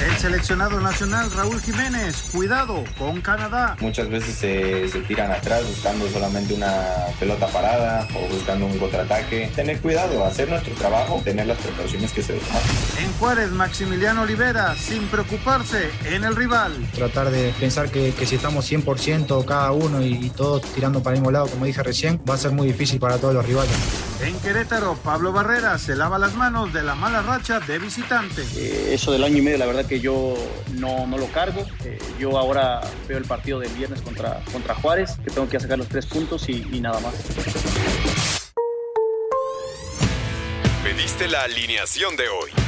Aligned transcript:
El 0.00 0.16
seleccionado 0.16 0.80
nacional 0.80 1.28
Raúl 1.32 1.60
Jiménez, 1.60 2.30
cuidado 2.30 2.84
con 2.96 3.20
Canadá. 3.20 3.76
Muchas 3.80 4.08
veces 4.08 4.36
se, 4.36 4.88
se 4.88 5.00
tiran 5.00 5.32
atrás 5.32 5.66
buscando 5.66 6.08
solamente 6.08 6.54
una 6.54 6.72
pelota 7.18 7.48
parada 7.48 8.06
o 8.14 8.32
buscando 8.32 8.66
un 8.66 8.78
contraataque. 8.78 9.50
Tener 9.56 9.80
cuidado, 9.80 10.24
hacer 10.24 10.48
nuestro 10.48 10.72
trabajo, 10.74 11.20
tener 11.24 11.46
las 11.48 11.58
precauciones 11.58 12.12
que 12.12 12.22
se 12.22 12.34
deben. 12.34 12.46
En 13.00 13.12
Juárez, 13.14 13.50
Maximiliano 13.50 14.22
Olivera, 14.22 14.76
sin 14.76 15.02
preocuparse 15.08 15.90
en 16.04 16.22
el 16.22 16.36
rival. 16.36 16.72
Tratar 16.94 17.30
de 17.30 17.52
pensar 17.58 17.90
que, 17.90 18.12
que 18.12 18.24
si 18.24 18.36
estamos 18.36 18.70
100% 18.70 19.44
cada 19.44 19.72
uno 19.72 20.00
y, 20.00 20.14
y 20.14 20.30
todos 20.30 20.62
tirando 20.74 21.02
para 21.02 21.16
el 21.16 21.22
mismo 21.22 21.32
lado, 21.32 21.48
como 21.48 21.64
dije 21.64 21.82
recién, 21.82 22.20
va 22.28 22.34
a 22.34 22.38
ser 22.38 22.52
muy 22.52 22.68
difícil 22.68 23.00
para 23.00 23.18
todos 23.18 23.34
los 23.34 23.44
rivales. 23.44 23.74
En 24.20 24.38
Querétaro, 24.40 24.96
Pablo 24.96 25.32
Barrera 25.32 25.78
se 25.78 25.94
lava 25.94 26.18
las 26.18 26.34
manos 26.34 26.72
de 26.72 26.82
la 26.82 26.96
mala 26.96 27.22
racha 27.22 27.60
de 27.60 27.78
visitante. 27.78 28.42
Eh, 28.56 28.90
eso 28.92 29.12
del 29.12 29.22
año 29.22 29.36
y 29.36 29.42
medio, 29.42 29.58
la 29.58 29.66
verdad 29.66 29.86
que 29.86 30.00
yo 30.00 30.34
no, 30.72 31.06
no 31.06 31.18
lo 31.18 31.26
cargo. 31.28 31.64
Eh, 31.84 31.98
yo 32.18 32.36
ahora 32.36 32.80
veo 33.06 33.16
el 33.16 33.24
partido 33.24 33.60
del 33.60 33.72
viernes 33.74 34.02
contra, 34.02 34.42
contra 34.52 34.74
Juárez, 34.74 35.12
que 35.22 35.30
tengo 35.30 35.48
que 35.48 35.60
sacar 35.60 35.78
los 35.78 35.88
tres 35.88 36.06
puntos 36.06 36.48
y, 36.48 36.66
y 36.72 36.80
nada 36.80 36.98
más. 36.98 37.14
Pediste 40.82 41.28
la 41.28 41.42
alineación 41.42 42.16
de 42.16 42.28
hoy. 42.28 42.67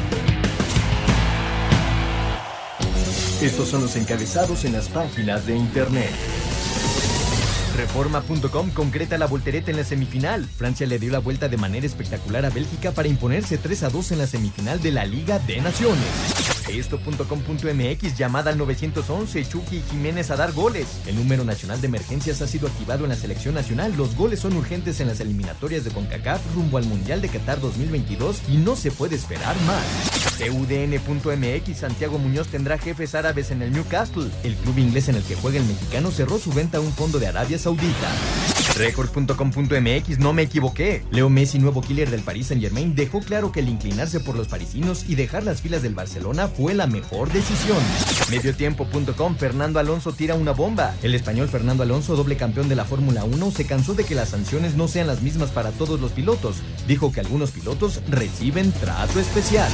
Estos 3.41 3.69
son 3.69 3.81
los 3.81 3.95
encabezados 3.95 4.65
en 4.65 4.73
las 4.73 4.87
páginas 4.89 5.47
de 5.47 5.55
internet. 5.55 6.11
Reforma.com 7.75 8.69
concreta 8.69 9.17
la 9.17 9.25
voltereta 9.25 9.71
en 9.71 9.77
la 9.77 9.83
semifinal. 9.83 10.45
Francia 10.45 10.85
le 10.85 10.99
dio 10.99 11.11
la 11.11 11.17
vuelta 11.17 11.49
de 11.49 11.57
manera 11.57 11.87
espectacular 11.87 12.45
a 12.45 12.51
Bélgica 12.51 12.91
para 12.91 13.07
imponerse 13.07 13.57
3 13.57 13.83
a 13.83 13.89
2 13.89 14.11
en 14.11 14.17
la 14.19 14.27
semifinal 14.27 14.79
de 14.79 14.91
la 14.91 15.05
Liga 15.05 15.39
de 15.39 15.59
Naciones. 15.59 16.05
Esto.com.mx 16.69 18.15
llamada 18.15 18.51
al 18.51 18.59
911 18.59 19.45
Chucky 19.45 19.81
Jiménez 19.89 20.29
a 20.29 20.35
dar 20.35 20.51
goles. 20.51 20.85
El 21.07 21.15
número 21.15 21.43
nacional 21.43 21.81
de 21.81 21.87
emergencias 21.87 22.43
ha 22.43 22.47
sido 22.47 22.67
activado 22.67 23.05
en 23.05 23.09
la 23.09 23.15
selección 23.15 23.55
nacional. 23.55 23.95
Los 23.97 24.15
goles 24.15 24.39
son 24.39 24.55
urgentes 24.55 24.99
en 24.99 25.07
las 25.07 25.19
eliminatorias 25.19 25.83
de 25.83 25.89
CONCACAF 25.89 26.41
rumbo 26.53 26.77
al 26.77 26.85
Mundial 26.85 27.21
de 27.21 27.29
Qatar 27.29 27.59
2022 27.59 28.43
y 28.49 28.57
no 28.57 28.75
se 28.75 28.91
puede 28.91 29.15
esperar 29.15 29.55
más. 29.61 30.20
CUDN.mx 30.41 31.77
Santiago 31.77 32.17
Muñoz 32.17 32.47
tendrá 32.47 32.77
jefes 32.77 33.13
árabes 33.15 33.51
en 33.51 33.61
el 33.61 33.71
Newcastle. 33.71 34.29
El 34.43 34.55
club 34.55 34.79
inglés 34.79 35.07
en 35.09 35.15
el 35.15 35.23
que 35.23 35.35
juega 35.35 35.59
el 35.59 35.65
mexicano 35.65 36.11
cerró 36.11 36.39
su 36.39 36.51
venta 36.51 36.79
a 36.79 36.81
un 36.81 36.91
fondo 36.91 37.19
de 37.19 37.27
Arabia 37.27 37.57
Saudita. 37.59 38.09
Record.com.mx 38.77 40.19
no 40.19 40.33
me 40.33 40.43
equivoqué. 40.43 41.03
Leo 41.11 41.29
Messi, 41.29 41.59
nuevo 41.59 41.81
killer 41.81 42.09
del 42.09 42.21
Paris 42.21 42.47
Saint 42.47 42.63
Germain, 42.63 42.95
dejó 42.95 43.19
claro 43.19 43.51
que 43.51 43.59
el 43.59 43.69
inclinarse 43.69 44.19
por 44.19 44.35
los 44.35 44.47
parisinos 44.47 45.05
y 45.07 45.15
dejar 45.15 45.43
las 45.43 45.61
filas 45.61 45.81
del 45.81 45.93
Barcelona 45.93 46.47
fue 46.47 46.73
la 46.73 46.87
mejor 46.87 47.31
decisión. 47.31 47.77
Mediotiempo.com 48.29 49.35
Fernando 49.35 49.79
Alonso 49.79 50.13
tira 50.13 50.35
una 50.35 50.51
bomba. 50.51 50.95
El 51.03 51.15
español 51.15 51.49
Fernando 51.49 51.83
Alonso, 51.83 52.15
doble 52.15 52.37
campeón 52.37 52.69
de 52.69 52.75
la 52.75 52.85
Fórmula 52.85 53.23
1, 53.23 53.51
se 53.51 53.65
cansó 53.65 53.93
de 53.93 54.05
que 54.05 54.15
las 54.15 54.29
sanciones 54.29 54.75
no 54.75 54.87
sean 54.87 55.07
las 55.07 55.21
mismas 55.21 55.51
para 55.51 55.71
todos 55.71 55.99
los 55.99 56.11
pilotos. 56.11 56.57
Dijo 56.87 57.11
que 57.11 57.19
algunos 57.19 57.51
pilotos 57.51 58.01
reciben 58.09 58.71
trato 58.71 59.19
especial. 59.19 59.71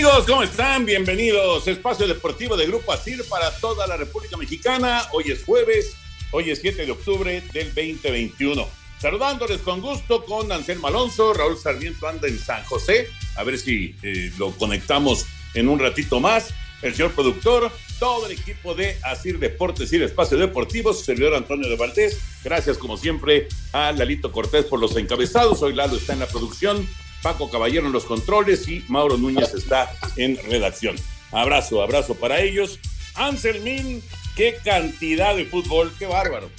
Amigos, 0.00 0.24
¿cómo 0.26 0.42
están? 0.42 0.86
Bienvenidos. 0.86 1.68
Espacio 1.68 2.08
Deportivo 2.08 2.56
de 2.56 2.66
Grupo 2.66 2.90
ASIR 2.90 3.22
para 3.28 3.54
toda 3.58 3.86
la 3.86 3.98
República 3.98 4.38
Mexicana. 4.38 5.02
Hoy 5.12 5.24
es 5.30 5.44
jueves, 5.44 5.94
hoy 6.30 6.48
es 6.48 6.60
7 6.60 6.86
de 6.86 6.90
octubre 6.90 7.42
del 7.52 7.66
2021. 7.74 8.66
Saludándoles 8.98 9.60
con 9.60 9.82
gusto 9.82 10.24
con 10.24 10.50
Anselmo 10.52 10.86
Alonso, 10.86 11.34
Raúl 11.34 11.58
Sarmiento 11.58 12.08
anda 12.08 12.28
en 12.28 12.38
San 12.38 12.64
José. 12.64 13.08
A 13.36 13.44
ver 13.44 13.58
si 13.58 13.94
eh, 14.02 14.32
lo 14.38 14.52
conectamos 14.52 15.26
en 15.52 15.68
un 15.68 15.78
ratito 15.78 16.18
más. 16.18 16.54
El 16.80 16.94
señor 16.94 17.12
productor, 17.12 17.70
todo 17.98 18.24
el 18.24 18.32
equipo 18.32 18.74
de 18.74 18.96
Asir 19.02 19.38
Deportes 19.38 19.92
y 19.92 20.02
Espacio 20.02 20.38
Deportivo, 20.38 20.94
su 20.94 21.04
servidor 21.04 21.34
Antonio 21.34 21.68
de 21.68 21.76
Valdés. 21.76 22.18
Gracias, 22.42 22.78
como 22.78 22.96
siempre, 22.96 23.48
a 23.74 23.92
Lalito 23.92 24.32
Cortés 24.32 24.64
por 24.64 24.80
los 24.80 24.96
encabezados. 24.96 25.60
Hoy 25.60 25.74
Lalo 25.74 25.96
está 25.96 26.14
en 26.14 26.20
la 26.20 26.26
producción. 26.26 26.88
Paco 27.22 27.50
Caballero 27.50 27.86
en 27.86 27.92
los 27.92 28.04
controles 28.04 28.66
y 28.68 28.84
Mauro 28.88 29.16
Núñez 29.16 29.54
está 29.54 29.92
en 30.16 30.36
redacción. 30.36 30.96
Abrazo, 31.32 31.82
abrazo 31.82 32.14
para 32.14 32.40
ellos. 32.40 32.78
Anselmín, 33.14 34.02
qué 34.36 34.56
cantidad 34.64 35.36
de 35.36 35.44
fútbol, 35.44 35.92
qué 35.98 36.06
bárbaro. 36.06 36.50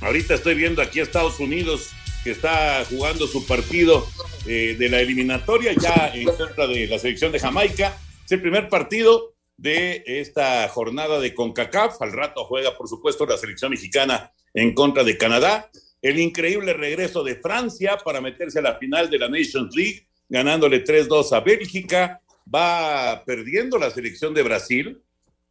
Ahorita 0.00 0.34
estoy 0.34 0.54
viendo 0.54 0.82
aquí 0.82 1.00
a 1.00 1.02
Estados 1.02 1.40
Unidos 1.40 1.90
que 2.22 2.30
está 2.30 2.84
jugando 2.88 3.26
su 3.26 3.46
partido 3.46 4.06
eh, 4.46 4.76
de 4.78 4.88
la 4.88 5.00
eliminatoria 5.00 5.72
ya 5.72 6.10
en 6.14 6.24
contra 6.24 6.66
de 6.66 6.86
la 6.86 6.98
selección 6.98 7.32
de 7.32 7.40
Jamaica. 7.40 7.96
Es 8.24 8.32
el 8.32 8.40
primer 8.40 8.68
partido 8.68 9.34
de 9.56 10.04
esta 10.06 10.68
jornada 10.68 11.18
de 11.18 11.34
CONCACAF. 11.34 12.00
Al 12.02 12.12
rato 12.12 12.44
juega, 12.44 12.76
por 12.76 12.88
supuesto, 12.88 13.26
la 13.26 13.36
selección 13.36 13.70
mexicana 13.70 14.32
en 14.54 14.74
contra 14.74 15.04
de 15.04 15.16
Canadá 15.16 15.70
el 16.00 16.18
increíble 16.18 16.72
regreso 16.72 17.24
de 17.24 17.36
Francia 17.36 17.98
para 18.04 18.20
meterse 18.20 18.58
a 18.58 18.62
la 18.62 18.76
final 18.76 19.10
de 19.10 19.18
la 19.18 19.28
Nations 19.28 19.74
League, 19.74 20.06
ganándole 20.28 20.84
3-2 20.84 21.32
a 21.32 21.40
Bélgica. 21.40 22.20
Va 22.52 23.24
perdiendo 23.26 23.78
la 23.78 23.90
selección 23.90 24.32
de 24.32 24.42
Brasil. 24.42 25.02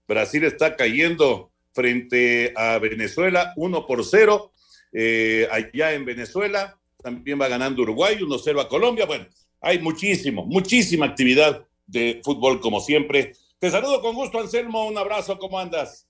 Brasil 0.08 0.44
está 0.46 0.76
cayendo 0.76 1.52
frente 1.74 2.54
a 2.56 2.80
Venezuela 2.80 3.54
1 3.56 3.86
por 3.86 4.04
0. 4.04 4.52
Eh, 4.94 5.48
allá 5.52 5.94
en 5.94 6.06
Venezuela 6.06 6.80
también 7.04 7.40
va 7.40 7.48
ganando 7.48 7.84
Uruguay 7.84 8.18
1-0 8.20 8.62
a 8.62 8.68
Colombia. 8.68 9.06
Bueno, 9.06 9.28
hay 9.62 9.80
muchísimo, 9.80 10.46
muchísima 10.46 11.06
actividad 11.06 11.66
de 11.86 12.20
fútbol 12.24 12.60
como 12.60 12.80
siempre. 12.80 13.34
Te 13.60 13.70
saludo 13.70 14.02
con 14.02 14.16
gusto, 14.16 14.40
Anselmo. 14.40 14.88
Un 14.88 14.98
abrazo, 14.98 15.38
¿cómo 15.38 15.60
andas? 15.60 16.07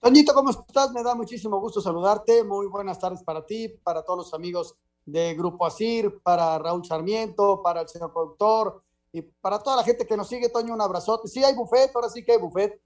Toñito, 0.00 0.32
¿cómo 0.32 0.50
estás? 0.50 0.92
Me 0.92 1.02
da 1.02 1.16
muchísimo 1.16 1.58
gusto 1.58 1.80
saludarte. 1.80 2.44
Muy 2.44 2.68
buenas 2.68 3.00
tardes 3.00 3.20
para 3.24 3.44
ti, 3.44 3.68
para 3.82 4.04
todos 4.04 4.18
los 4.18 4.34
amigos 4.34 4.76
de 5.04 5.34
Grupo 5.34 5.66
Asir, 5.66 6.20
para 6.22 6.56
Raúl 6.60 6.86
Sarmiento, 6.86 7.60
para 7.62 7.80
el 7.80 7.88
señor 7.88 8.12
productor 8.12 8.80
y 9.12 9.22
para 9.22 9.58
toda 9.58 9.76
la 9.76 9.82
gente 9.82 10.06
que 10.06 10.16
nos 10.16 10.28
sigue, 10.28 10.50
Toño, 10.50 10.72
un 10.72 10.80
abrazote. 10.80 11.26
Sí, 11.26 11.42
hay 11.42 11.56
buffet, 11.56 11.90
ahora 11.96 12.08
sí 12.10 12.24
que 12.24 12.32
hay 12.32 12.38
buffet. 12.38 12.80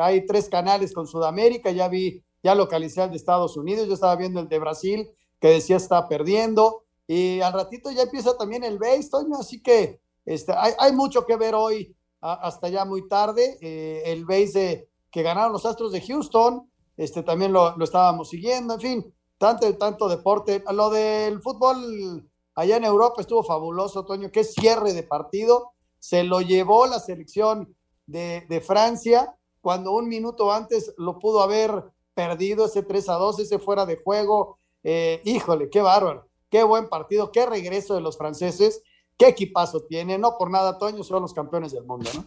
Hay 0.00 0.24
tres 0.24 0.48
canales 0.48 0.94
con 0.94 1.06
Sudamérica, 1.06 1.70
ya 1.70 1.86
vi, 1.88 2.24
ya 2.42 2.54
localicé 2.54 3.02
el 3.02 3.10
de 3.10 3.16
Estados 3.16 3.58
Unidos, 3.58 3.86
yo 3.86 3.94
estaba 3.94 4.16
viendo 4.16 4.40
el 4.40 4.48
de 4.48 4.58
Brasil, 4.58 5.10
que 5.38 5.48
decía 5.48 5.76
está 5.76 6.08
perdiendo, 6.08 6.84
y 7.06 7.40
al 7.40 7.52
ratito 7.52 7.90
ya 7.90 8.02
empieza 8.02 8.38
también 8.38 8.64
el 8.64 8.78
base, 8.78 9.10
Toño, 9.10 9.36
así 9.36 9.62
que 9.62 10.00
este, 10.24 10.54
hay, 10.56 10.72
hay 10.78 10.92
mucho 10.92 11.26
que 11.26 11.36
ver 11.36 11.54
hoy 11.54 11.94
a, 12.22 12.34
hasta 12.34 12.70
ya 12.70 12.86
muy 12.86 13.06
tarde. 13.06 13.58
Eh, 13.60 14.02
el 14.06 14.24
base 14.24 14.58
de 14.58 14.93
que 15.14 15.22
ganaron 15.22 15.52
los 15.52 15.64
Astros 15.64 15.92
de 15.92 16.00
Houston, 16.00 16.68
este 16.96 17.22
también 17.22 17.52
lo, 17.52 17.76
lo 17.76 17.84
estábamos 17.84 18.30
siguiendo, 18.30 18.74
en 18.74 18.80
fin, 18.80 19.14
tanto, 19.38 19.72
tanto 19.78 20.08
deporte. 20.08 20.64
Lo 20.72 20.90
del 20.90 21.40
fútbol 21.40 22.28
allá 22.56 22.78
en 22.78 22.84
Europa 22.84 23.20
estuvo 23.20 23.44
fabuloso, 23.44 24.04
Toño, 24.04 24.32
qué 24.32 24.42
cierre 24.42 24.92
de 24.92 25.04
partido. 25.04 25.70
Se 26.00 26.24
lo 26.24 26.40
llevó 26.40 26.88
la 26.88 26.98
selección 26.98 27.76
de, 28.06 28.44
de 28.48 28.60
Francia 28.60 29.36
cuando 29.60 29.92
un 29.92 30.08
minuto 30.08 30.52
antes 30.52 30.92
lo 30.98 31.20
pudo 31.20 31.42
haber 31.42 31.84
perdido 32.14 32.66
ese 32.66 32.82
3 32.82 33.08
a 33.10 33.14
2, 33.14 33.38
ese 33.38 33.60
fuera 33.60 33.86
de 33.86 34.02
juego. 34.02 34.58
Eh, 34.82 35.22
híjole, 35.24 35.70
qué 35.70 35.80
bárbaro, 35.80 36.26
qué 36.50 36.64
buen 36.64 36.88
partido, 36.88 37.30
qué 37.30 37.46
regreso 37.46 37.94
de 37.94 38.00
los 38.00 38.18
franceses, 38.18 38.82
qué 39.16 39.28
equipazo 39.28 39.84
tiene. 39.84 40.18
No 40.18 40.36
por 40.36 40.50
nada, 40.50 40.76
Toño, 40.76 41.04
son 41.04 41.22
los 41.22 41.32
campeones 41.32 41.70
del 41.70 41.84
mundo, 41.84 42.10
¿no? 42.16 42.24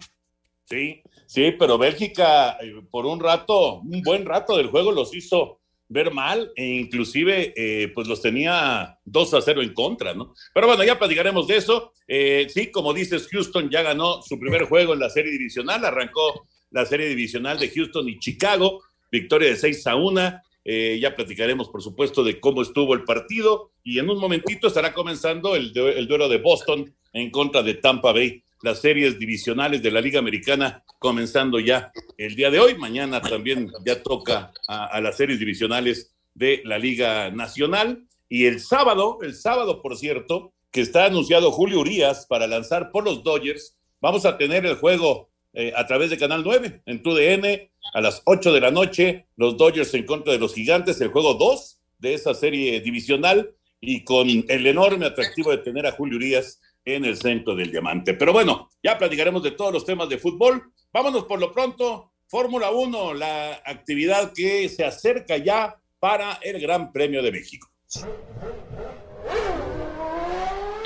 Sí, 0.70 1.02
sí, 1.26 1.54
pero 1.58 1.78
Bélgica 1.78 2.58
eh, 2.62 2.82
por 2.92 3.06
un 3.06 3.20
rato, 3.20 3.80
un 3.80 4.02
buen 4.02 4.26
rato 4.26 4.58
del 4.58 4.68
juego 4.68 4.92
los 4.92 5.16
hizo 5.16 5.62
ver 5.90 6.12
mal 6.12 6.52
e 6.56 6.66
inclusive 6.66 7.54
eh, 7.56 7.90
pues 7.94 8.08
los 8.08 8.22
tenía 8.22 9.00
2 9.06 9.34
a 9.34 9.42
0 9.42 9.62
en 9.62 9.74
contra, 9.74 10.14
¿no? 10.14 10.34
Pero 10.54 10.68
bueno, 10.68 10.84
ya 10.84 11.00
platicaremos 11.00 11.48
de 11.48 11.58
eso. 11.58 11.94
Eh, 12.08 12.48
sí, 12.50 12.72
como 12.72 12.94
dices, 12.94 13.28
Houston 13.32 13.70
ya 13.70 13.82
ganó 13.82 14.22
su 14.22 14.38
primer 14.38 14.66
juego 14.66 14.94
en 14.94 15.00
la 15.00 15.10
serie 15.10 15.32
divisional, 15.32 15.86
arrancó 15.86 16.46
la 16.72 16.86
serie 16.86 17.08
divisional 17.08 17.58
de 17.60 17.70
Houston 17.70 18.10
y 18.10 18.20
Chicago, 18.20 18.84
victoria 19.12 19.50
de 19.50 19.56
6 19.56 19.88
a 19.88 19.96
1. 19.96 20.42
Eh, 20.70 21.00
ya 21.02 21.16
platicaremos, 21.16 21.70
por 21.70 21.82
supuesto, 21.82 22.26
de 22.26 22.42
cómo 22.42 22.62
estuvo 22.62 22.94
el 22.94 23.06
partido 23.06 23.72
y 23.84 24.00
en 24.00 24.10
un 24.10 24.20
momentito 24.20 24.68
estará 24.68 24.94
comenzando 24.94 25.56
el, 25.56 25.72
el 25.78 26.08
duelo 26.08 26.28
de 26.28 26.40
Boston 26.40 26.94
en 27.14 27.32
contra 27.32 27.64
de 27.64 27.76
Tampa 27.76 28.12
Bay, 28.12 28.44
las 28.62 28.82
series 28.82 29.20
divisionales 29.20 29.82
de 29.82 29.92
la 29.92 30.02
Liga 30.02 30.20
Americana 30.20 30.84
comenzando 31.00 31.60
ya 31.60 31.92
el 32.18 32.36
día 32.36 32.50
de 32.50 32.60
hoy. 32.60 32.76
Mañana 32.76 33.22
también 33.22 33.72
ya 33.86 34.02
toca 34.02 34.52
a, 34.68 35.00
las 35.02 35.18
series 35.18 35.40
divisionales 35.40 36.16
de 36.34 36.62
la 36.66 36.78
Liga 36.78 37.30
Nacional. 37.32 38.08
Y 38.30 38.46
el 38.46 38.60
sábado, 38.60 39.20
el 39.22 39.36
sábado, 39.36 39.82
por 39.82 39.98
cierto, 39.98 40.54
que 40.72 40.82
está 40.82 41.06
anunciado 41.06 41.52
Julio 41.52 41.80
Urias 41.80 42.26
para 42.28 42.48
lanzar 42.48 42.92
por 42.92 43.06
los 43.06 43.24
Dodgers, 43.24 43.78
vamos 44.02 44.26
a 44.26 44.38
tener 44.38 44.66
el 44.66 44.76
juego 44.76 45.30
eh, 45.54 45.72
a 45.76 45.88
través 45.88 46.10
de 46.10 46.18
Canal 46.18 46.44
9 46.44 46.84
en 46.86 47.02
TUDN 47.02 47.70
a 47.94 48.02
las 48.02 48.22
8 48.26 48.52
de 48.52 48.62
la 48.62 48.72
noche, 48.72 49.28
los 49.38 49.56
Dodgers 49.56 49.94
en 49.94 50.06
contra 50.06 50.34
de 50.34 50.40
los 50.40 50.54
Gigantes, 50.54 51.00
el 51.00 51.08
juego 51.08 51.36
2 51.36 51.82
de 52.00 52.14
esa 52.14 52.34
serie 52.34 52.82
divisional 52.82 53.56
y 53.80 54.04
con 54.04 54.28
el 54.30 54.68
enorme 54.68 55.06
atractivo 55.06 55.52
de 55.52 55.60
tener 55.60 55.86
a 55.86 55.92
Julio 55.92 56.18
Urias 56.18 56.60
en 56.88 57.04
el 57.04 57.18
centro 57.18 57.54
del 57.54 57.70
diamante. 57.70 58.14
Pero 58.14 58.32
bueno, 58.32 58.70
ya 58.82 58.98
platicaremos 58.98 59.44
de 59.44 59.52
todos 59.52 59.74
los 59.74 59.86
temas 59.86 60.08
de 60.08 60.18
fútbol. 60.18 60.72
Vámonos 60.94 61.26
por 61.26 61.38
lo 61.38 61.52
pronto, 61.52 62.14
Fórmula 62.28 62.72
1, 62.72 63.14
la 63.14 63.62
actividad 63.66 64.32
que 64.34 64.70
se 64.70 64.86
acerca 64.86 65.36
ya 65.36 65.76
para 66.00 66.40
el 66.42 66.62
Gran 66.62 66.94
Premio 66.94 67.22
de 67.22 67.32
México. 67.34 67.70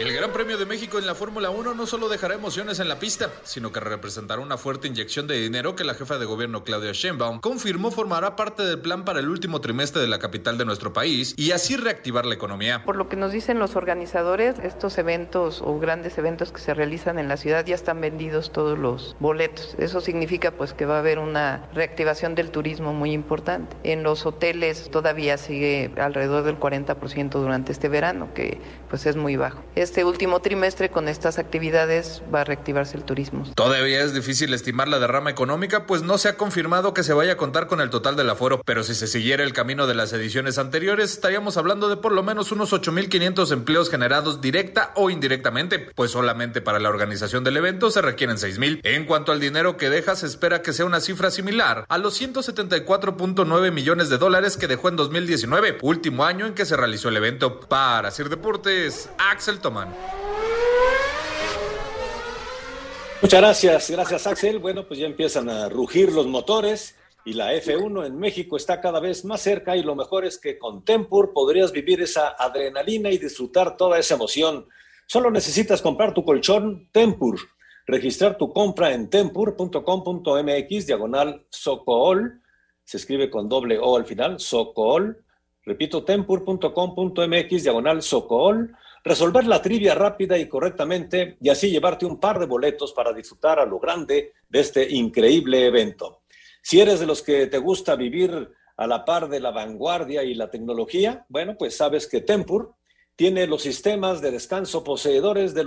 El 0.02 0.14
Gran 0.14 0.32
Premio 0.32 0.58
de 0.58 0.66
México 0.66 0.98
en 0.98 1.06
la 1.06 1.14
Fórmula 1.14 1.52
1 1.52 1.76
no 1.76 1.86
solo 1.86 2.10
dejará 2.10 2.34
emociones 2.34 2.80
en 2.80 2.90
la 2.90 2.98
pista, 2.98 3.30
sino 3.44 3.72
que 3.72 3.80
representará 3.80 4.42
una 4.42 4.58
fuerte 4.58 4.88
inyección 4.88 5.28
de 5.28 5.40
dinero 5.40 5.76
que 5.76 5.84
la 5.84 5.94
jefa 5.94 6.18
de 6.18 6.26
gobierno 6.26 6.64
Claudia 6.64 6.92
Sheinbaum 6.92 7.40
confirmó 7.40 7.92
formará 7.92 8.36
parte 8.36 8.64
del 8.64 8.80
plan 8.80 9.06
para 9.06 9.20
el 9.20 9.30
último 9.30 9.62
trimestre 9.62 10.02
de 10.02 10.08
la 10.08 10.18
capital 10.18 10.58
de 10.58 10.66
nuestro 10.66 10.92
país 10.92 11.36
y 11.38 11.52
así 11.52 11.78
reactivar 11.78 12.26
la 12.26 12.34
economía. 12.34 12.84
Por 12.84 12.96
lo 12.96 13.10
que 13.10 13.16
nos 13.16 13.32
dicen 13.32 13.60
los 13.60 13.76
organizadores, 13.76 14.58
estos 14.64 14.98
eventos 14.98 15.62
o 15.62 15.78
grandes 15.78 16.18
eventos 16.18 16.52
que 16.52 16.62
se 16.62 16.74
realizan 16.74 17.20
en 17.20 17.28
la 17.28 17.38
ciudad 17.38 17.64
ya 17.64 17.76
están 17.76 18.02
vendidos 18.02 18.52
todos 18.52 18.80
los 18.80 19.16
boletos. 19.20 19.76
Eso 19.78 20.02
significa 20.02 20.50
pues 20.50 20.74
que 20.74 20.88
va 20.88 20.96
a 20.96 21.00
haber 21.00 21.20
una 21.20 21.70
reactivación 21.76 22.34
del 22.34 22.50
turismo 22.50 22.92
muy 22.92 23.12
importante. 23.12 23.78
En 23.84 24.02
los 24.02 24.26
hoteles 24.26 24.90
todavía 24.90 25.38
sigue 25.38 25.92
alrededor 25.98 26.42
del 26.44 26.60
40% 26.60 27.30
durante 27.30 27.72
este 27.72 27.88
verano, 27.88 28.30
que 28.34 28.60
pues 28.90 29.06
es 29.06 29.16
muy 29.16 29.36
bajo 29.36 29.62
este 29.92 30.06
último 30.06 30.40
trimestre 30.40 30.90
con 30.90 31.10
estas 31.10 31.38
actividades 31.38 32.22
va 32.34 32.40
a 32.40 32.44
reactivarse 32.46 32.96
el 32.96 33.04
turismo. 33.04 33.44
Todavía 33.56 34.00
es 34.00 34.14
difícil 34.14 34.54
estimar 34.54 34.88
la 34.88 35.00
derrama 35.00 35.32
económica, 35.32 35.86
pues 35.86 36.02
no 36.02 36.18
se 36.18 36.30
ha 36.30 36.38
confirmado 36.38 36.94
que 36.94 37.04
se 37.04 37.12
vaya 37.12 37.34
a 37.34 37.36
contar 37.36 37.68
con 37.68 37.82
el 37.82 37.90
total 37.90 38.16
del 38.16 38.30
aforo, 38.30 38.62
pero 38.64 38.84
si 38.84 38.96
se 38.96 39.06
siguiera 39.06 39.44
el 39.44 39.52
camino 39.52 39.88
de 39.88 39.94
las 39.94 40.14
ediciones 40.14 40.58
anteriores, 40.60 41.12
estaríamos 41.12 41.58
hablando 41.58 41.90
de 41.90 41.98
por 41.98 42.14
lo 42.14 42.24
menos 42.24 42.54
unos 42.54 42.72
8.500 42.72 43.52
empleos 43.52 43.90
generados 43.90 44.40
directa 44.40 44.94
o 44.96 45.10
indirectamente, 45.10 45.80
pues 45.80 46.12
solamente 46.12 46.62
para 46.62 46.80
la 46.80 46.88
organización 46.88 47.44
del 47.44 47.58
evento 47.58 47.92
se 47.92 48.02
requieren 48.02 48.38
6.000. 48.38 48.80
En 48.84 49.04
cuanto 49.04 49.34
al 49.34 49.42
dinero 49.42 49.76
que 49.76 49.90
deja, 49.90 50.16
se 50.16 50.26
espera 50.26 50.62
que 50.62 50.72
sea 50.72 50.86
una 50.86 51.02
cifra 51.02 51.32
similar 51.32 51.84
a 51.90 51.98
los 51.98 52.22
174.9 52.22 53.72
millones 53.74 54.08
de 54.08 54.18
dólares 54.18 54.56
que 54.56 54.70
dejó 54.70 54.88
en 54.88 54.96
2019, 54.96 55.80
último 55.82 56.24
año 56.24 56.46
en 56.46 56.54
que 56.54 56.66
se 56.66 56.78
realizó 56.78 57.10
el 57.10 57.18
evento. 57.18 57.60
Para 57.60 58.10
Sir 58.12 58.30
Deportes, 58.30 59.10
Axel 59.18 59.60
Tomás. 59.60 59.81
Muchas 63.22 63.40
gracias, 63.40 63.92
gracias 63.92 64.28
Axel. 64.28 64.60
Bueno, 64.60 64.88
pues 64.88 65.00
ya 65.00 65.06
empiezan 65.06 65.48
a 65.50 65.70
rugir 65.70 66.12
los 66.12 66.26
motores 66.26 66.96
y 67.24 67.34
la 67.34 67.54
F1 67.54 68.08
en 68.08 68.18
México 68.18 68.58
está 68.58 68.82
cada 68.82 69.00
vez 69.00 69.24
más 69.26 69.42
cerca 69.42 69.78
y 69.78 69.84
lo 69.84 69.96
mejor 69.96 70.26
es 70.26 70.40
que 70.40 70.58
con 70.58 70.84
Tempur 70.84 71.32
podrías 71.34 71.72
vivir 71.72 72.02
esa 72.02 72.30
adrenalina 72.30 73.12
y 73.12 73.20
disfrutar 73.20 73.78
toda 73.78 74.00
esa 74.00 74.16
emoción. 74.16 74.68
Solo 75.06 75.30
necesitas 75.30 75.82
comprar 75.84 76.14
tu 76.14 76.26
colchón 76.26 76.90
Tempur, 76.92 77.40
registrar 77.86 78.38
tu 78.38 78.52
compra 78.52 78.92
en 78.92 79.10
tempur.com.mx 79.10 80.88
diagonal 80.88 81.46
Socool, 81.50 82.42
se 82.84 82.98
escribe 82.98 83.30
con 83.30 83.48
doble 83.48 83.78
O 83.80 83.96
al 83.96 84.06
final, 84.06 84.40
Socool. 84.40 85.24
Repito, 85.64 86.04
tempur.com.mx 86.04 87.64
diagonal 87.64 88.02
Socool 88.02 88.76
resolver 89.04 89.46
la 89.48 89.62
trivia 89.62 89.96
rápida 89.96 90.38
y 90.38 90.48
correctamente 90.48 91.38
y 91.42 91.50
así 91.50 91.70
llevarte 91.70 92.06
un 92.06 92.20
par 92.20 92.40
de 92.40 92.46
boletos 92.46 92.94
para 92.94 93.14
disfrutar 93.14 93.60
a 93.60 93.66
lo 93.66 93.80
grande 93.80 94.34
de 94.50 94.60
este 94.60 94.90
increíble 94.90 95.66
evento. 95.66 96.22
Si 96.62 96.80
eres 96.80 97.00
de 97.00 97.08
los 97.08 97.22
que 97.22 97.48
te 97.48 97.58
gusta 97.58 97.96
vivir 97.96 98.52
a 98.78 98.88
la 98.88 99.04
par 99.04 99.30
de 99.30 99.40
la 99.40 99.52
vanguardia 99.52 100.24
y 100.24 100.34
la 100.34 100.50
tecnología, 100.50 101.26
bueno, 101.30 101.56
pues 101.58 101.76
sabes 101.76 102.08
que 102.08 102.22
Tempur 102.22 102.76
tiene 103.16 103.48
los 103.48 103.64
sistemas 103.64 104.22
de 104.22 104.32
descanso 104.32 104.84
poseedores 104.84 105.54
de, 105.54 105.64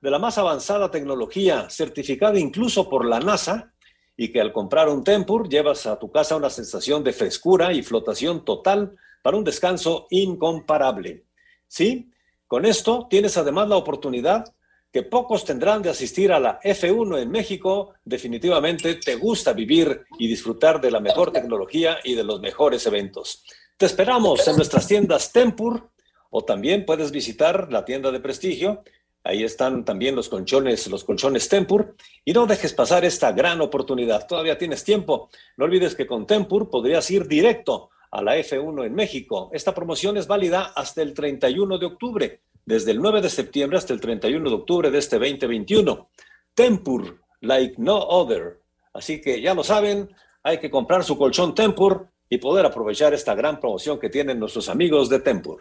de 0.00 0.10
la 0.10 0.18
más 0.18 0.38
avanzada 0.38 0.90
tecnología, 0.90 1.68
certificada 1.70 2.38
incluso 2.38 2.88
por 2.88 3.04
la 3.04 3.20
NASA, 3.20 3.72
y 4.16 4.32
que 4.32 4.40
al 4.40 4.52
comprar 4.52 4.88
un 4.88 5.04
Tempur 5.04 5.48
llevas 5.48 5.86
a 5.86 5.98
tu 5.98 6.10
casa 6.10 6.36
una 6.36 6.50
sensación 6.50 7.04
de 7.04 7.12
frescura 7.12 7.72
y 7.72 7.82
flotación 7.82 8.44
total 8.44 8.96
para 9.22 9.36
un 9.36 9.44
descanso 9.44 10.06
incomparable. 10.10 11.24
Sí, 11.68 12.10
con 12.46 12.64
esto 12.64 13.06
tienes 13.10 13.36
además 13.36 13.68
la 13.68 13.76
oportunidad 13.76 14.54
que 14.92 15.02
pocos 15.02 15.44
tendrán 15.44 15.82
de 15.82 15.90
asistir 15.90 16.32
a 16.32 16.40
la 16.40 16.60
F1 16.60 17.20
en 17.20 17.30
México. 17.30 17.94
Definitivamente 18.04 18.94
te 18.94 19.16
gusta 19.16 19.52
vivir 19.52 20.06
y 20.18 20.26
disfrutar 20.26 20.80
de 20.80 20.90
la 20.90 21.00
mejor 21.00 21.32
tecnología 21.32 21.98
y 22.02 22.14
de 22.14 22.24
los 22.24 22.40
mejores 22.40 22.86
eventos. 22.86 23.44
Te 23.76 23.84
esperamos 23.84 24.46
en 24.48 24.56
nuestras 24.56 24.86
tiendas 24.86 25.32
Tempur 25.32 25.90
o 26.30 26.44
también 26.44 26.86
puedes 26.86 27.10
visitar 27.10 27.70
la 27.70 27.84
tienda 27.84 28.10
de 28.10 28.20
prestigio. 28.20 28.84
Ahí 29.22 29.42
están 29.42 29.84
también 29.84 30.14
los 30.14 30.28
colchones, 30.28 30.86
los 30.86 31.04
colchones 31.04 31.48
Tempur. 31.48 31.94
Y 32.24 32.32
no 32.32 32.46
dejes 32.46 32.72
pasar 32.72 33.04
esta 33.04 33.32
gran 33.32 33.60
oportunidad. 33.60 34.26
Todavía 34.26 34.56
tienes 34.56 34.82
tiempo. 34.84 35.28
No 35.56 35.66
olvides 35.66 35.94
que 35.94 36.06
con 36.06 36.26
Tempur 36.26 36.70
podrías 36.70 37.10
ir 37.10 37.26
directo 37.26 37.90
a 38.16 38.22
la 38.22 38.38
F1 38.38 38.86
en 38.86 38.94
México. 38.94 39.50
Esta 39.52 39.74
promoción 39.74 40.16
es 40.16 40.26
válida 40.26 40.72
hasta 40.74 41.02
el 41.02 41.12
31 41.12 41.76
de 41.76 41.84
octubre, 41.84 42.40
desde 42.64 42.92
el 42.92 43.02
9 43.02 43.20
de 43.20 43.28
septiembre 43.28 43.76
hasta 43.76 43.92
el 43.92 44.00
31 44.00 44.48
de 44.48 44.56
octubre 44.56 44.90
de 44.90 44.98
este 44.98 45.18
2021. 45.18 46.08
Tempur, 46.54 47.20
like 47.42 47.74
no 47.76 47.98
other. 47.98 48.62
Así 48.94 49.20
que 49.20 49.42
ya 49.42 49.52
lo 49.52 49.62
saben, 49.62 50.08
hay 50.42 50.58
que 50.58 50.70
comprar 50.70 51.04
su 51.04 51.18
colchón 51.18 51.54
Tempur 51.54 52.08
y 52.30 52.38
poder 52.38 52.64
aprovechar 52.64 53.12
esta 53.12 53.34
gran 53.34 53.60
promoción 53.60 54.00
que 54.00 54.08
tienen 54.08 54.40
nuestros 54.40 54.70
amigos 54.70 55.10
de 55.10 55.20
Tempur. 55.20 55.60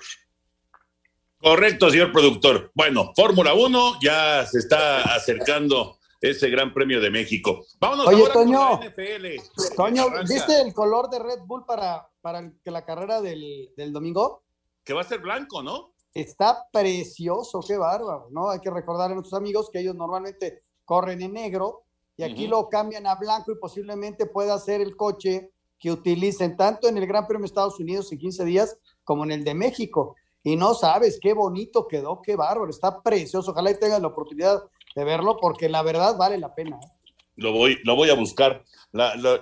Correcto, 1.38 1.89
señor 1.89 2.13
productor. 2.13 2.72
Bueno, 2.74 3.12
Fórmula 3.13 3.53
1 3.53 4.00
ya 4.01 4.46
se 4.46 4.60
está 4.60 5.01
acercando 5.13 5.98
ese 6.22 6.50
Gran 6.50 6.74
Premio 6.74 7.01
de 7.01 7.10
México. 7.10 7.65
Vámonos 7.79 8.07
Oye, 8.07 8.22
ahora 8.22 8.34
Toño, 8.34 8.69
con 8.69 8.79
la 8.79 8.89
NFL. 8.89 9.75
Toño. 9.75 10.05
¿viste 10.27 10.62
el 10.62 10.74
color 10.74 11.10
de 11.10 11.19
Red 11.19 11.39
Bull 11.45 11.65
para, 11.65 12.07
para 12.22 12.51
la 12.63 12.86
carrera 12.86 13.22
del, 13.22 13.72
del 13.75 13.93
domingo? 13.93 14.43
Que 14.84 14.93
va 14.93 15.01
a 15.01 15.05
ser 15.05 15.19
blanco, 15.19 15.62
¿no? 15.62 15.93
Está 16.13 16.67
precioso, 16.72 17.60
qué 17.67 17.77
bárbaro, 17.77 18.29
¿no? 18.31 18.50
Hay 18.50 18.60
que 18.60 18.72
recordar 18.72 19.12
a 19.12 19.13
nuestros 19.13 19.38
amigos 19.39 19.69
que 19.69 19.79
ellos 19.79 19.95
normalmente 19.95 20.63
corren 20.86 21.22
en 21.22 21.34
negro 21.34 21.84
y 22.17 22.24
aquí 22.24 22.48
lo 22.48 22.69
cambian 22.69 23.05
a 23.07 23.15
blanco 23.15 23.51
y 23.51 23.60
posiblemente 23.60 24.25
pueda 24.25 24.57
ser 24.60 24.79
el 24.79 24.95
coche 24.95 25.51
que 25.77 25.91
utilicen 25.91 26.55
tanto 26.55 26.88
en 26.88 26.98
el 26.98 27.05
Gran 27.05 27.27
Premio 27.27 27.41
de 27.41 27.48
Estados 27.48 27.79
Unidos 27.79 28.12
en 28.12 28.19
15 28.19 28.45
días 28.45 28.77
como 29.03 29.25
en 29.25 29.31
el 29.31 29.43
de 29.43 29.53
México. 29.53 30.15
Y 30.41 30.55
no 30.55 30.74
sabes 30.74 31.19
qué 31.22 31.34
bonito 31.34 31.88
quedó, 31.88 32.22
qué 32.22 32.36
bárbaro, 32.36 32.69
está 32.69 33.01
precioso. 33.01 33.51
Ojalá 33.51 33.72
y 33.72 33.79
tengan 33.79 34.01
la 34.01 34.10
oportunidad 34.10 34.63
de 34.96 35.04
verlo 35.04 35.38
porque 35.40 35.70
la 35.70 35.84
verdad 35.84 36.18
vale 36.18 36.38
la 36.38 36.56
pena. 36.56 36.78
¿eh? 36.82 37.14
Lo 37.36 37.52
voy, 37.52 37.80
lo 37.84 37.96
voy 37.96 38.10
a 38.10 38.16
buscar. 38.16 38.64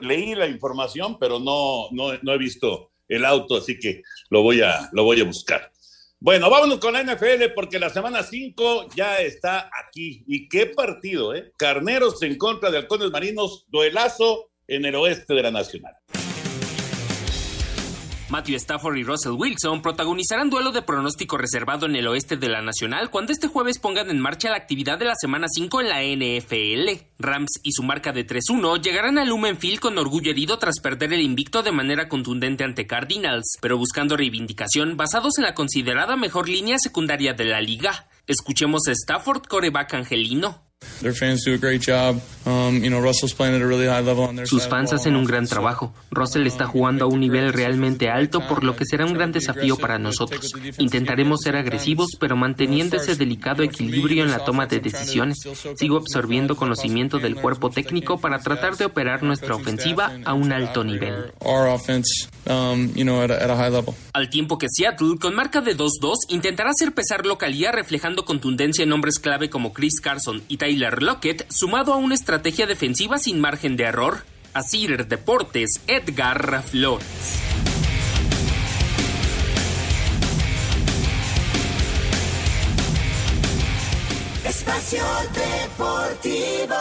Leí 0.02 0.34
la 0.34 0.48
información, 0.48 1.18
pero 1.20 1.40
no, 1.40 1.90
no, 1.92 2.18
no 2.22 2.34
he 2.34 2.38
visto 2.38 2.92
el 3.08 3.24
auto, 3.24 3.58
así 3.58 3.78
que 3.78 4.02
lo 4.30 4.42
voy 4.42 4.62
a, 4.62 4.90
lo 4.94 5.04
voy 5.04 5.22
a 5.22 5.26
buscar. 5.26 5.72
Bueno, 6.20 6.50
vámonos 6.50 6.80
con 6.80 6.94
la 6.94 7.04
NFL 7.04 7.54
porque 7.54 7.78
la 7.78 7.90
semana 7.90 8.24
5 8.24 8.88
ya 8.96 9.20
está 9.20 9.70
aquí. 9.86 10.24
Y 10.26 10.48
qué 10.48 10.68
partido, 10.68 11.36
¿eh? 11.36 11.52
Carneros 11.58 12.22
en 12.24 12.38
contra 12.38 12.72
de 12.72 12.78
Halcones 12.78 13.12
Marinos, 13.12 13.66
duelazo 13.68 14.50
en 14.68 14.86
el 14.86 14.96
oeste 14.96 15.34
de 15.34 15.44
la 15.44 15.52
Nacional. 15.52 15.94
Matthew 18.34 18.56
Stafford 18.56 18.98
y 18.98 19.04
Russell 19.04 19.34
Wilson 19.34 19.84
protagonizarán 19.84 20.50
duelo 20.50 20.72
de 20.72 20.82
pronóstico 20.82 21.38
reservado 21.38 21.86
en 21.86 21.96
el 21.96 22.08
oeste 22.08 22.36
de 22.36 22.50
la 22.50 22.64
Nacional 22.64 23.12
cuando 23.12 23.32
este 23.32 23.48
jueves 23.48 23.78
pongan 23.78 24.10
en 24.10 24.20
marcha 24.20 24.50
la 24.50 24.58
actividad 24.58 24.98
de 24.98 25.06
la 25.06 25.14
semana 25.14 25.46
5 25.48 25.82
en 25.82 25.88
la 25.88 26.02
NFL. 26.02 27.04
Rams 27.20 27.60
y 27.62 27.74
su 27.74 27.84
marca 27.84 28.12
de 28.12 28.26
3-1 28.26 28.82
llegarán 28.82 29.20
al 29.20 29.30
Lumen 29.30 29.60
Field 29.60 29.80
con 29.80 30.00
orgullo 30.00 30.32
herido 30.32 30.58
tras 30.58 30.80
perder 30.80 31.14
el 31.14 31.22
invicto 31.22 31.62
de 31.62 31.74
manera 31.74 32.10
contundente 32.10 32.64
ante 32.64 32.88
Cardinals, 32.88 33.60
pero 33.62 33.78
buscando 33.78 34.18
reivindicación 34.18 34.98
basados 34.98 35.38
en 35.38 35.44
la 35.44 35.54
considerada 35.54 36.16
mejor 36.16 36.50
línea 36.50 36.80
secundaria 36.80 37.36
de 37.36 37.46
la 37.46 37.62
liga. 37.62 38.10
Escuchemos 38.26 38.88
a 38.88 38.94
Stafford, 38.94 39.44
coreback 39.44 39.94
angelino. 39.94 40.73
Sus 44.46 44.68
fans 44.68 44.94
hacen 44.94 45.16
un 45.16 45.26
gran 45.26 45.48
trabajo. 45.48 45.94
Russell 46.12 46.46
está 46.46 46.66
jugando 46.66 47.06
a 47.06 47.08
un 47.08 47.20
nivel 47.20 47.54
realmente 47.54 48.10
alto, 48.10 48.46
por 48.48 48.64
lo 48.64 48.76
que 48.76 48.86
será 48.86 49.06
un 49.06 49.14
gran 49.14 49.32
desafío 49.32 49.78
para 49.78 49.98
nosotros. 49.98 50.54
Intentaremos 50.78 51.42
ser 51.42 51.56
agresivos, 51.56 52.12
pero 52.20 52.36
manteniendo 52.36 52.98
ese 52.98 53.16
delicado 53.16 53.64
equilibrio 53.64 54.24
en 54.24 54.32
la 54.32 54.40
toma 54.40 54.66
de 54.68 54.80
decisiones. 54.80 55.40
Sigo 55.76 55.98
absorbiendo 55.98 56.56
conocimiento 56.56 57.20
del 57.20 57.36
cuerpo 57.36 57.70
técnico 57.70 58.20
para 58.20 58.40
tratar 58.40 58.78
de 58.78 58.86
operar 58.86 59.24
nuestra 59.24 59.56
ofensiva 59.56 60.12
a 60.26 60.34
un 60.34 60.52
alto 60.52 60.84
nivel. 60.84 61.32
Al 64.14 64.30
tiempo 64.30 64.58
que 64.58 64.68
Seattle, 64.70 65.18
con 65.20 65.36
marca 65.36 65.62
de 65.62 65.78
2-2, 65.78 66.16
intentará 66.30 66.72
hacer 66.72 66.94
pesar 66.94 67.26
localía 67.26 67.72
reflejando 67.72 68.26
contundencia 68.26 68.84
en 68.84 68.92
hombres 68.92 69.20
clave 69.20 69.50
como 69.50 69.74
Chris 69.74 70.02
Carson 70.02 70.44
y 70.48 70.58
Tyler 70.74 71.04
Lockett, 71.04 71.46
sumado 71.52 71.94
a 71.94 71.98
una 71.98 72.16
estrategia 72.16 72.66
defensiva 72.66 73.20
sin 73.20 73.40
margen 73.40 73.78
de 73.78 73.84
error. 73.84 74.24
Asir 74.56 75.06
Deportes, 75.06 75.82
Edgar 75.86 76.64
Flores. 76.64 77.06
Espacio 84.44 85.04
Deportivo. 85.36 86.76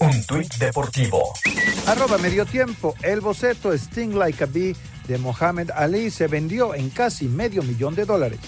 Un 0.00 0.26
tuit 0.26 0.54
deportivo. 0.54 1.34
Arroba 1.88 2.16
medio 2.16 2.46
tiempo. 2.46 2.94
El 3.02 3.20
boceto 3.20 3.76
Sting 3.76 4.14
Like 4.14 4.44
a 4.44 4.46
Bee 4.46 4.74
de 5.06 5.18
Mohamed 5.18 5.72
Ali 5.72 6.10
se 6.10 6.26
vendió 6.26 6.74
en 6.74 6.88
casi 6.88 7.28
medio 7.28 7.62
millón 7.62 7.94
de 7.94 8.06
dólares. 8.06 8.40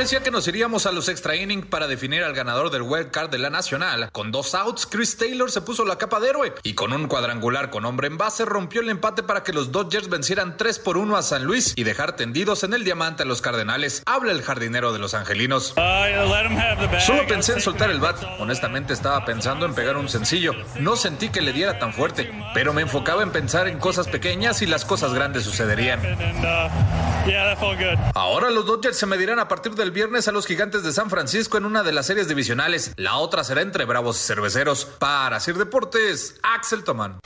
Parecía 0.00 0.22
que 0.22 0.30
nos 0.30 0.48
iríamos 0.48 0.86
a 0.86 0.92
los 0.92 1.10
extra 1.10 1.36
innings 1.36 1.66
para 1.66 1.86
definir 1.86 2.24
al 2.24 2.32
ganador 2.32 2.70
del 2.70 2.80
wild 2.80 3.10
card 3.10 3.28
de 3.28 3.36
la 3.36 3.50
Nacional, 3.50 4.08
con 4.12 4.32
dos 4.32 4.54
outs, 4.54 4.86
Chris 4.86 5.18
Taylor 5.18 5.50
se 5.50 5.60
puso 5.60 5.84
la 5.84 5.98
capa 5.98 6.20
de 6.20 6.30
héroe 6.30 6.54
y 6.62 6.72
con 6.72 6.94
un 6.94 7.06
cuadrangular 7.06 7.68
con 7.68 7.84
hombre 7.84 8.06
en 8.06 8.16
base 8.16 8.46
rompió 8.46 8.80
el 8.80 8.88
empate 8.88 9.22
para 9.22 9.44
que 9.44 9.52
los 9.52 9.72
Dodgers 9.72 10.08
vencieran 10.08 10.56
3 10.56 10.78
por 10.78 10.96
1 10.96 11.18
a 11.18 11.22
San 11.22 11.44
Luis 11.44 11.74
y 11.76 11.84
dejar 11.84 12.16
tendidos 12.16 12.64
en 12.64 12.72
el 12.72 12.82
diamante 12.82 13.24
a 13.24 13.26
los 13.26 13.42
Cardenales. 13.42 14.02
Habla 14.06 14.32
el 14.32 14.40
jardinero 14.40 14.94
de 14.94 15.00
los 15.00 15.12
Angelinos. 15.12 15.74
Solo 17.04 17.26
pensé 17.28 17.52
en 17.52 17.60
soltar 17.60 17.90
el 17.90 18.00
bat. 18.00 18.16
Honestamente 18.38 18.94
estaba 18.94 19.26
pensando 19.26 19.66
en 19.66 19.74
pegar 19.74 19.98
un 19.98 20.08
sencillo. 20.08 20.54
No 20.78 20.96
sentí 20.96 21.28
que 21.28 21.42
le 21.42 21.52
diera 21.52 21.78
tan 21.78 21.92
fuerte, 21.92 22.32
pero 22.54 22.72
me 22.72 22.80
enfocaba 22.80 23.22
en 23.22 23.32
pensar 23.32 23.68
en 23.68 23.78
cosas 23.78 24.08
pequeñas 24.08 24.62
y 24.62 24.66
las 24.66 24.86
cosas 24.86 25.12
grandes 25.12 25.44
sucederían. 25.44 26.00
Ahora 28.14 28.48
los 28.48 28.64
Dodgers 28.64 28.96
se 28.96 29.04
medirán 29.04 29.38
a 29.38 29.46
partir 29.46 29.74
del 29.74 29.89
viernes 29.90 30.28
a 30.28 30.32
los 30.32 30.46
gigantes 30.46 30.82
de 30.82 30.92
San 30.92 31.10
Francisco 31.10 31.58
en 31.58 31.64
una 31.64 31.82
de 31.82 31.92
las 31.92 32.06
series 32.06 32.28
divisionales. 32.28 32.92
La 32.96 33.16
otra 33.16 33.44
será 33.44 33.62
entre 33.62 33.84
Bravos 33.84 34.20
y 34.20 34.26
Cerveceros. 34.26 34.84
Para 34.84 35.40
Sir 35.40 35.56
Deportes, 35.56 36.36
Axel 36.42 36.84
Tomán. 36.84 37.20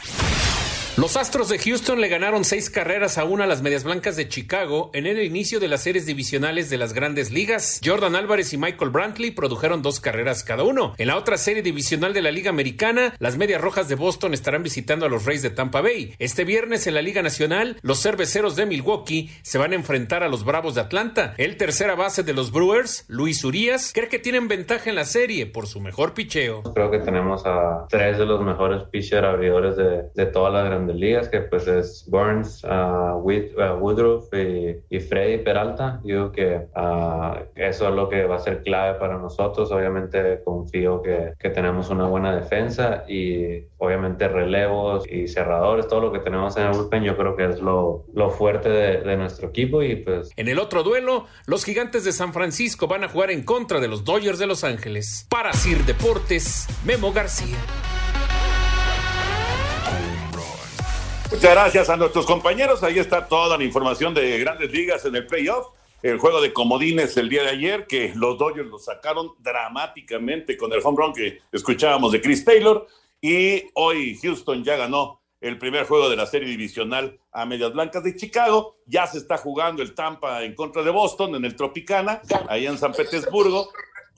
Los 0.96 1.16
Astros 1.16 1.48
de 1.48 1.58
Houston 1.58 2.00
le 2.00 2.06
ganaron 2.06 2.44
seis 2.44 2.70
carreras 2.70 3.18
a 3.18 3.24
una 3.24 3.44
a 3.44 3.46
las 3.48 3.62
Medias 3.62 3.82
Blancas 3.82 4.14
de 4.14 4.28
Chicago 4.28 4.92
en 4.94 5.06
el 5.06 5.20
inicio 5.24 5.58
de 5.58 5.66
las 5.66 5.82
series 5.82 6.06
divisionales 6.06 6.70
de 6.70 6.78
las 6.78 6.92
grandes 6.92 7.32
ligas. 7.32 7.80
Jordan 7.84 8.14
Álvarez 8.14 8.52
y 8.52 8.58
Michael 8.58 8.92
Brantley 8.92 9.32
produjeron 9.32 9.82
dos 9.82 9.98
carreras 9.98 10.44
cada 10.44 10.62
uno. 10.62 10.94
En 10.96 11.08
la 11.08 11.16
otra 11.16 11.36
serie 11.36 11.64
divisional 11.64 12.12
de 12.12 12.22
la 12.22 12.30
Liga 12.30 12.50
Americana, 12.50 13.12
las 13.18 13.36
Medias 13.36 13.60
Rojas 13.60 13.88
de 13.88 13.96
Boston 13.96 14.34
estarán 14.34 14.62
visitando 14.62 15.04
a 15.04 15.08
los 15.08 15.24
Reyes 15.24 15.42
de 15.42 15.50
Tampa 15.50 15.80
Bay. 15.80 16.14
Este 16.20 16.44
viernes 16.44 16.86
en 16.86 16.94
la 16.94 17.02
Liga 17.02 17.22
Nacional, 17.22 17.76
los 17.82 18.00
cerveceros 18.00 18.54
de 18.54 18.64
Milwaukee 18.64 19.30
se 19.42 19.58
van 19.58 19.72
a 19.72 19.74
enfrentar 19.74 20.22
a 20.22 20.28
los 20.28 20.44
Bravos 20.44 20.76
de 20.76 20.82
Atlanta. 20.82 21.34
El 21.38 21.56
tercera 21.56 21.96
base 21.96 22.22
de 22.22 22.34
los 22.34 22.52
Brewers, 22.52 23.04
Luis 23.08 23.42
Urias, 23.42 23.90
cree 23.92 24.08
que 24.08 24.20
tienen 24.20 24.46
ventaja 24.46 24.90
en 24.90 24.94
la 24.94 25.06
serie 25.06 25.46
por 25.46 25.66
su 25.66 25.80
mejor 25.80 26.14
picheo. 26.14 26.62
Creo 26.72 26.92
que 26.92 27.00
tenemos 27.00 27.44
a 27.46 27.84
tres 27.90 28.16
de 28.16 28.26
los 28.26 28.40
mejores 28.42 28.84
pitcher 28.92 29.24
abridores 29.24 29.74
de, 29.74 30.04
de 30.14 30.26
toda 30.26 30.50
la 30.50 30.62
gran 30.62 30.84
de 30.87 30.95
ligas, 30.95 31.29
que 31.29 31.41
pues 31.41 31.67
es 31.67 32.05
Burns, 32.09 32.64
uh, 32.64 33.19
Woodruff 33.19 34.33
y, 34.33 34.76
y, 34.88 35.00
Freddy 35.00 35.38
Peralta. 35.38 36.00
Yo 36.05 36.33
creo 36.33 36.33
que 36.33 36.67
uh, 36.79 37.45
eso 37.55 37.88
es 37.88 37.95
lo 37.95 38.09
que 38.09 38.25
va 38.25 38.37
a 38.37 38.41
ser 38.41 38.62
clave 38.62 38.99
para 38.99 39.19
nosotros. 39.19 39.71
Obviamente 39.71 40.43
confío 40.45 41.03
que, 41.03 41.35
que, 41.38 41.50
tenemos 41.50 41.91
una 41.91 42.07
buena 42.07 42.35
defensa 42.35 43.05
y 43.09 43.64
obviamente 43.79 44.29
relevos 44.29 45.09
y 45.11 45.29
cerradores, 45.29 45.87
todo 45.88 46.00
lo 46.00 46.12
que 46.12 46.19
tenemos 46.19 46.57
en 46.57 46.64
el 46.64 46.73
bullpen, 46.73 47.05
yo 47.05 47.17
creo 47.17 47.37
que 47.37 47.45
es 47.45 47.61
lo, 47.61 48.07
lo 48.12 48.31
fuerte 48.31 48.69
de, 48.69 49.00
de 49.03 49.17
nuestro 49.17 49.49
equipo 49.49 49.83
y 49.83 49.97
pues... 49.97 50.31
En 50.37 50.49
el 50.49 50.59
otro 50.59 50.83
duelo, 50.83 51.26
los 51.47 51.64
gigantes 51.64 52.05
de 52.05 52.12
San 52.12 52.33
Francisco 52.33 52.88
van 52.88 53.05
a 53.05 53.09
jugar 53.09 53.31
en 53.31 53.45
contra 53.45 53.81
de 53.81 53.88
los 53.88 54.05
Dodgers 54.05 54.38
de 54.38 54.47
Los 54.47 54.64
Ángeles. 54.64 55.26
Para 55.31 55.53
Sir 55.53 55.85
Deportes, 55.85 56.67
Memo 56.85 57.12
García. 57.12 57.57
Muchas 61.35 61.50
gracias 61.50 61.91
a 61.91 61.97
nuestros 61.97 62.26
compañeros. 62.26 62.85
Ahí 62.85 63.00
está 63.00 63.26
toda 63.26 63.59
la 63.59 63.64
información 63.64 64.14
de 64.14 64.38
grandes 64.38 64.71
ligas 64.71 65.05
en 65.05 65.17
el 65.17 65.26
playoff. 65.26 65.67
El 66.00 66.19
juego 66.19 66.41
de 66.41 66.53
comodines 66.53 67.17
el 67.17 67.29
día 67.29 67.43
de 67.43 67.49
ayer, 67.49 67.88
que 67.88 68.12
los 68.14 68.38
Dodgers 68.38 68.69
lo 68.69 68.79
sacaron 68.79 69.33
dramáticamente 69.41 70.57
con 70.57 70.73
el 70.73 70.79
home 70.81 70.97
run 70.97 71.12
que 71.12 71.41
escuchábamos 71.50 72.12
de 72.12 72.21
Chris 72.21 72.45
Taylor. 72.45 72.87
Y 73.21 73.64
hoy 73.75 74.17
Houston 74.23 74.62
ya 74.62 74.76
ganó 74.76 75.23
el 75.41 75.59
primer 75.59 75.87
juego 75.87 76.09
de 76.09 76.14
la 76.14 76.26
serie 76.26 76.49
divisional 76.49 77.19
a 77.33 77.45
Medias 77.45 77.73
Blancas 77.73 78.05
de 78.05 78.14
Chicago. 78.14 78.76
Ya 78.87 79.05
se 79.09 79.19
está 79.19 79.37
jugando 79.37 79.83
el 79.83 79.93
Tampa 79.93 80.45
en 80.45 80.55
contra 80.55 80.85
de 80.85 80.93
Boston 80.93 81.35
en 81.35 81.45
el 81.45 81.57
Tropicana, 81.57 82.23
allá 82.49 82.71
en 82.71 82.79
San 82.79 82.93
Petersburgo. 82.93 83.73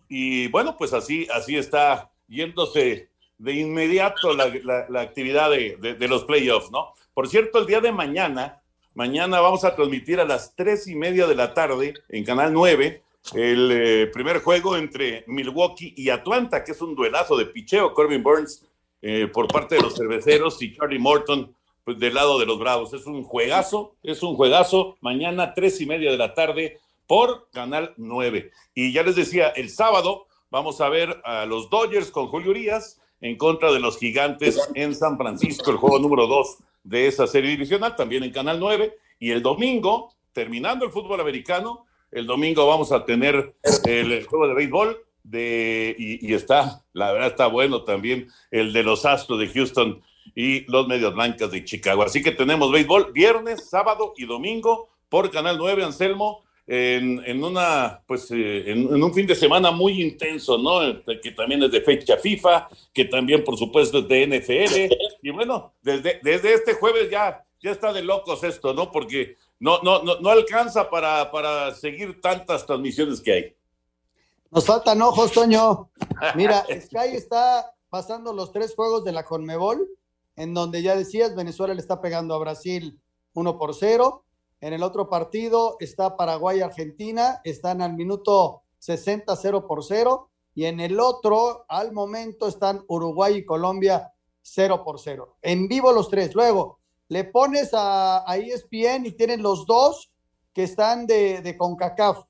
Y 0.06 0.48
bueno, 0.48 0.76
pues 0.76 0.92
así, 0.92 1.26
así 1.32 1.56
está 1.56 2.10
yéndose 2.28 3.08
de 3.38 3.52
inmediato 3.52 4.34
la, 4.34 4.50
la, 4.88 5.00
actividad 5.00 5.50
de, 5.50 5.76
de, 5.80 5.94
de 5.94 6.08
los 6.08 6.24
playoffs, 6.24 6.70
¿no? 6.70 6.94
Por 7.14 7.28
cierto, 7.28 7.58
el 7.58 7.66
día 7.66 7.80
de 7.80 7.92
mañana, 7.92 8.62
mañana 8.94 9.40
vamos 9.40 9.64
a 9.64 9.74
transmitir 9.74 10.20
a 10.20 10.24
las 10.24 10.54
tres 10.54 10.86
y 10.86 10.94
media 10.94 11.26
de 11.26 11.34
la 11.34 11.54
tarde 11.54 11.94
en 12.08 12.24
Canal 12.24 12.52
9 12.52 13.02
el 13.34 13.72
eh, 13.72 14.06
primer 14.08 14.40
juego 14.40 14.76
entre 14.76 15.24
Milwaukee 15.26 15.94
y 15.96 16.10
Atlanta, 16.10 16.62
que 16.62 16.72
es 16.72 16.80
un 16.80 16.94
duelazo 16.94 17.36
de 17.36 17.46
picheo. 17.46 17.92
Corbin 17.92 18.22
Burns 18.22 18.64
eh, 19.02 19.28
por 19.32 19.48
parte 19.48 19.76
de 19.76 19.82
los 19.82 19.96
cerveceros 19.96 20.60
y 20.62 20.74
Charlie 20.74 20.98
Morton 20.98 21.54
pues, 21.84 21.98
del 21.98 22.14
lado 22.14 22.38
de 22.38 22.46
los 22.46 22.58
Bravos. 22.58 22.92
Es 22.92 23.06
un 23.06 23.24
juegazo, 23.24 23.96
es 24.02 24.22
un 24.22 24.36
juegazo. 24.36 24.96
Mañana, 25.00 25.54
tres 25.54 25.80
y 25.80 25.86
media 25.86 26.10
de 26.10 26.18
la 26.18 26.34
tarde 26.34 26.78
por 27.06 27.48
Canal 27.52 27.94
9. 27.96 28.50
Y 28.74 28.92
ya 28.92 29.02
les 29.02 29.16
decía, 29.16 29.48
el 29.48 29.70
sábado 29.70 30.26
vamos 30.50 30.80
a 30.80 30.88
ver 30.88 31.20
a 31.24 31.46
los 31.46 31.68
Dodgers 31.68 32.10
con 32.10 32.28
Julio 32.28 32.50
Urias 32.50 33.00
en 33.20 33.36
contra 33.36 33.72
de 33.72 33.80
los 33.80 33.98
Gigantes 33.98 34.58
en 34.74 34.94
San 34.94 35.16
Francisco, 35.16 35.70
el 35.70 35.76
juego 35.76 35.98
número 35.98 36.26
2 36.26 36.58
de 36.84 37.06
esa 37.06 37.26
serie 37.26 37.50
divisional, 37.50 37.96
también 37.96 38.22
en 38.22 38.30
Canal 38.30 38.60
9. 38.60 38.96
Y 39.18 39.30
el 39.30 39.42
domingo, 39.42 40.12
terminando 40.32 40.84
el 40.84 40.92
fútbol 40.92 41.20
americano, 41.20 41.86
el 42.10 42.26
domingo 42.26 42.66
vamos 42.66 42.92
a 42.92 43.04
tener 43.04 43.54
el, 43.84 44.24
juego 44.26 44.48
de 44.48 44.54
béisbol 44.54 44.98
de, 45.22 45.96
y, 45.98 46.30
y, 46.30 46.34
está, 46.34 46.84
la 46.92 47.12
verdad 47.12 47.28
está 47.28 47.48
bueno 47.48 47.82
también, 47.82 48.28
el 48.50 48.72
de 48.72 48.84
los 48.84 49.04
Astros 49.04 49.40
de 49.40 49.48
Houston 49.48 50.02
y 50.34 50.70
los 50.70 50.86
Medias 50.86 51.12
Blancas 51.14 51.50
de 51.50 51.64
Chicago. 51.64 52.02
Así 52.02 52.22
que 52.22 52.30
tenemos 52.30 52.70
béisbol 52.70 53.12
viernes, 53.12 53.68
sábado 53.68 54.14
y 54.16 54.26
domingo 54.26 54.90
por 55.08 55.30
Canal 55.30 55.58
9, 55.58 55.84
Anselmo. 55.84 56.44
En, 56.68 57.22
en, 57.24 57.44
una, 57.44 58.02
pues, 58.06 58.28
eh, 58.32 58.70
en, 58.70 58.92
en, 58.92 59.02
un 59.02 59.14
fin 59.14 59.26
de 59.26 59.36
semana 59.36 59.70
muy 59.70 60.02
intenso, 60.02 60.58
¿no? 60.58 60.80
Que 61.22 61.30
también 61.30 61.62
es 61.62 61.70
de 61.70 61.80
fecha 61.80 62.16
FIFA, 62.16 62.68
que 62.92 63.04
también, 63.04 63.44
por 63.44 63.56
supuesto, 63.56 63.98
es 63.98 64.08
de 64.08 64.26
NFL. 64.26 64.94
Y 65.22 65.30
bueno, 65.30 65.74
desde, 65.80 66.18
desde 66.22 66.54
este 66.54 66.74
jueves 66.74 67.08
ya, 67.08 67.44
ya 67.60 67.70
está 67.70 67.92
de 67.92 68.02
locos 68.02 68.42
esto, 68.42 68.74
¿no? 68.74 68.90
Porque 68.90 69.36
no, 69.60 69.80
no, 69.82 70.02
no, 70.02 70.18
no 70.20 70.28
alcanza 70.28 70.90
para, 70.90 71.30
para 71.30 71.74
seguir 71.74 72.20
tantas 72.20 72.66
transmisiones 72.66 73.20
que 73.20 73.32
hay. 73.32 73.56
Nos 74.50 74.66
faltan 74.66 75.02
ojos, 75.02 75.32
Toño. 75.32 75.90
Mira, 76.34 76.64
Sky 76.80 77.14
está 77.14 77.72
pasando 77.88 78.32
los 78.32 78.52
tres 78.52 78.74
juegos 78.74 79.04
de 79.04 79.12
la 79.12 79.24
Conmebol, 79.24 79.88
en 80.36 80.54
donde 80.54 80.82
ya 80.82 80.96
decías, 80.96 81.34
Venezuela 81.34 81.74
le 81.74 81.80
está 81.80 82.00
pegando 82.00 82.34
a 82.34 82.38
Brasil 82.38 83.00
1 83.34 83.58
por 83.58 83.74
0. 83.74 84.24
En 84.60 84.72
el 84.72 84.82
otro 84.82 85.08
partido 85.08 85.76
está 85.80 86.16
Paraguay-Argentina, 86.16 87.40
están 87.44 87.82
al 87.82 87.94
minuto 87.94 88.62
60 88.78 89.36
0 89.36 89.66
por 89.66 89.84
0. 89.84 90.30
Y 90.54 90.64
en 90.64 90.80
el 90.80 90.98
otro, 90.98 91.66
al 91.68 91.92
momento, 91.92 92.48
están 92.48 92.82
Uruguay 92.88 93.36
y 93.36 93.44
Colombia 93.44 94.12
0 94.40 94.82
por 94.84 94.98
0. 94.98 95.36
En 95.42 95.68
vivo 95.68 95.92
los 95.92 96.08
tres. 96.08 96.34
Luego, 96.34 96.78
le 97.08 97.24
pones 97.24 97.74
a, 97.74 98.28
a 98.28 98.36
ESPN 98.38 99.04
y 99.04 99.12
tienen 99.12 99.42
los 99.42 99.66
dos 99.66 100.10
que 100.54 100.62
están 100.62 101.06
de, 101.06 101.54
CONCACAF. 101.58 102.24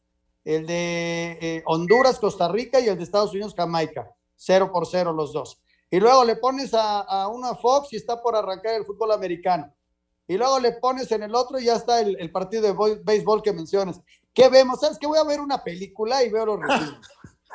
El 0.44 0.66
de 0.66 1.38
eh, 1.40 1.62
Honduras, 1.66 2.18
Costa 2.18 2.48
Rica 2.48 2.80
y 2.80 2.88
el 2.88 2.96
de 2.96 3.04
Estados 3.04 3.32
Unidos, 3.32 3.54
Jamaica. 3.56 4.10
0 4.34 4.70
por 4.72 4.86
0 4.86 5.12
los 5.12 5.32
dos. 5.32 5.60
Y 5.88 6.00
luego 6.00 6.24
le 6.24 6.36
pones 6.36 6.74
a, 6.74 7.00
a 7.00 7.28
una 7.28 7.54
Fox 7.54 7.92
y 7.92 7.96
está 7.96 8.20
por 8.20 8.34
arrancar 8.34 8.74
el 8.74 8.84
fútbol 8.84 9.12
americano 9.12 9.72
y 10.28 10.36
luego 10.36 10.58
le 10.58 10.72
pones 10.72 11.10
en 11.12 11.22
el 11.22 11.34
otro 11.34 11.58
y 11.58 11.64
ya 11.64 11.76
está 11.76 12.00
el, 12.00 12.32
partido 12.32 12.62
de 12.62 13.00
béisbol 13.04 13.42
que 13.42 13.52
mencionas. 13.52 14.00
¿Qué 14.34 14.48
vemos? 14.48 14.80
¿Sabes 14.80 14.98
que 14.98 15.06
Voy 15.06 15.18
a 15.18 15.24
ver 15.24 15.40
una 15.40 15.62
película 15.62 16.24
y 16.24 16.30
veo 16.30 16.46
los 16.46 16.60
resumos. 16.60 17.06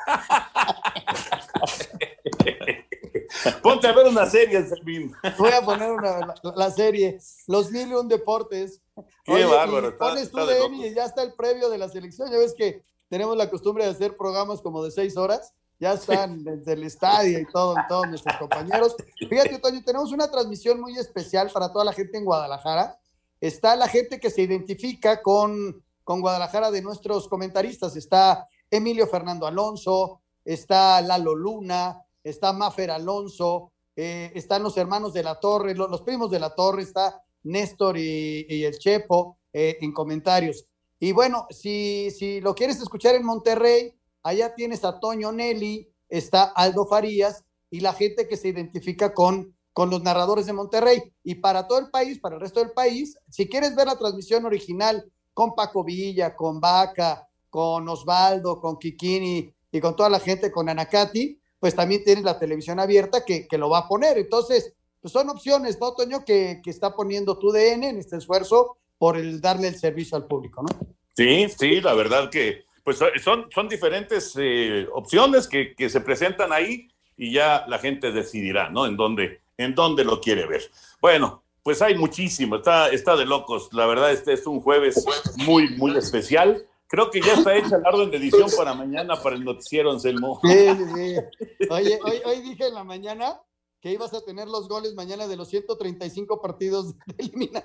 Ponte 3.62 3.86
a 3.86 3.92
ver 3.92 4.06
una 4.06 4.26
serie, 4.26 4.66
Selvin. 4.66 5.12
Voy 5.38 5.50
a 5.50 5.62
poner 5.62 5.90
una, 5.90 6.34
la, 6.54 6.70
serie 6.70 7.18
Los 7.46 7.70
Mil 7.70 7.88
y 7.88 7.94
un 7.94 8.08
Deportes. 8.08 8.80
Qué 9.24 9.44
bárbaro. 9.44 9.96
pones 9.96 10.30
tú 10.30 10.44
de 10.44 10.88
y 10.88 10.94
ya 10.94 11.04
está 11.04 11.22
el 11.22 11.34
previo 11.34 11.68
de 11.68 11.78
la 11.78 11.88
selección. 11.88 12.30
Ya 12.30 12.38
ves 12.38 12.54
que 12.54 12.84
tenemos 13.08 13.36
la 13.36 13.50
costumbre 13.50 13.84
de 13.84 13.90
hacer 13.90 14.16
programas 14.16 14.62
como 14.62 14.82
de 14.82 14.90
seis 14.90 15.16
horas. 15.16 15.54
Ya 15.82 15.94
están 15.94 16.44
desde 16.44 16.74
el 16.74 16.84
estadio 16.84 17.40
y 17.40 17.44
todo, 17.44 17.74
todos 17.88 18.06
nuestros 18.06 18.36
compañeros. 18.36 18.94
Fíjate, 19.28 19.58
Toño, 19.58 19.82
tenemos 19.84 20.12
una 20.12 20.30
transmisión 20.30 20.80
muy 20.80 20.96
especial 20.96 21.50
para 21.52 21.72
toda 21.72 21.84
la 21.84 21.92
gente 21.92 22.18
en 22.18 22.24
Guadalajara. 22.24 23.00
Está 23.40 23.74
la 23.74 23.88
gente 23.88 24.20
que 24.20 24.30
se 24.30 24.42
identifica 24.42 25.20
con, 25.20 25.82
con 26.04 26.20
Guadalajara 26.20 26.70
de 26.70 26.82
nuestros 26.82 27.26
comentaristas. 27.26 27.96
Está 27.96 28.46
Emilio 28.70 29.08
Fernando 29.08 29.44
Alonso, 29.44 30.20
está 30.44 31.00
Lalo 31.00 31.34
Luna, 31.34 32.00
está 32.22 32.52
Mafer 32.52 32.92
Alonso, 32.92 33.72
eh, 33.96 34.30
están 34.36 34.62
los 34.62 34.76
hermanos 34.76 35.12
de 35.12 35.24
la 35.24 35.40
Torre, 35.40 35.74
los, 35.74 36.02
primos 36.02 36.30
de 36.30 36.38
la 36.38 36.54
Torre, 36.54 36.82
está 36.82 37.20
Néstor 37.42 37.98
y, 37.98 38.64
el 38.64 38.78
Chepo 38.78 39.36
eh, 39.52 39.78
en 39.80 39.92
comentarios. 39.92 40.64
Y 41.00 41.10
bueno, 41.10 41.48
si, 41.50 42.12
si 42.12 42.40
lo 42.40 42.54
quieres 42.54 42.80
escuchar 42.80 43.16
en 43.16 43.24
Monterrey, 43.24 43.92
allá 44.22 44.54
tienes 44.54 44.84
a 44.84 45.00
Toño 45.00 45.32
Nelly, 45.32 45.88
está 46.08 46.44
Aldo 46.44 46.86
Farías 46.86 47.44
y 47.70 47.80
la 47.80 47.92
gente 47.92 48.28
que 48.28 48.36
se 48.36 48.48
identifica 48.48 49.14
con, 49.14 49.56
con 49.72 49.90
los 49.90 50.02
narradores 50.02 50.46
de 50.46 50.52
Monterrey. 50.52 51.02
Y 51.24 51.36
para 51.36 51.66
todo 51.66 51.78
el 51.78 51.90
país, 51.90 52.18
para 52.18 52.36
el 52.36 52.40
resto 52.40 52.60
del 52.60 52.72
país, 52.72 53.18
si 53.30 53.48
quieres 53.48 53.74
ver 53.74 53.86
la 53.86 53.98
transmisión 53.98 54.44
original 54.44 55.10
con 55.34 55.54
Paco 55.54 55.82
Villa, 55.82 56.36
con 56.36 56.60
Vaca, 56.60 57.26
con 57.48 57.88
Osvaldo, 57.88 58.60
con 58.60 58.78
Kikini 58.78 59.52
y 59.70 59.80
con 59.80 59.96
toda 59.96 60.10
la 60.10 60.20
gente, 60.20 60.52
con 60.52 60.68
Anacati, 60.68 61.38
pues 61.58 61.74
también 61.74 62.04
tienes 62.04 62.24
la 62.24 62.38
televisión 62.38 62.80
abierta 62.80 63.24
que, 63.24 63.46
lo 63.52 63.70
va 63.70 63.78
a 63.78 63.88
poner. 63.88 64.18
Entonces, 64.18 64.74
pues 65.00 65.12
son 65.12 65.30
opciones, 65.30 65.78
¿no, 65.80 65.94
Toño? 65.94 66.24
Que, 66.24 66.60
está 66.66 66.94
poniendo 66.94 67.38
tu 67.38 67.52
DN 67.52 67.88
en 67.88 67.98
este 67.98 68.16
esfuerzo 68.16 68.78
por 68.98 69.16
el 69.16 69.40
darle 69.40 69.68
el 69.68 69.76
servicio 69.76 70.16
al 70.16 70.26
público, 70.26 70.62
¿no? 70.62 70.68
Sí, 71.14 71.46
sí, 71.48 71.80
la 71.80 71.94
verdad 71.94 72.30
que 72.30 72.64
pues 72.84 72.98
son, 73.22 73.48
son 73.54 73.68
diferentes 73.68 74.34
eh, 74.38 74.86
opciones 74.92 75.48
que, 75.48 75.74
se 75.88 76.00
presentan 76.00 76.52
ahí 76.52 76.88
y 77.16 77.32
ya 77.32 77.64
la 77.68 77.78
gente 77.78 78.12
decidirá, 78.12 78.70
¿no? 78.70 78.86
En 78.86 78.96
dónde, 78.96 79.40
en 79.56 79.74
dónde 79.74 80.04
lo 80.04 80.20
quiere 80.20 80.46
ver. 80.46 80.62
Bueno, 81.00 81.42
pues 81.62 81.80
hay 81.82 81.94
muchísimo, 81.96 82.56
está, 82.56 82.88
está 82.88 83.16
de 83.16 83.26
locos. 83.26 83.68
La 83.72 83.86
verdad, 83.86 84.10
este 84.10 84.32
es 84.32 84.46
un 84.46 84.60
jueves 84.60 85.04
muy, 85.36 85.76
muy 85.76 85.96
especial. 85.96 86.66
Creo 86.88 87.10
que 87.10 87.20
ya 87.20 87.34
está 87.34 87.54
hecha 87.54 87.76
el 87.76 87.86
orden 87.86 88.10
de 88.10 88.18
edición 88.18 88.50
para 88.56 88.74
mañana 88.74 89.16
para 89.16 89.36
el 89.36 89.44
noticiero, 89.44 89.92
Anselmo. 89.92 90.40
Sí, 90.42 90.68
sí. 90.94 91.66
Oye, 91.70 91.98
hoy, 92.04 92.20
hoy 92.24 92.40
dije 92.40 92.66
en 92.66 92.74
la 92.74 92.84
mañana 92.84 93.40
que 93.82 93.90
ibas 93.90 94.14
a 94.14 94.24
tener 94.24 94.46
los 94.46 94.68
goles 94.68 94.94
mañana 94.94 95.26
de 95.26 95.36
los 95.36 95.48
135 95.48 96.40
partidos 96.40 96.94
de. 97.06 97.50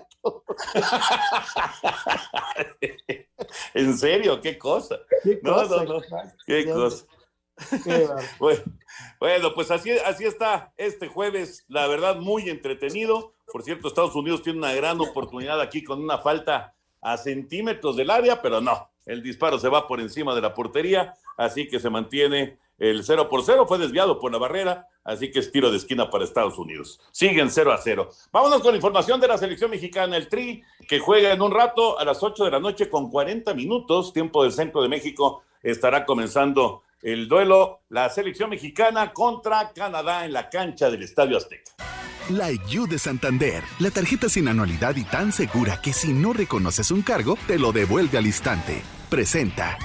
¿En 3.76 3.98
serio? 3.98 4.42
¿Qué 4.42 4.58
cosa? 4.58 4.98
¿Qué 5.24 5.40
no, 5.44 5.54
cosa, 5.54 5.84
no, 5.84 5.94
no. 5.94 6.02
¿Qué 6.46 6.66
cosa? 6.66 7.06
bueno, 8.40 8.64
bueno, 9.20 9.54
pues 9.54 9.70
así, 9.72 9.92
así 9.92 10.26
está 10.26 10.74
este 10.78 11.08
jueves, 11.08 11.66
la 11.68 11.88
verdad, 11.88 12.18
muy 12.18 12.50
entretenido. 12.50 13.34
Por 13.52 13.64
cierto, 13.64 13.88
Estados 13.88 14.16
Unidos 14.16 14.42
tiene 14.42 14.60
una 14.60 14.74
gran 14.74 15.00
oportunidad 15.00 15.62
aquí 15.62 15.84
con 15.84 16.02
una 16.02 16.18
falta 16.18 16.76
a 17.02 17.18
centímetros 17.18 17.96
del 17.96 18.10
área, 18.10 18.42
pero 18.42 18.60
no, 18.60 18.90
el 19.06 19.22
disparo 19.22 19.60
se 19.60 19.70
va 19.70 19.88
por 19.88 20.00
encima 20.00 20.34
de 20.36 20.42
la 20.42 20.54
portería, 20.56 21.14
así 21.38 21.68
que 21.68 21.80
se 21.80 21.90
mantiene 21.92 22.60
el 22.78 23.04
0 23.04 23.30
por 23.30 23.44
0, 23.44 23.66
fue 23.68 23.78
desviado 23.78 24.20
por 24.20 24.32
la 24.32 24.38
barrera, 24.38 24.88
así 25.04 25.32
que 25.32 25.40
es 25.40 25.52
tiro 25.52 25.72
de 25.72 25.78
esquina 25.78 26.10
para 26.10 26.24
Estados 26.24 26.58
Unidos. 26.58 27.00
Siguen 27.12 27.50
0 27.50 27.72
a 27.72 27.78
0. 27.78 28.10
Vámonos 28.32 28.62
con 28.62 28.76
información 28.76 29.20
de 29.20 29.28
la 29.28 29.38
selección 29.38 29.72
mexicana, 29.72 30.18
el 30.18 30.28
Tri, 30.28 30.64
que 30.88 31.00
juega 31.00 31.32
en 31.32 31.42
un 31.42 31.52
rato 31.52 32.00
a 32.00 32.06
las 32.06 32.22
8 32.22 32.46
de 32.46 32.52
la 32.52 32.60
noche 32.60 32.90
con 32.90 33.10
40 33.10 33.54
minutos, 33.54 34.14
tiempo 34.14 34.44
del 34.44 34.52
centro 34.52 34.82
de 34.82 34.90
México, 34.90 35.44
estará 35.64 36.06
comenzando 36.06 36.84
el 37.02 37.28
duelo, 37.28 37.82
la 37.90 38.10
selección 38.10 38.50
mexicana 38.50 39.14
contra 39.14 39.72
Canadá 39.74 40.26
en 40.26 40.34
la 40.34 40.50
cancha 40.50 40.90
del 40.90 41.04
Estadio 41.04 41.38
Azteca. 41.38 41.72
La 42.30 42.52
IU 42.52 42.88
de 42.88 43.00
Santander, 43.00 43.64
la 43.80 43.90
tarjeta 43.90 44.28
sin 44.28 44.50
anualidad 44.50 44.96
y 44.98 45.06
tan 45.06 45.32
segura 45.32 45.80
que 45.82 45.94
si 45.94 46.12
no 46.12 46.34
reconoces 46.34 46.92
un 46.92 47.02
cargo, 47.02 47.38
te 47.48 47.58
lo 47.58 47.72
devuelve 47.72 48.18
al 48.18 48.26
instante 48.26 48.84
presenta. 49.10 49.78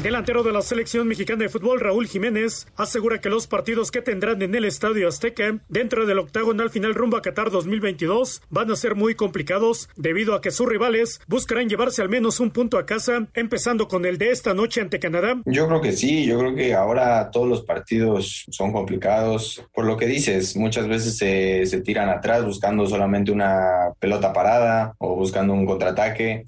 El 0.00 0.04
delantero 0.04 0.42
de 0.42 0.50
la 0.50 0.62
selección 0.62 1.06
mexicana 1.06 1.42
de 1.42 1.50
fútbol, 1.50 1.78
Raúl 1.78 2.06
Jiménez, 2.06 2.66
asegura 2.74 3.20
que 3.20 3.28
los 3.28 3.46
partidos 3.46 3.90
que 3.90 4.00
tendrán 4.00 4.40
en 4.40 4.54
el 4.54 4.64
Estadio 4.64 5.06
Azteca 5.06 5.58
dentro 5.68 6.06
del 6.06 6.20
octagonal 6.20 6.70
final 6.70 6.94
rumbo 6.94 7.18
a 7.18 7.20
Qatar 7.20 7.50
2022 7.50 8.40
van 8.48 8.70
a 8.70 8.76
ser 8.76 8.94
muy 8.94 9.14
complicados 9.14 9.90
debido 9.96 10.34
a 10.34 10.40
que 10.40 10.52
sus 10.52 10.66
rivales 10.66 11.20
buscarán 11.28 11.68
llevarse 11.68 12.00
al 12.00 12.08
menos 12.08 12.40
un 12.40 12.50
punto 12.50 12.78
a 12.78 12.86
casa, 12.86 13.28
empezando 13.34 13.88
con 13.88 14.06
el 14.06 14.16
de 14.16 14.30
esta 14.30 14.54
noche 14.54 14.80
ante 14.80 14.98
Canadá. 14.98 15.42
Yo 15.44 15.68
creo 15.68 15.82
que 15.82 15.92
sí, 15.92 16.24
yo 16.24 16.38
creo 16.38 16.54
que 16.54 16.72
ahora 16.72 17.30
todos 17.30 17.46
los 17.46 17.60
partidos 17.60 18.46
son 18.48 18.72
complicados. 18.72 19.62
Por 19.74 19.84
lo 19.84 19.98
que 19.98 20.06
dices, 20.06 20.56
muchas 20.56 20.88
veces 20.88 21.18
se, 21.18 21.66
se 21.66 21.82
tiran 21.82 22.08
atrás 22.08 22.42
buscando 22.42 22.86
solamente 22.86 23.32
una 23.32 23.92
pelota 23.98 24.32
parada 24.32 24.94
o 24.96 25.14
buscando 25.14 25.52
un 25.52 25.66
contraataque. 25.66 26.46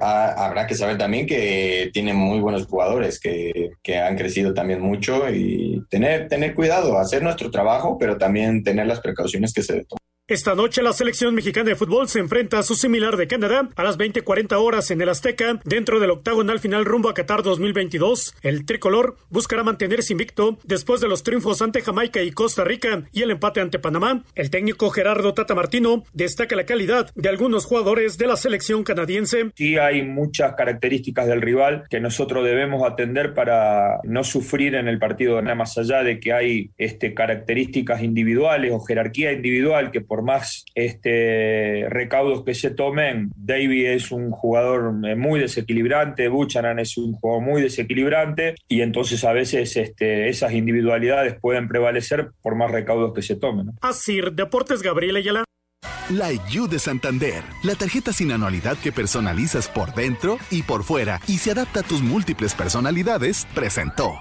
habrá 0.00 0.66
que 0.66 0.74
saber 0.74 0.96
también 0.96 1.26
que 1.26 1.90
tienen 1.92 2.16
muy 2.16 2.40
buenos 2.40 2.64
jugadores 2.64 2.93
que, 3.20 3.70
que, 3.82 3.98
han 3.98 4.16
crecido 4.16 4.54
también 4.54 4.80
mucho 4.80 5.28
y 5.30 5.82
tener, 5.90 6.28
tener 6.28 6.54
cuidado, 6.54 6.98
hacer 6.98 7.22
nuestro 7.22 7.50
trabajo, 7.50 7.96
pero 7.98 8.18
también 8.18 8.62
tener 8.62 8.86
las 8.86 9.00
precauciones 9.00 9.52
que 9.52 9.62
se 9.62 9.84
toman. 9.84 10.03
Esta 10.26 10.54
noche 10.54 10.82
la 10.82 10.94
selección 10.94 11.34
mexicana 11.34 11.68
de 11.68 11.76
fútbol 11.76 12.08
se 12.08 12.18
enfrenta 12.18 12.58
a 12.58 12.62
su 12.62 12.76
similar 12.76 13.18
de 13.18 13.26
Canadá 13.26 13.68
a 13.76 13.84
las 13.84 13.98
20:40 13.98 14.56
horas 14.56 14.90
en 14.90 15.02
el 15.02 15.10
Azteca 15.10 15.60
dentro 15.66 16.00
del 16.00 16.12
octagonal 16.12 16.60
final 16.60 16.86
rumbo 16.86 17.10
a 17.10 17.14
Qatar 17.14 17.42
2022. 17.42 18.34
El 18.40 18.64
tricolor 18.64 19.18
buscará 19.28 19.62
mantenerse 19.64 20.14
invicto 20.14 20.56
después 20.64 21.02
de 21.02 21.08
los 21.08 21.24
triunfos 21.24 21.60
ante 21.60 21.82
Jamaica 21.82 22.22
y 22.22 22.30
Costa 22.30 22.64
Rica 22.64 23.02
y 23.12 23.20
el 23.20 23.32
empate 23.32 23.60
ante 23.60 23.78
Panamá. 23.78 24.24
El 24.34 24.48
técnico 24.48 24.88
Gerardo 24.88 25.34
Tata 25.34 25.54
Martino 25.54 26.04
destaca 26.14 26.56
la 26.56 26.64
calidad 26.64 27.10
de 27.14 27.28
algunos 27.28 27.66
jugadores 27.66 28.16
de 28.16 28.26
la 28.26 28.38
selección 28.38 28.82
canadiense. 28.82 29.50
Sí 29.56 29.76
hay 29.76 30.04
muchas 30.04 30.54
características 30.54 31.26
del 31.26 31.42
rival 31.42 31.84
que 31.90 32.00
nosotros 32.00 32.46
debemos 32.46 32.82
atender 32.90 33.34
para 33.34 34.00
no 34.04 34.24
sufrir 34.24 34.74
en 34.74 34.88
el 34.88 34.98
partido 34.98 35.42
nada 35.42 35.54
más 35.54 35.76
allá 35.76 36.02
de 36.02 36.18
que 36.18 36.32
hay 36.32 36.70
este, 36.78 37.12
características 37.12 38.02
individuales 38.02 38.72
o 38.72 38.80
jerarquía 38.80 39.30
individual 39.30 39.90
que 39.90 40.00
por 40.13 40.13
más 40.22 40.64
este, 40.74 41.86
recaudos 41.88 42.44
que 42.44 42.54
se 42.54 42.70
tomen, 42.70 43.32
David 43.36 43.86
es 43.86 44.10
un 44.12 44.30
jugador 44.30 44.94
eh, 45.06 45.16
muy 45.16 45.40
desequilibrante, 45.40 46.28
Buchanan 46.28 46.78
es 46.78 46.96
un 46.96 47.14
jugador 47.14 47.42
muy 47.42 47.62
desequilibrante 47.62 48.54
y 48.68 48.82
entonces 48.82 49.24
a 49.24 49.32
veces 49.32 49.76
este, 49.76 50.28
esas 50.28 50.52
individualidades 50.52 51.36
pueden 51.40 51.68
prevalecer 51.68 52.30
por 52.42 52.54
más 52.54 52.70
recaudos 52.70 53.14
que 53.14 53.22
se 53.22 53.36
tomen. 53.36 53.70
Así, 53.80 54.20
Deportes 54.32 54.82
Gabriel 54.82 55.16
Ayala. 55.16 55.44
La 56.10 56.32
IU 56.32 56.68
de 56.68 56.78
Santander, 56.78 57.42
la 57.62 57.74
tarjeta 57.76 58.12
sin 58.12 58.30
anualidad 58.30 58.76
que 58.76 58.92
personalizas 58.92 59.68
por 59.68 59.94
dentro 59.94 60.38
y 60.50 60.62
por 60.62 60.84
fuera 60.84 61.20
y 61.26 61.38
se 61.38 61.50
adapta 61.50 61.80
a 61.80 61.82
tus 61.82 62.02
múltiples 62.02 62.54
personalidades, 62.54 63.46
presentó. 63.54 64.12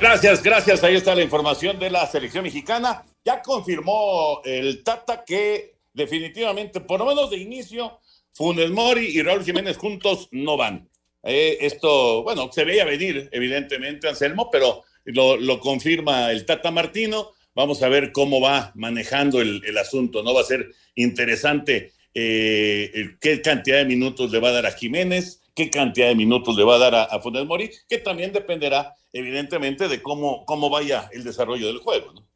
Gracias, 0.00 0.42
gracias. 0.42 0.82
Ahí 0.82 0.94
está 0.94 1.14
la 1.14 1.22
información 1.22 1.78
de 1.78 1.90
la 1.90 2.06
selección 2.06 2.42
mexicana. 2.42 3.04
Ya 3.22 3.42
confirmó 3.42 4.40
el 4.46 4.82
Tata 4.82 5.22
que 5.26 5.74
definitivamente, 5.92 6.80
por 6.80 7.00
lo 7.00 7.04
menos 7.04 7.28
de 7.28 7.36
inicio, 7.36 8.00
Funes 8.32 8.70
Mori 8.70 9.08
y 9.08 9.20
Raúl 9.20 9.44
Jiménez 9.44 9.76
juntos 9.76 10.28
no 10.30 10.56
van. 10.56 10.88
Eh, 11.22 11.58
esto, 11.60 12.22
bueno, 12.22 12.50
se 12.50 12.64
veía 12.64 12.86
venir, 12.86 13.28
evidentemente, 13.30 14.08
Anselmo, 14.08 14.48
pero 14.50 14.84
lo, 15.04 15.60
confirma 15.60 16.30
el 16.30 16.46
Tata 16.46 16.70
Martino. 16.70 17.32
Vamos 17.54 17.82
a 17.82 17.90
ver 17.90 18.10
cómo 18.10 18.40
va 18.40 18.72
manejando 18.76 19.42
el, 19.42 19.76
asunto, 19.76 20.22
¿no? 20.22 20.32
Va 20.32 20.40
a 20.40 20.44
ser 20.44 20.70
interesante 20.94 21.92
eh, 22.14 23.16
qué 23.20 23.42
cantidad 23.42 23.76
de 23.76 23.84
minutos 23.84 24.30
le 24.30 24.40
va 24.40 24.48
a 24.48 24.52
dar 24.52 24.66
a 24.66 24.72
Jiménez, 24.72 25.39
qué 25.64 25.70
cantidad 25.70 26.08
de 26.08 26.14
minutos 26.14 26.56
le 26.56 26.64
va 26.64 26.76
a 26.76 26.78
dar 26.78 26.94
a, 26.94 27.04
a 27.04 27.20
Funes 27.20 27.46
Mori, 27.46 27.70
que 27.86 27.98
también 27.98 28.32
dependerá, 28.32 28.94
evidentemente, 29.12 29.88
de 29.88 30.02
cómo, 30.02 30.46
cómo 30.46 30.70
vaya 30.70 31.10
el 31.12 31.22
desarrollo 31.22 31.66
del 31.66 31.80
juego. 31.80 32.12
¿no? 32.14 32.26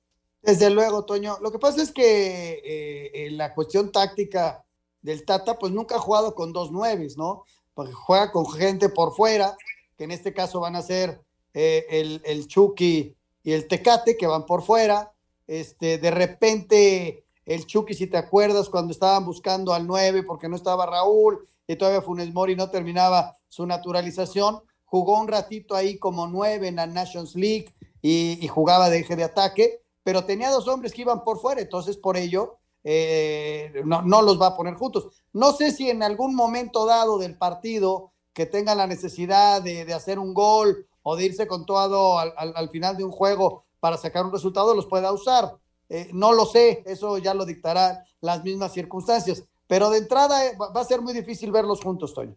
Desde 0.42 0.68
luego, 0.68 1.06
Toño. 1.06 1.38
Lo 1.40 1.50
que 1.50 1.58
pasa 1.58 1.82
es 1.82 1.90
que 1.90 2.60
eh, 2.62 3.26
en 3.26 3.38
la 3.38 3.54
cuestión 3.54 3.90
táctica 3.90 4.62
del 5.00 5.24
Tata, 5.24 5.58
pues 5.58 5.72
nunca 5.72 5.96
ha 5.96 6.00
jugado 6.00 6.34
con 6.34 6.52
dos 6.52 6.70
nueves, 6.70 7.16
¿no? 7.16 7.44
Porque 7.72 7.94
juega 7.94 8.30
con 8.30 8.46
gente 8.50 8.90
por 8.90 9.14
fuera 9.14 9.56
que 9.96 10.04
en 10.04 10.10
este 10.10 10.34
caso 10.34 10.60
van 10.60 10.76
a 10.76 10.82
ser 10.82 11.20
eh, 11.54 11.86
el, 11.88 12.20
el 12.24 12.46
Chucky 12.46 13.14
y 13.42 13.52
el 13.52 13.68
Tecate, 13.68 14.18
que 14.18 14.26
van 14.26 14.44
por 14.44 14.62
fuera. 14.62 15.12
Este, 15.46 15.96
de 15.96 16.10
repente, 16.10 17.24
el 17.46 17.64
Chucky, 17.64 17.94
si 17.94 18.06
te 18.06 18.18
acuerdas, 18.18 18.68
cuando 18.68 18.92
estaban 18.92 19.24
buscando 19.24 19.72
al 19.72 19.86
9 19.86 20.24
porque 20.24 20.48
no 20.48 20.56
estaba 20.56 20.84
Raúl 20.84 21.46
y 21.66 21.76
todavía 21.76 22.02
Funes 22.02 22.32
Mori 22.32 22.56
no 22.56 22.70
terminaba 22.70 23.36
su 23.48 23.66
naturalización, 23.66 24.60
jugó 24.84 25.20
un 25.20 25.28
ratito 25.28 25.74
ahí 25.74 25.98
como 25.98 26.26
9 26.26 26.68
en 26.68 26.76
la 26.76 26.86
Nations 26.86 27.34
League 27.34 27.74
y, 28.02 28.46
jugaba 28.48 28.90
de 28.90 28.98
eje 28.98 29.16
de 29.16 29.24
ataque, 29.24 29.80
pero 30.02 30.24
tenía 30.24 30.50
dos 30.50 30.68
hombres 30.68 30.92
que 30.92 31.02
iban 31.02 31.24
por 31.24 31.40
fuera, 31.40 31.62
entonces 31.62 31.96
por 31.96 32.16
ello 32.16 32.58
eh, 32.82 33.72
no, 33.84 34.22
los 34.22 34.40
va 34.40 34.48
a 34.48 34.56
poner 34.56 34.74
juntos. 34.74 35.08
No 35.32 35.52
sé 35.52 35.70
si 35.70 35.88
en 35.88 36.02
algún 36.02 36.34
momento 36.34 36.84
dado 36.84 37.18
del 37.18 37.38
partido 37.38 38.12
que 38.34 38.44
tenga 38.44 38.74
la 38.74 38.86
necesidad 38.86 39.62
de, 39.62 39.90
hacer 39.94 40.18
un 40.18 40.34
gol 40.34 40.86
o 41.02 41.16
de 41.16 41.24
irse 41.24 41.46
con 41.46 41.64
todo 41.64 42.18
al, 42.18 42.34
al, 42.36 42.52
al, 42.56 42.68
final 42.68 42.96
de 42.96 43.04
un 43.04 43.10
juego 43.10 43.64
para 43.80 43.96
sacar 43.96 44.26
un 44.26 44.32
resultado, 44.32 44.74
los 44.74 44.86
pueda 44.86 45.12
usar. 45.12 45.56
Eh, 45.88 46.10
no 46.12 46.32
lo 46.32 46.46
sé, 46.46 46.82
eso 46.86 47.18
ya 47.18 47.34
lo 47.34 47.44
dictarán 47.44 47.98
las 48.20 48.42
mismas 48.42 48.72
circunstancias, 48.72 49.44
pero 49.66 49.90
de 49.90 49.98
entrada 49.98 50.46
eh, 50.46 50.56
va 50.58 50.80
a 50.80 50.84
ser 50.84 51.00
muy 51.00 51.12
difícil 51.12 51.50
verlos 51.50 51.80
juntos, 51.80 52.14
Toño. 52.14 52.36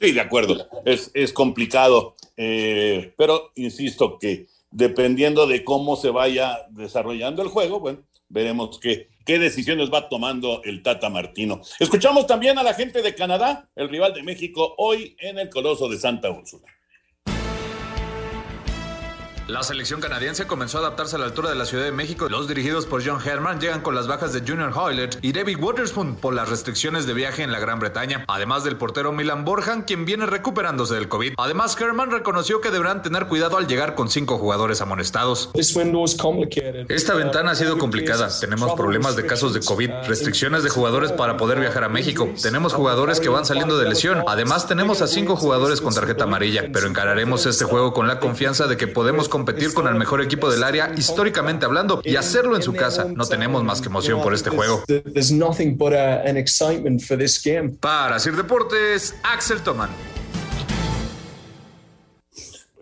Sí, 0.00 0.12
de 0.12 0.20
acuerdo, 0.20 0.68
es, 0.84 1.10
es 1.12 1.32
complicado, 1.32 2.14
eh, 2.36 3.12
pero 3.16 3.50
insisto 3.56 4.18
que 4.18 4.46
dependiendo 4.70 5.46
de 5.46 5.64
cómo 5.64 5.96
se 5.96 6.10
vaya 6.10 6.66
desarrollando 6.70 7.42
el 7.42 7.48
juego, 7.48 7.80
bueno, 7.80 8.04
veremos 8.28 8.78
qué, 8.78 9.08
qué 9.26 9.40
decisiones 9.40 9.92
va 9.92 10.08
tomando 10.08 10.62
el 10.62 10.84
Tata 10.84 11.10
Martino. 11.10 11.62
Escuchamos 11.80 12.28
también 12.28 12.58
a 12.58 12.62
la 12.62 12.74
gente 12.74 13.02
de 13.02 13.14
Canadá, 13.14 13.68
el 13.74 13.88
rival 13.88 14.14
de 14.14 14.22
México, 14.22 14.74
hoy 14.78 15.16
en 15.18 15.38
el 15.38 15.50
Coloso 15.50 15.88
de 15.88 15.98
Santa 15.98 16.30
Úrsula. 16.30 16.66
La 19.48 19.62
selección 19.62 20.02
canadiense 20.02 20.46
comenzó 20.46 20.76
a 20.76 20.80
adaptarse 20.82 21.16
a 21.16 21.18
la 21.18 21.24
altura 21.24 21.48
de 21.48 21.54
la 21.54 21.64
Ciudad 21.64 21.82
de 21.82 21.90
México. 21.90 22.28
Los 22.28 22.48
dirigidos 22.48 22.84
por 22.84 23.02
John 23.02 23.18
Herman 23.26 23.58
llegan 23.58 23.80
con 23.80 23.94
las 23.94 24.06
bajas 24.06 24.34
de 24.34 24.40
Junior 24.40 24.70
Hoylett 24.76 25.18
y 25.22 25.32
David 25.32 25.56
Waterspoon 25.58 26.16
por 26.16 26.34
las 26.34 26.50
restricciones 26.50 27.06
de 27.06 27.14
viaje 27.14 27.44
en 27.44 27.50
la 27.50 27.58
Gran 27.58 27.78
Bretaña, 27.78 28.26
además 28.28 28.62
del 28.62 28.76
portero 28.76 29.10
Milan 29.10 29.46
Borjan, 29.46 29.84
quien 29.84 30.04
viene 30.04 30.26
recuperándose 30.26 30.96
del 30.96 31.08
COVID. 31.08 31.32
Además, 31.38 31.80
Herman 31.80 32.10
reconoció 32.10 32.60
que 32.60 32.70
deberán 32.70 33.00
tener 33.00 33.26
cuidado 33.26 33.56
al 33.56 33.66
llegar 33.66 33.94
con 33.94 34.10
cinco 34.10 34.36
jugadores 34.36 34.82
amonestados. 34.82 35.48
Esta 35.54 37.14
ventana 37.14 37.52
ha 37.52 37.54
sido 37.54 37.78
complicada. 37.78 38.28
Tenemos 38.38 38.74
problemas 38.74 39.16
de 39.16 39.24
casos 39.24 39.54
de 39.54 39.60
COVID, 39.60 39.90
restricciones 40.06 40.62
de 40.62 40.68
jugadores 40.68 41.10
para 41.10 41.38
poder 41.38 41.58
viajar 41.58 41.84
a 41.84 41.88
México. 41.88 42.28
Tenemos 42.42 42.74
jugadores 42.74 43.18
que 43.18 43.30
van 43.30 43.46
saliendo 43.46 43.78
de 43.78 43.88
lesión. 43.88 44.24
Además, 44.26 44.68
tenemos 44.68 45.00
a 45.00 45.06
cinco 45.06 45.36
jugadores 45.36 45.80
con 45.80 45.94
tarjeta 45.94 46.24
amarilla, 46.24 46.66
pero 46.70 46.86
encararemos 46.86 47.46
este 47.46 47.64
juego 47.64 47.94
con 47.94 48.06
la 48.08 48.20
confianza 48.20 48.66
de 48.66 48.76
que 48.76 48.88
podemos 48.88 49.30
competir 49.38 49.72
con 49.72 49.86
el 49.86 49.94
mejor 49.94 50.20
equipo 50.20 50.50
del 50.50 50.64
área 50.64 50.92
históricamente 50.96 51.64
hablando 51.64 52.02
y 52.04 52.16
hacerlo 52.16 52.56
en 52.56 52.62
su 52.62 52.74
casa. 52.74 53.04
No 53.04 53.24
tenemos 53.24 53.62
más 53.62 53.80
que 53.80 53.86
emoción 53.86 54.20
por 54.20 54.34
este 54.34 54.50
juego. 54.50 54.82
Para 57.78 58.18
Sir 58.18 58.34
Deportes, 58.34 59.14
Axel 59.22 59.62
Toman. 59.62 59.90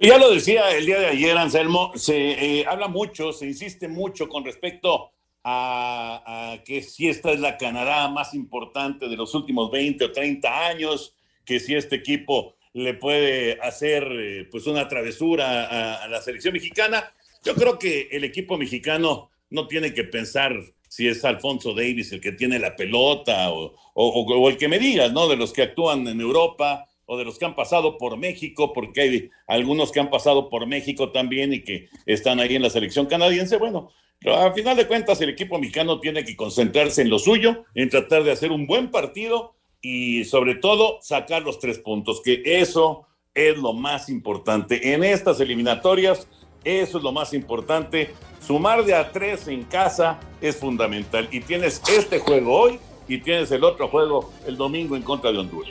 Ya 0.01 0.17
lo 0.17 0.31
decía 0.31 0.71
el 0.75 0.87
día 0.87 0.99
de 0.99 1.07
ayer, 1.09 1.37
Anselmo, 1.37 1.93
se 1.95 2.61
eh, 2.61 2.67
habla 2.67 2.89
mucho, 2.89 3.33
se 3.33 3.47
insiste 3.47 3.89
mucho 3.89 4.29
con 4.29 4.45
respecto 4.45 5.11
a, 5.45 6.23
a, 6.55 6.65
que 6.65 6.83
si 6.83 7.09
esta 7.09 7.33
es 7.33 7.41
la 7.41 7.59
Canadá 7.59 8.09
más 8.09 8.33
importante 8.33 9.09
de 9.09 9.17
los 9.17 9.35
últimos 9.35 9.71
20 9.71 10.07
o 10.07 10.13
30 10.13 10.67
años, 10.69 11.15
que 11.45 11.61
si 11.61 11.75
este 11.75 11.97
equipo 11.97 12.56
le 12.77 12.93
puede 12.93 13.59
hacer 13.63 14.07
eh, 14.13 14.49
pues 14.51 14.67
una 14.67 14.87
travesura 14.87 16.03
a, 16.03 16.07
la 16.09 16.21
selección 16.21 16.53
mexicana. 16.53 17.11
Yo 17.43 17.55
creo 17.55 17.79
que 17.79 18.09
el 18.13 18.23
equipo 18.23 18.59
mexicano 18.59 19.31
no 19.49 19.67
tiene 19.67 19.95
que 19.95 20.05
pensar 20.05 20.53
si 20.87 21.09
es 21.09 21.25
Alfonso 21.25 21.73
Davis 21.73 22.13
el 22.13 22.21
que 22.21 22.33
tiene 22.33 22.59
la 22.59 22.77
pelota 22.77 23.51
o, 23.51 23.75
o, 23.95 24.21
o, 24.21 24.49
el 24.51 24.59
que 24.59 24.69
me 24.69 24.79
digas, 24.79 25.11
¿no? 25.11 25.27
De 25.27 25.37
los 25.37 25.55
que 25.55 25.63
actúan 25.63 26.07
en 26.07 26.21
Europa 26.21 26.87
o 27.07 27.17
de 27.17 27.25
los 27.25 27.39
que 27.39 27.47
han 27.47 27.55
pasado 27.55 27.97
por 27.97 28.19
México, 28.19 28.75
porque 28.75 29.01
hay 29.01 29.31
algunos 29.47 29.91
que 29.91 30.01
han 30.01 30.11
pasado 30.11 30.51
por 30.51 30.67
México 30.67 31.13
también 31.13 31.55
y 31.55 31.63
que 31.63 31.89
están 32.05 32.41
ahí 32.41 32.57
en 32.57 32.63
la 32.63 32.69
selección 32.69 33.07
canadiense. 33.07 33.57
Bueno, 33.57 33.91
a 34.27 34.53
final 34.53 34.77
de 34.77 34.87
cuentas 34.87 35.19
el 35.23 35.31
equipo 35.31 35.59
mexicano 35.59 35.99
tiene 35.99 36.27
que 36.27 36.37
concentrarse 36.37 37.01
en 37.01 37.09
lo 37.09 37.19
suyo, 37.19 37.65
en 37.75 37.89
tratar 37.89 38.23
de 38.23 38.33
hacer 38.33 38.53
un 38.53 38.67
buen 38.67 38.91
partido 38.91 39.56
y 39.89 40.25
sobre 40.25 40.57
todo 40.57 40.99
sacar 41.01 41.43
los 41.43 41.61
tres 41.61 41.79
puntos, 41.79 42.21
que 42.21 42.43
eso 42.45 43.07
es 43.33 43.57
lo 43.57 43.73
más 43.73 44.09
importante. 44.09 44.93
En 44.93 45.05
estas 45.05 45.39
eliminatorias, 45.39 46.27
eso 46.65 46.99
es 46.99 47.05
lo 47.05 47.13
más 47.13 47.33
importante. 47.33 48.13
Sumar 48.45 48.85
de 48.85 48.97
a 48.97 49.13
tres 49.13 49.47
en 49.47 49.63
casa 49.63 50.19
es 50.41 50.57
fundamental. 50.57 51.29
Y 51.31 51.39
tienes 51.39 51.81
este 51.89 52.19
juego 52.19 52.53
hoy 52.53 52.81
y 53.07 53.19
tienes 53.19 53.53
el 53.53 53.63
otro 53.63 53.87
juego 53.87 54.33
el 54.45 54.57
domingo 54.57 54.97
en 54.97 55.03
contra 55.03 55.31
de 55.31 55.39
Honduras. 55.39 55.71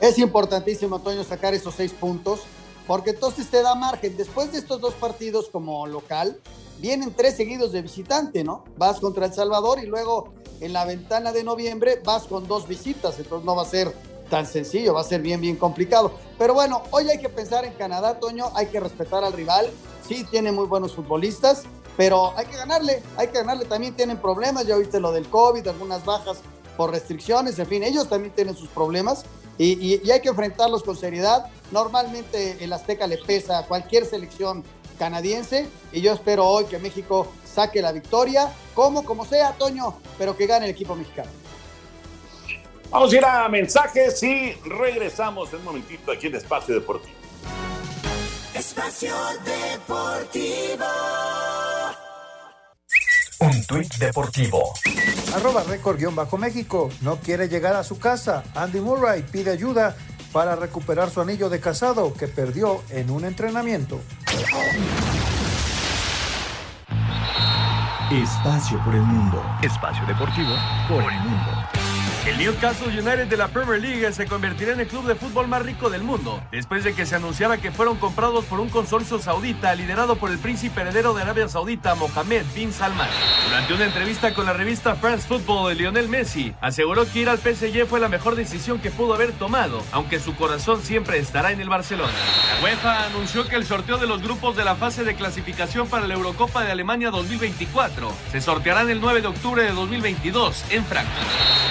Es 0.00 0.18
importantísimo, 0.18 0.96
Antonio, 0.96 1.22
sacar 1.22 1.54
esos 1.54 1.76
seis 1.76 1.92
puntos, 1.92 2.40
porque 2.90 3.10
entonces 3.10 3.48
te 3.48 3.62
da 3.62 3.76
margen. 3.76 4.16
Después 4.16 4.50
de 4.50 4.58
estos 4.58 4.80
dos 4.80 4.94
partidos 4.94 5.48
como 5.48 5.86
local, 5.86 6.40
vienen 6.80 7.14
tres 7.14 7.36
seguidos 7.36 7.70
de 7.70 7.82
visitante, 7.82 8.42
¿no? 8.42 8.64
Vas 8.76 8.98
contra 8.98 9.26
El 9.26 9.32
Salvador 9.32 9.78
y 9.78 9.86
luego 9.86 10.32
en 10.60 10.72
la 10.72 10.84
ventana 10.84 11.30
de 11.30 11.44
noviembre 11.44 12.02
vas 12.04 12.24
con 12.24 12.48
dos 12.48 12.66
visitas, 12.66 13.16
entonces 13.20 13.46
no 13.46 13.54
va 13.54 13.62
a 13.62 13.66
ser 13.66 13.94
tan 14.28 14.44
sencillo, 14.44 14.92
va 14.92 15.02
a 15.02 15.04
ser 15.04 15.22
bien, 15.22 15.40
bien 15.40 15.54
complicado. 15.54 16.10
Pero 16.36 16.52
bueno, 16.52 16.82
hoy 16.90 17.08
hay 17.08 17.20
que 17.20 17.28
pensar 17.28 17.64
en 17.64 17.74
Canadá, 17.74 18.18
Toño, 18.18 18.50
hay 18.56 18.66
que 18.66 18.80
respetar 18.80 19.22
al 19.22 19.34
rival, 19.34 19.70
sí 20.08 20.26
tiene 20.28 20.50
muy 20.50 20.66
buenos 20.66 20.92
futbolistas, 20.96 21.62
pero 21.96 22.36
hay 22.36 22.46
que 22.46 22.56
ganarle, 22.56 23.04
hay 23.16 23.28
que 23.28 23.34
ganarle, 23.34 23.66
también 23.66 23.94
tienen 23.94 24.20
problemas, 24.20 24.66
ya 24.66 24.76
viste 24.76 24.98
lo 24.98 25.12
del 25.12 25.28
COVID, 25.28 25.64
algunas 25.68 26.04
bajas 26.04 26.38
por 26.76 26.90
restricciones, 26.90 27.56
en 27.60 27.68
fin, 27.68 27.84
ellos 27.84 28.08
también 28.08 28.34
tienen 28.34 28.56
sus 28.56 28.68
problemas 28.68 29.24
y, 29.60 29.72
y, 29.72 30.00
y 30.02 30.10
hay 30.10 30.20
que 30.22 30.30
enfrentarlos 30.30 30.82
con 30.82 30.96
seriedad. 30.96 31.46
Normalmente 31.70 32.56
el 32.64 32.72
Azteca 32.72 33.06
le 33.06 33.18
pesa 33.18 33.58
a 33.58 33.66
cualquier 33.66 34.06
selección 34.06 34.64
canadiense 34.98 35.68
y 35.92 36.00
yo 36.00 36.14
espero 36.14 36.46
hoy 36.46 36.64
que 36.64 36.78
México 36.78 37.30
saque 37.44 37.82
la 37.82 37.92
victoria, 37.92 38.50
como, 38.74 39.04
como 39.04 39.26
sea, 39.26 39.52
Toño, 39.52 39.98
pero 40.16 40.34
que 40.34 40.46
gane 40.46 40.64
el 40.64 40.70
equipo 40.70 40.96
mexicano. 40.96 41.28
Vamos 42.88 43.12
a 43.12 43.16
ir 43.16 43.24
a 43.24 43.48
mensajes 43.50 44.22
y 44.22 44.52
regresamos 44.64 45.52
en 45.52 45.58
un 45.58 45.64
momentito 45.66 46.10
aquí 46.10 46.28
en 46.28 46.36
Espacio 46.36 46.74
Deportivo. 46.74 47.14
Espacio 48.54 49.14
Deportivo. 49.44 50.84
Un 53.40 53.64
tuit 53.66 53.96
deportivo. 53.96 54.74
Arroba 55.34 55.62
récord-méxico. 55.64 56.90
No 57.00 57.16
quiere 57.16 57.48
llegar 57.48 57.74
a 57.74 57.82
su 57.82 57.98
casa. 57.98 58.42
Andy 58.54 58.80
Murray 58.80 59.22
pide 59.22 59.50
ayuda 59.50 59.96
para 60.30 60.56
recuperar 60.56 61.08
su 61.10 61.22
anillo 61.22 61.48
de 61.48 61.58
casado 61.58 62.12
que 62.12 62.28
perdió 62.28 62.82
en 62.90 63.10
un 63.10 63.24
entrenamiento. 63.24 63.98
Espacio 68.12 68.84
por 68.84 68.94
el 68.94 69.02
mundo. 69.02 69.42
Espacio 69.62 70.04
deportivo 70.06 70.52
por 70.88 71.10
el 71.10 71.20
mundo. 71.20 71.79
El 72.26 72.36
Newcastle 72.36 72.88
United 72.88 73.28
de 73.28 73.36
la 73.38 73.48
Premier 73.48 73.80
League 73.80 74.12
se 74.12 74.26
convertirá 74.26 74.72
en 74.72 74.80
el 74.80 74.86
club 74.86 75.06
de 75.06 75.14
fútbol 75.14 75.48
más 75.48 75.62
rico 75.62 75.88
del 75.88 76.02
mundo, 76.02 76.42
después 76.52 76.84
de 76.84 76.92
que 76.92 77.06
se 77.06 77.16
anunciara 77.16 77.56
que 77.56 77.72
fueron 77.72 77.96
comprados 77.96 78.44
por 78.44 78.60
un 78.60 78.68
consorcio 78.68 79.18
saudita 79.18 79.74
liderado 79.74 80.16
por 80.16 80.30
el 80.30 80.38
príncipe 80.38 80.82
heredero 80.82 81.14
de 81.14 81.22
Arabia 81.22 81.48
Saudita, 81.48 81.94
Mohammed 81.94 82.44
bin 82.54 82.74
Salman. 82.74 83.08
Durante 83.46 83.72
una 83.72 83.86
entrevista 83.86 84.34
con 84.34 84.44
la 84.44 84.52
revista 84.52 84.96
France 84.96 85.26
Football, 85.26 85.78
Lionel 85.78 86.08
Messi 86.08 86.52
aseguró 86.60 87.10
que 87.10 87.20
ir 87.20 87.30
al 87.30 87.38
PSG 87.38 87.86
fue 87.86 88.00
la 88.00 88.10
mejor 88.10 88.36
decisión 88.36 88.80
que 88.80 88.90
pudo 88.90 89.14
haber 89.14 89.32
tomado, 89.32 89.82
aunque 89.90 90.20
su 90.20 90.36
corazón 90.36 90.82
siempre 90.82 91.18
estará 91.18 91.52
en 91.52 91.60
el 91.62 91.70
Barcelona. 91.70 92.12
La 92.54 92.62
UEFA 92.62 93.06
anunció 93.06 93.48
que 93.48 93.56
el 93.56 93.64
sorteo 93.64 93.96
de 93.96 94.06
los 94.06 94.22
grupos 94.22 94.56
de 94.56 94.64
la 94.64 94.76
fase 94.76 95.04
de 95.04 95.14
clasificación 95.14 95.88
para 95.88 96.06
la 96.06 96.14
Eurocopa 96.14 96.64
de 96.64 96.72
Alemania 96.72 97.10
2024 97.10 98.12
se 98.30 98.42
sortearán 98.42 98.90
el 98.90 99.00
9 99.00 99.22
de 99.22 99.28
octubre 99.28 99.62
de 99.62 99.72
2022 99.72 100.64
en. 100.68 100.84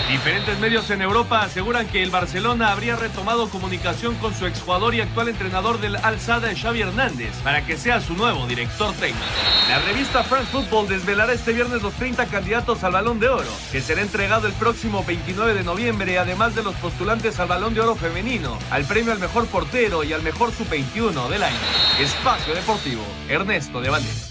Diferentes 0.09 0.38
medios 0.59 0.89
en 0.89 1.01
Europa 1.01 1.41
aseguran 1.41 1.87
que 1.87 2.03
el 2.03 2.09
Barcelona 2.09 2.71
habría 2.71 2.95
retomado 2.95 3.49
comunicación 3.49 4.15
con 4.15 4.33
su 4.33 4.45
exjugador 4.45 4.93
y 4.93 5.01
actual 5.01 5.29
entrenador 5.29 5.79
del 5.79 5.95
Al-Sada, 5.95 6.51
Xavi 6.55 6.81
Hernández, 6.81 7.35
para 7.43 7.65
que 7.65 7.77
sea 7.77 8.01
su 8.01 8.13
nuevo 8.13 8.45
director 8.47 8.93
técnico. 8.95 9.25
La 9.69 9.79
revista 9.79 10.23
France 10.23 10.51
Football 10.51 10.87
desvelará 10.87 11.33
este 11.33 11.53
viernes 11.53 11.81
los 11.81 11.93
30 11.93 12.25
candidatos 12.27 12.83
al 12.83 12.93
Balón 12.93 13.19
de 13.19 13.29
Oro, 13.29 13.49
que 13.71 13.81
será 13.81 14.01
entregado 14.01 14.47
el 14.47 14.53
próximo 14.53 15.03
29 15.05 15.53
de 15.53 15.63
noviembre, 15.63 16.19
además 16.19 16.55
de 16.55 16.63
los 16.63 16.75
postulantes 16.75 17.39
al 17.39 17.47
Balón 17.47 17.73
de 17.73 17.81
Oro 17.81 17.95
femenino, 17.95 18.57
al 18.71 18.85
premio 18.85 19.13
al 19.13 19.19
mejor 19.19 19.47
portero 19.47 20.03
y 20.03 20.13
al 20.13 20.23
mejor 20.23 20.51
sub-21 20.51 21.29
del 21.29 21.43
año. 21.43 21.57
Espacio 21.99 22.53
Deportivo, 22.53 23.03
Ernesto 23.29 23.81
de 23.81 23.89
Valdés. 23.89 24.28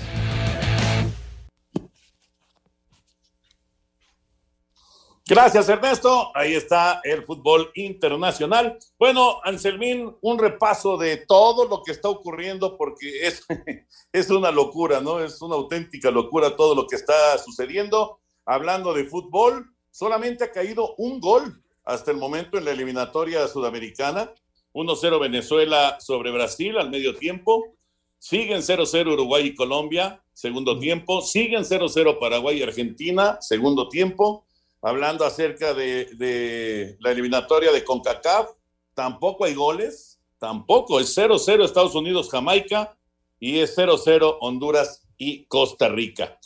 Gracias, 5.30 5.68
Ernesto. 5.68 6.34
Ahí 6.34 6.54
está 6.54 7.02
el 7.04 7.22
fútbol 7.22 7.70
internacional. 7.74 8.78
Bueno, 8.98 9.42
Anselmín, 9.44 10.16
un 10.22 10.38
repaso 10.38 10.96
de 10.96 11.18
todo 11.18 11.68
lo 11.68 11.82
que 11.82 11.92
está 11.92 12.08
ocurriendo 12.08 12.78
porque 12.78 13.26
es, 13.26 13.44
es 14.12 14.30
una 14.30 14.50
locura, 14.50 15.02
¿no? 15.02 15.20
Es 15.22 15.42
una 15.42 15.56
auténtica 15.56 16.10
locura 16.10 16.56
todo 16.56 16.74
lo 16.74 16.86
que 16.86 16.96
está 16.96 17.36
sucediendo. 17.36 18.20
Hablando 18.46 18.94
de 18.94 19.04
fútbol, 19.04 19.70
solamente 19.90 20.44
ha 20.44 20.50
caído 20.50 20.94
un 20.96 21.20
gol 21.20 21.62
hasta 21.84 22.10
el 22.10 22.16
momento 22.16 22.56
en 22.56 22.64
la 22.64 22.70
eliminatoria 22.70 23.46
sudamericana. 23.48 24.32
1-0 24.72 25.20
Venezuela 25.20 25.98
sobre 26.00 26.30
Brasil 26.30 26.78
al 26.78 26.88
medio 26.88 27.14
tiempo. 27.14 27.74
Siguen 28.18 28.62
0-0 28.62 29.12
Uruguay 29.12 29.48
y 29.48 29.54
Colombia, 29.54 30.22
segundo 30.32 30.78
tiempo. 30.78 31.20
Siguen 31.20 31.64
0-0 31.64 32.18
Paraguay 32.18 32.60
y 32.60 32.62
Argentina, 32.62 33.36
segundo 33.42 33.90
tiempo 33.90 34.46
hablando 34.82 35.24
acerca 35.24 35.74
de, 35.74 36.96
la 37.00 37.10
eliminatoria 37.10 37.72
de 37.72 37.84
CONCACAF, 37.84 38.50
tampoco 38.94 39.44
hay 39.44 39.54
goles, 39.54 40.20
tampoco 40.38 41.00
es 41.00 41.16
0-0 41.16 41.64
Estados 41.64 41.94
Unidos, 41.94 42.30
Jamaica 42.30 42.96
y 43.38 43.58
es 43.58 43.76
0-0 43.76 44.38
Honduras 44.40 45.06
y 45.16 45.44
Costa 45.46 45.88
Rica. 45.88 46.38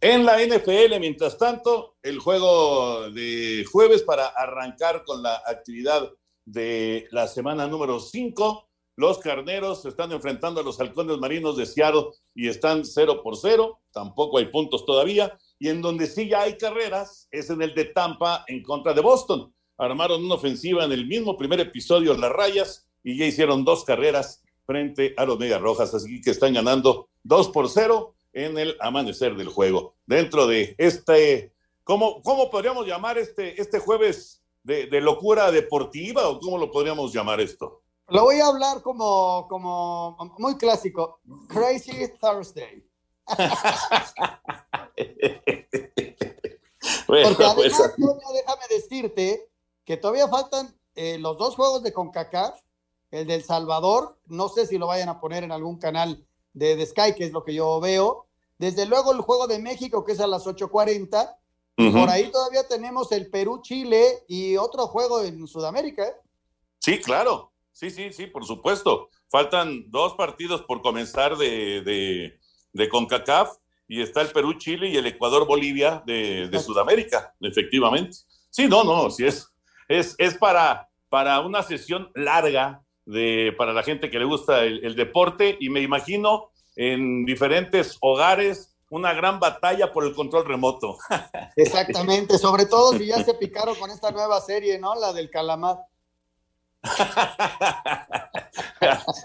En 0.00 0.24
la 0.24 0.38
NFL, 0.40 1.00
mientras 1.00 1.36
tanto, 1.38 1.96
el 2.02 2.20
juego 2.20 3.10
de 3.10 3.64
jueves 3.70 4.02
para 4.02 4.26
arrancar 4.28 5.02
con 5.04 5.22
la 5.22 5.42
actividad 5.44 6.08
de 6.44 7.08
la 7.10 7.26
semana 7.26 7.66
número 7.66 7.98
5. 7.98 8.68
Los 8.96 9.18
carneros 9.18 9.82
se 9.82 9.88
están 9.88 10.12
enfrentando 10.12 10.60
a 10.60 10.64
los 10.64 10.80
halcones 10.80 11.18
marinos 11.18 11.56
de 11.56 11.66
Seattle 11.66 12.06
y 12.34 12.48
están 12.48 12.84
0 12.84 13.22
por 13.22 13.36
0. 13.36 13.80
Tampoco 13.92 14.38
hay 14.38 14.46
puntos 14.46 14.86
todavía 14.86 15.36
y 15.58 15.68
en 15.68 15.82
donde 15.82 16.06
sí 16.06 16.28
ya 16.28 16.42
hay 16.42 16.56
carreras 16.56 17.28
es 17.30 17.50
en 17.50 17.62
el 17.62 17.74
de 17.74 17.86
Tampa 17.86 18.44
en 18.46 18.62
contra 18.62 18.92
de 18.94 19.00
Boston. 19.00 19.52
Armaron 19.76 20.24
una 20.24 20.34
ofensiva 20.34 20.84
en 20.84 20.92
el 20.92 21.06
mismo 21.06 21.36
primer 21.36 21.60
episodio 21.60 22.14
las 22.14 22.32
rayas 22.32 22.86
y 23.02 23.16
ya 23.16 23.26
hicieron 23.26 23.64
dos 23.64 23.84
carreras 23.84 24.42
frente 24.66 25.14
a 25.16 25.24
los 25.24 25.38
Medias 25.38 25.60
Rojas, 25.60 25.94
así 25.94 26.20
que 26.20 26.30
están 26.30 26.52
ganando 26.52 27.08
dos 27.22 27.48
por 27.48 27.68
cero 27.68 28.14
en 28.32 28.58
el 28.58 28.76
amanecer 28.80 29.34
del 29.36 29.48
juego. 29.48 29.94
Dentro 30.06 30.46
de 30.46 30.74
este, 30.78 31.52
¿cómo, 31.84 32.22
cómo 32.22 32.50
podríamos 32.50 32.86
llamar 32.86 33.18
este, 33.18 33.60
este 33.60 33.78
jueves 33.78 34.42
de, 34.62 34.86
de 34.86 35.00
locura 35.00 35.50
deportiva 35.50 36.28
o 36.28 36.38
cómo 36.38 36.58
lo 36.58 36.70
podríamos 36.70 37.12
llamar 37.12 37.40
esto? 37.40 37.82
Lo 38.08 38.22
voy 38.22 38.40
a 38.40 38.46
hablar 38.46 38.82
como, 38.82 39.46
como 39.48 40.16
muy 40.38 40.56
clásico, 40.56 41.20
Crazy 41.48 41.92
Thursday. 42.20 42.87
Porque 47.06 47.44
además, 47.44 47.54
pues, 47.54 47.72
déjame 48.34 48.62
decirte 48.70 49.48
que 49.84 49.96
todavía 49.96 50.28
faltan 50.28 50.74
eh, 50.94 51.18
los 51.18 51.38
dos 51.38 51.54
juegos 51.56 51.82
de 51.82 51.92
CONCACAF, 51.92 52.60
el 53.10 53.26
del 53.26 53.42
Salvador, 53.42 54.18
no 54.26 54.48
sé 54.48 54.66
si 54.66 54.76
lo 54.76 54.86
vayan 54.86 55.08
a 55.08 55.20
poner 55.20 55.44
en 55.44 55.52
algún 55.52 55.78
canal 55.78 56.26
de, 56.52 56.84
Sky, 56.84 57.14
que 57.16 57.24
es 57.24 57.32
lo 57.32 57.44
que 57.44 57.54
yo 57.54 57.80
veo. 57.80 58.26
Desde 58.58 58.84
luego 58.86 59.12
el 59.12 59.20
juego 59.20 59.46
de 59.46 59.58
México, 59.58 60.04
que 60.04 60.12
es 60.12 60.20
a 60.20 60.26
las 60.26 60.46
8.40. 60.46 61.36
Por 61.76 62.10
ahí 62.10 62.30
todavía 62.32 62.66
tenemos 62.66 63.12
el 63.12 63.30
Perú-Chile 63.30 64.24
y 64.26 64.56
otro 64.56 64.88
juego 64.88 65.22
en 65.22 65.46
Sudamérica. 65.46 66.04
¿eh? 66.08 66.16
Sí, 66.80 67.00
claro. 67.00 67.52
Sí, 67.72 67.90
sí, 67.90 68.12
sí, 68.12 68.26
por 68.26 68.44
supuesto. 68.44 69.10
Faltan 69.28 69.88
dos 69.88 70.14
partidos 70.14 70.62
por 70.62 70.82
comenzar 70.82 71.36
de, 71.36 71.82
de, 71.82 72.40
de 72.78 72.88
CONCACAF 72.88 73.56
y 73.88 74.00
está 74.00 74.22
el 74.22 74.28
Perú-Chile 74.28 74.88
y 74.88 74.96
el 74.96 75.06
Ecuador-Bolivia 75.06 76.02
de, 76.06 76.48
Sudamérica, 76.64 77.34
efectivamente. 77.40 78.18
Sí, 78.50 78.68
no, 78.68 78.84
no, 78.84 79.10
sí 79.10 79.26
es, 79.26 79.48
es, 79.88 80.14
es 80.18 80.38
para, 80.38 80.88
para 81.08 81.40
una 81.40 81.62
sesión 81.62 82.10
larga 82.14 82.82
de, 83.04 83.52
para 83.58 83.72
la 83.72 83.82
gente 83.82 84.10
que 84.10 84.18
le 84.18 84.24
gusta 84.24 84.62
el, 84.64 84.94
deporte 84.94 85.56
y 85.58 85.70
me 85.70 85.80
imagino 85.80 86.52
en 86.76 87.24
diferentes 87.24 87.98
hogares 88.00 88.76
una 88.90 89.12
gran 89.12 89.40
batalla 89.40 89.92
por 89.92 90.04
el 90.04 90.14
control 90.14 90.46
remoto. 90.46 90.96
Exactamente, 91.56 92.38
sobre 92.38 92.66
todo 92.66 92.92
si 92.96 93.06
ya 93.06 93.22
se 93.24 93.34
picaron 93.34 93.74
con 93.74 93.90
esta 93.90 94.12
nueva 94.12 94.40
serie, 94.40 94.78
¿no? 94.78 94.94
La 94.94 95.12
del 95.12 95.30
calamar. 95.30 95.78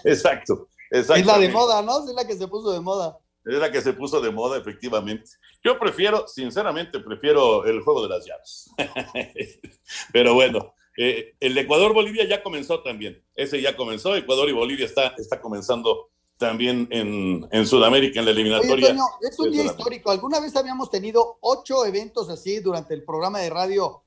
exacto, 0.04 0.68
exacto. 0.90 1.14
Es 1.14 1.26
la 1.26 1.38
de 1.38 1.48
moda, 1.50 1.80
¿no? 1.82 2.04
Es 2.04 2.14
la 2.14 2.26
que 2.26 2.36
se 2.36 2.48
puso 2.48 2.72
de 2.72 2.80
moda 2.80 3.18
es 3.44 3.58
la 3.58 3.70
que 3.70 3.80
se 3.80 3.92
puso 3.92 4.20
de 4.20 4.30
moda, 4.30 4.58
efectivamente. 4.58 5.30
Yo 5.62 5.78
prefiero, 5.78 6.26
sinceramente, 6.26 7.00
prefiero 7.00 7.64
el 7.64 7.80
juego 7.82 8.02
de 8.02 8.08
las 8.08 8.26
llaves. 8.26 8.70
Pero 10.12 10.34
bueno, 10.34 10.74
eh, 10.96 11.34
el 11.40 11.56
Ecuador-Bolivia 11.56 12.24
ya 12.26 12.42
comenzó 12.42 12.82
también. 12.82 13.22
Ese 13.34 13.60
ya 13.60 13.76
comenzó. 13.76 14.16
Ecuador 14.16 14.48
y 14.48 14.52
Bolivia 14.52 14.86
está, 14.86 15.14
está 15.18 15.40
comenzando 15.40 16.10
también 16.38 16.88
en, 16.90 17.46
en 17.50 17.66
Sudamérica, 17.66 18.20
en 18.20 18.26
la 18.26 18.32
eliminatoria. 18.32 18.96
es 19.20 19.38
un 19.38 19.50
día 19.50 19.64
histórico. 19.64 20.10
Alguna 20.10 20.40
vez 20.40 20.56
habíamos 20.56 20.90
tenido 20.90 21.38
ocho 21.40 21.84
eventos 21.84 22.28
así 22.28 22.60
durante 22.60 22.94
el 22.94 23.04
programa 23.04 23.40
de 23.40 23.50
radio 23.50 24.02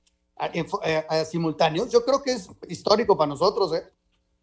simultáneos. 1.25 1.91
Yo 1.91 2.03
creo 2.03 2.21
que 2.21 2.33
es 2.33 2.49
histórico 2.67 3.17
para 3.17 3.29
nosotros, 3.29 3.73
¿eh? 3.73 3.83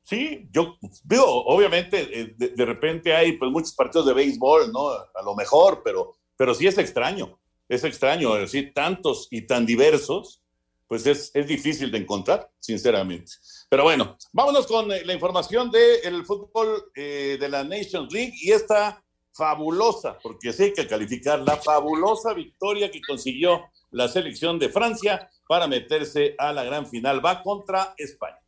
Sí, 0.05 0.49
yo 0.53 0.77
veo, 1.05 1.27
obviamente, 1.27 2.21
eh, 2.21 2.35
de, 2.37 2.65
repente 2.67 3.15
hay 3.15 3.39
pues 3.39 3.51
muchos 3.51 3.73
partidos 3.73 4.07
de 4.07 4.13
béisbol, 4.13 4.71
¿no? 4.71 4.91
A 4.91 5.23
lo 5.25 5.35
mejor, 5.35 5.81
pero, 5.83 6.15
pero 6.37 6.55
sí 6.55 6.67
es 6.67 6.77
extraño, 6.77 7.41
es 7.71 7.85
extraño, 7.85 8.37
es 8.37 8.53
decir, 8.53 8.75
tantos 8.75 9.29
y 9.31 9.47
tan 9.47 9.65
diversos, 9.65 10.43
pues 10.87 11.07
es, 11.07 11.31
es 11.33 11.47
difícil 11.47 11.91
de 11.91 11.99
encontrar, 11.99 12.51
sinceramente. 12.61 13.33
Pero 13.71 13.85
bueno, 13.85 14.19
vámonos 14.31 14.67
con 14.67 14.93
eh, 14.93 15.07
la 15.07 15.15
información 15.15 15.71
del 15.71 16.27
fútbol 16.27 16.93
eh, 16.95 17.39
de 17.41 17.49
la 17.49 17.65
Nations 17.65 18.13
League 18.13 18.35
y 18.43 18.53
esta 18.53 19.03
fabulosa, 19.33 20.19
porque 20.23 20.53
sí 20.53 20.65
hay 20.65 20.73
que 20.75 20.87
calificar, 20.87 21.41
la 21.41 21.57
fabulosa 21.57 22.35
victoria 22.35 22.91
que 22.91 23.01
consiguió 23.01 23.65
la 23.91 24.09
selección 24.09 24.59
de 24.59 24.69
Francia 24.69 25.31
para 25.49 25.67
meterse 25.67 26.35
a 26.37 26.53
la 26.53 26.63
gran 26.63 26.87
final. 26.87 27.25
Va 27.25 27.43
contra 27.43 27.95
España. 27.97 28.44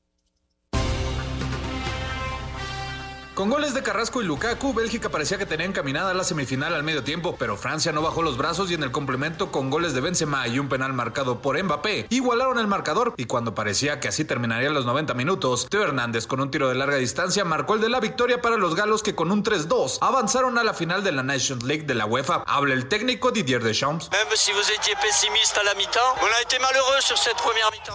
Con 3.37 3.51
goles 3.51 3.75
de 3.75 3.83
Carrasco 3.83 4.23
y 4.23 4.25
Lukaku, 4.25 4.73
Bélgica 4.73 5.11
parecía 5.11 5.37
que 5.37 5.45
tenía 5.45 5.67
encaminada 5.67 6.15
la 6.15 6.25
semifinal 6.25 6.73
al 6.73 6.83
medio 6.83 7.05
tiempo, 7.05 7.37
pero 7.39 7.59
Francia 7.59 7.93
no 7.93 8.01
bajó 8.01 8.23
los 8.23 8.39
brazos 8.39 8.71
y 8.71 8.75
en 8.75 8.83
el 8.83 8.93
complemento 8.93 9.53
con 9.53 9.69
goles 9.69 9.93
de 9.93 10.01
Benzema 10.01 10.49
y 10.49 10.59
un 10.59 10.71
penal 10.71 10.95
marcado 10.95 11.43
por 11.43 11.63
Mbappé, 11.63 12.07
igualaron 12.09 12.59
el 12.59 12.67
marcador 12.67 13.13
y 13.19 13.27
cuando 13.27 13.55
parecía 13.55 14.01
que 14.01 14.09
así 14.09 14.25
terminarían 14.25 14.73
los 14.73 14.87
90 14.87 15.13
minutos, 15.13 15.67
Teo 15.69 15.83
Hernández 15.83 16.27
con 16.27 16.41
un 16.41 16.51
tiro 16.51 16.71
de 16.71 16.77
larga 16.77 16.97
distancia 16.97 17.45
marcó 17.45 17.75
el 17.75 17.83
de 17.83 17.91
la 17.91 18.01
victoria 18.01 18.41
para 18.41 18.57
los 18.57 18.75
galos 18.75 19.03
que 19.03 19.15
con 19.15 19.31
un 19.31 19.45
3-2 19.45 19.99
avanzaron 20.01 20.57
a 20.57 20.65
la 20.65 20.73
final 20.73 21.05
de 21.05 21.13
la 21.13 21.23
Nations 21.23 21.63
League 21.63 21.83
de 21.83 21.95
la 21.95 22.07
UEFA. 22.07 22.43
Habla 22.47 22.73
el 22.73 22.89
técnico 22.89 23.33
Didier 23.33 23.63
Deschamps. 23.63 24.09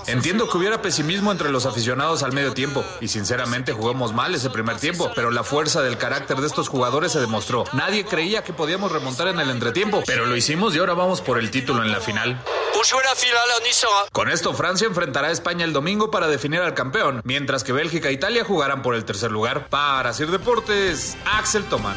Entiendo 0.05 0.47
que 0.47 0.57
hubiera 0.59 0.83
pesimismo 0.83 1.31
entre 1.31 1.49
los 1.49 1.65
aficionados 1.65 2.21
al 2.21 2.31
medio 2.31 2.53
tiempo 2.53 2.83
y 2.99 3.07
sinceramente 3.07 3.73
jugamos 3.73 4.13
mal 4.13 4.35
ese 4.35 4.51
primer 4.51 4.77
tiempo, 4.77 5.11
pero 5.15 5.30
la 5.31 5.43
fuerza 5.43 5.81
del 5.81 5.97
carácter 5.97 6.37
de 6.37 6.47
estos 6.47 6.67
jugadores 6.67 7.11
se 7.11 7.19
demostró. 7.19 7.63
Nadie 7.73 8.05
creía 8.05 8.43
que 8.43 8.53
podíamos 8.53 8.91
remontar 8.91 9.27
en 9.27 9.39
el 9.39 9.49
entretiempo, 9.49 10.03
pero 10.05 10.25
lo 10.25 10.35
hicimos 10.35 10.75
y 10.75 10.79
ahora 10.79 10.93
vamos 10.93 11.21
por 11.21 11.39
el 11.39 11.51
título 11.51 11.83
en 11.83 11.91
la 11.91 11.99
final. 11.99 12.39
Con 14.11 14.29
esto, 14.29 14.53
Francia 14.53 14.87
enfrentará 14.87 15.27
a 15.27 15.31
España 15.31 15.65
el 15.65 15.73
domingo 15.73 16.11
para 16.11 16.27
definir 16.27 16.61
al 16.61 16.73
campeón, 16.73 17.21
mientras 17.23 17.63
que 17.63 17.73
Bélgica 17.73 18.09
e 18.09 18.13
Italia 18.13 18.43
jugarán 18.43 18.81
por 18.81 18.95
el 18.95 19.05
tercer 19.05 19.31
lugar. 19.31 19.69
Para 19.69 20.13
Sir 20.13 20.31
Deportes, 20.31 21.17
Axel 21.25 21.63
Toman. 21.65 21.95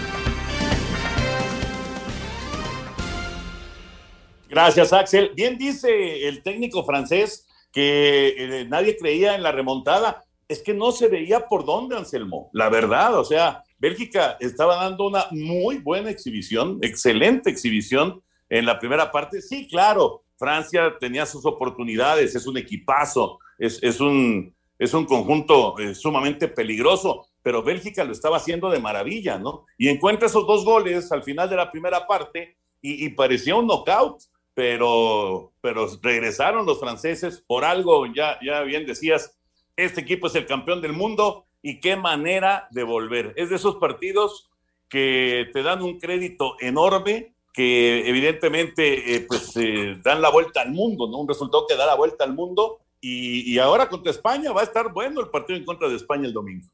Gracias, 4.49 4.93
Axel. 4.93 5.33
Bien 5.35 5.59
dice 5.59 6.29
el 6.29 6.43
técnico 6.43 6.85
francés 6.85 7.47
que 7.73 8.35
eh, 8.39 8.65
nadie 8.67 8.97
creía 8.97 9.35
en 9.35 9.43
la 9.43 9.51
remontada 9.51 10.24
es 10.49 10.63
que 10.63 10.75
no 10.75 10.93
se 10.93 11.09
veía 11.09 11.47
por 11.47 11.65
dónde, 11.65 11.97
Anselmo, 11.97 12.51
la 12.53 12.69
verdad, 12.69 13.19
o 13.19 13.25
sea, 13.25 13.63
Bélgica 13.79 14.37
estaba 14.41 14.77
dando 14.77 15.07
una 15.07 15.27
muy 15.31 15.79
buena 15.79 16.11
exhibición, 16.11 16.79
excelente 16.83 17.51
exhibición 17.51 18.23
en 18.49 18.67
la 18.67 18.79
primera 18.79 19.11
parte. 19.11 19.43
Sí, 19.43 19.69
claro, 19.69 20.23
Francia 20.39 20.95
tenía 20.99 21.27
sus 21.27 21.45
oportunidades, 21.47 22.35
es 22.35 22.47
un 22.47 22.57
equipazo, 22.57 23.39
es, 23.59 24.01
un, 24.01 24.55
es 24.79 24.95
un 24.95 25.05
conjunto 25.05 25.79
eh, 25.79 25.95
sumamente 25.95 26.49
peligroso, 26.49 27.27
pero 27.43 27.63
Bélgica 27.63 28.05
lo 28.05 28.13
estaba 28.13 28.39
haciendo 28.39 28.71
de 28.71 28.81
maravilla, 28.81 29.39
¿no? 29.39 29.67
Y 29.79 29.89
encuentra 29.89 30.27
esos 30.27 30.47
dos 30.47 30.65
goles 30.65 31.13
al 31.13 31.23
final 31.23 31.49
de 31.49 31.57
la 31.57 31.71
primera 31.71 32.07
parte 32.07 32.57
y, 32.81 33.09
parecía 33.11 33.57
un 33.57 33.67
knockout, 33.67 34.23
pero, 34.53 35.53
pero 35.63 35.89
regresaron 36.03 36.67
los 36.67 36.79
franceses 36.79 37.43
por 37.47 37.65
algo, 37.65 38.05
ya, 38.15 38.39
ya 38.45 38.61
bien 38.61 38.85
decías, 38.85 39.39
este 39.77 40.01
equipo 40.01 40.27
es 40.27 40.35
el 40.35 40.47
campeón 40.47 40.81
del 40.81 40.93
mundo 40.93 41.47
y 41.63 41.81
qué 41.81 41.97
manera 41.97 42.69
de 42.71 42.83
volver. 42.83 43.33
Es 43.37 43.51
de 43.51 43.57
esos 43.57 43.77
partidos 43.77 44.51
que 44.89 45.49
te 45.53 45.63
dan 45.63 45.83
un 45.83 45.99
crédito 45.99 46.57
enorme 46.61 47.35
que 47.53 48.09
evidentemente 48.09 49.15
eh, 49.15 49.21
pues 49.29 49.57
eh, 49.57 49.97
dan 50.03 50.21
la 50.21 50.31
vuelta 50.31 50.61
al 50.63 50.73
mundo, 50.73 51.09
¿no? 51.09 51.21
Un 51.21 51.29
resultado 51.29 51.67
que 51.69 51.77
da 51.77 51.87
la 51.87 51.95
vuelta 51.95 52.25
al 52.25 52.35
mundo 52.35 52.81
y, 53.01 53.59
ahora 53.59 53.89
contra 53.91 54.11
España 54.11 54.51
va 54.53 54.63
a 54.63 54.65
estar 54.65 54.91
bueno 54.93 55.21
el 55.21 55.29
partido 55.29 55.59
en 55.59 55.65
contra 55.67 55.89
de 55.89 55.97
España 55.97 56.27
el 56.27 56.33
domingo. 56.33 56.67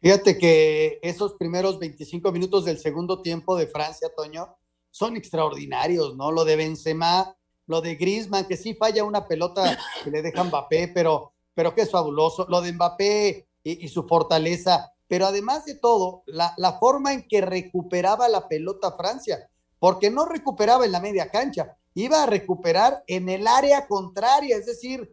Fíjate 0.00 0.38
que 0.38 0.98
esos 1.02 1.34
primeros 1.34 1.78
25 1.78 2.32
minutos 2.32 2.64
del 2.64 2.78
segundo 2.78 3.20
tiempo 3.20 3.54
de 3.56 3.66
Francia, 3.66 4.08
Toño, 4.16 4.56
son 4.90 5.16
extraordinarios, 5.16 6.16
¿no? 6.16 6.32
Lo 6.32 6.44
de 6.44 6.56
Benzema, 6.56 7.36
lo 7.66 7.80
de 7.82 7.96
Griezmann, 7.96 8.46
que 8.46 8.56
sí 8.56 8.74
falla 8.74 9.04
una 9.04 9.28
pelota 9.28 9.78
que 10.02 10.10
le 10.10 10.22
deja 10.22 10.42
Mbappé, 10.44 10.88
pero, 10.94 11.34
pero 11.58 11.74
que 11.74 11.80
es 11.80 11.90
fabuloso. 11.90 12.46
Lo 12.48 12.60
de 12.60 12.72
Mbappé 12.72 13.48
y, 13.64 13.88
su 13.88 14.04
fortaleza, 14.04 14.92
pero 15.08 15.26
además 15.26 15.64
de 15.64 15.74
todo, 15.74 16.22
la, 16.26 16.54
la 16.56 16.78
forma 16.78 17.12
en 17.12 17.26
que 17.26 17.40
recuperaba 17.40 18.28
la 18.28 18.46
pelota 18.46 18.92
Francia, 18.92 19.50
porque 19.80 20.08
no 20.08 20.24
recuperaba 20.24 20.84
en 20.84 20.92
la 20.92 21.00
media 21.00 21.32
cancha, 21.32 21.76
iba 21.94 22.22
a 22.22 22.26
recuperar 22.26 23.02
en 23.08 23.28
el 23.28 23.48
área 23.48 23.88
contraria, 23.88 24.56
es 24.56 24.66
decir, 24.66 25.12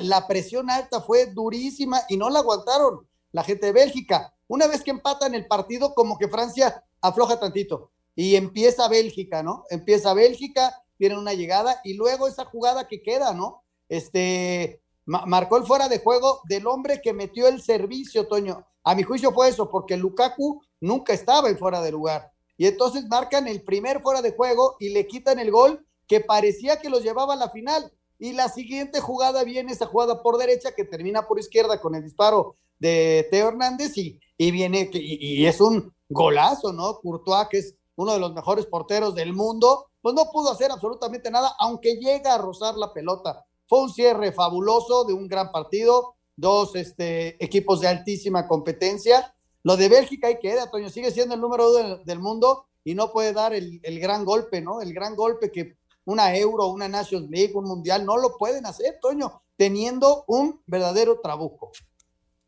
la 0.00 0.26
presión 0.26 0.68
alta 0.68 1.00
fue 1.00 1.26
durísima 1.26 2.00
y 2.08 2.16
no 2.16 2.28
la 2.28 2.40
aguantaron 2.40 3.06
la 3.30 3.44
gente 3.44 3.66
de 3.66 3.72
Bélgica. 3.72 4.34
Una 4.48 4.66
vez 4.66 4.82
que 4.82 4.90
empatan 4.90 5.36
el 5.36 5.46
partido, 5.46 5.94
como 5.94 6.18
que 6.18 6.26
Francia 6.26 6.82
afloja 7.02 7.38
tantito 7.38 7.92
y 8.16 8.34
empieza 8.34 8.88
Bélgica, 8.88 9.44
¿no? 9.44 9.62
Empieza 9.70 10.12
Bélgica, 10.12 10.82
tiene 10.98 11.16
una 11.16 11.34
llegada 11.34 11.80
y 11.84 11.94
luego 11.94 12.26
esa 12.26 12.46
jugada 12.46 12.88
que 12.88 13.00
queda, 13.00 13.32
¿no? 13.32 13.62
Este, 13.88 14.82
ma 15.06 15.24
marcó 15.26 15.56
el 15.56 15.64
fuera 15.64 15.88
de 15.88 15.98
juego 15.98 16.40
del 16.48 16.66
hombre 16.66 17.00
que 17.02 17.12
metió 17.12 17.48
el 17.48 17.62
servicio, 17.62 18.26
Toño. 18.26 18.66
A 18.82 18.94
mi 18.94 19.02
juicio 19.02 19.32
fue 19.32 19.48
eso, 19.48 19.70
porque 19.70 19.96
Lukaku 19.96 20.62
nunca 20.80 21.12
estaba 21.12 21.48
en 21.48 21.58
fuera 21.58 21.80
de 21.80 21.92
lugar. 21.92 22.30
Y 22.56 22.66
entonces 22.66 23.06
marcan 23.08 23.48
el 23.48 23.62
primer 23.62 24.02
fuera 24.02 24.22
de 24.22 24.34
juego 24.34 24.76
y 24.78 24.90
le 24.90 25.06
quitan 25.06 25.38
el 25.38 25.50
gol 25.50 25.84
que 26.06 26.20
parecía 26.20 26.80
que 26.80 26.90
los 26.90 27.02
llevaba 27.02 27.34
a 27.34 27.38
la 27.38 27.50
final. 27.50 27.92
Y 28.18 28.32
la 28.32 28.48
siguiente 28.48 29.00
jugada 29.00 29.42
viene 29.44 29.72
esa 29.72 29.86
jugada 29.86 30.22
por 30.22 30.38
derecha 30.38 30.74
que 30.74 30.84
termina 30.84 31.26
por 31.26 31.38
izquierda 31.38 31.80
con 31.80 31.94
el 31.94 32.04
disparo 32.04 32.56
de 32.78 33.26
Teo 33.30 33.48
Hernández 33.48 33.96
y, 33.96 34.20
y 34.36 34.50
viene, 34.50 34.90
y, 34.92 35.42
y, 35.42 35.46
es 35.46 35.60
un 35.60 35.92
golazo, 36.08 36.72
¿no? 36.72 36.98
Courtois, 37.00 37.48
que 37.50 37.58
es 37.58 37.74
uno 37.96 38.12
de 38.12 38.20
los 38.20 38.34
mejores 38.34 38.66
porteros 38.66 39.14
del 39.14 39.32
mundo, 39.32 39.86
pues 40.00 40.14
no 40.14 40.30
pudo 40.30 40.52
hacer 40.52 40.70
absolutamente 40.70 41.30
nada, 41.30 41.54
aunque 41.58 41.96
llega 41.96 42.34
a 42.34 42.38
rozar 42.38 42.76
la 42.76 42.92
pelota. 42.92 43.44
Fue 43.66 43.82
un 43.82 43.90
cierre 43.90 44.32
fabuloso 44.32 45.04
de 45.04 45.12
un 45.12 45.28
gran 45.28 45.50
partido, 45.50 46.14
dos 46.36 46.74
este, 46.76 47.42
equipos 47.42 47.80
de 47.80 47.88
altísima 47.88 48.46
competencia. 48.46 49.34
Lo 49.62 49.76
de 49.76 49.88
Bélgica 49.88 50.28
ahí 50.28 50.38
queda, 50.40 50.70
Toño, 50.70 50.90
sigue 50.90 51.10
siendo 51.10 51.34
el 51.34 51.40
número 51.40 51.70
uno 51.70 51.98
del, 52.04 52.18
mundo 52.18 52.66
y 52.84 52.94
no 52.94 53.12
puede 53.12 53.32
dar 53.32 53.54
el, 53.54 53.80
el, 53.82 53.98
gran 53.98 54.24
golpe, 54.24 54.60
¿no? 54.60 54.80
El 54.80 54.92
gran 54.92 55.16
golpe 55.16 55.50
que 55.50 55.76
una 56.04 56.36
Euro, 56.36 56.66
una 56.66 56.88
Nations 56.88 57.30
League, 57.30 57.52
un 57.54 57.64
Mundial, 57.64 58.04
no 58.04 58.18
lo 58.18 58.36
pueden 58.36 58.66
hacer, 58.66 58.98
Toño, 59.00 59.42
teniendo 59.56 60.24
un 60.26 60.60
verdadero 60.66 61.20
trabuco 61.20 61.72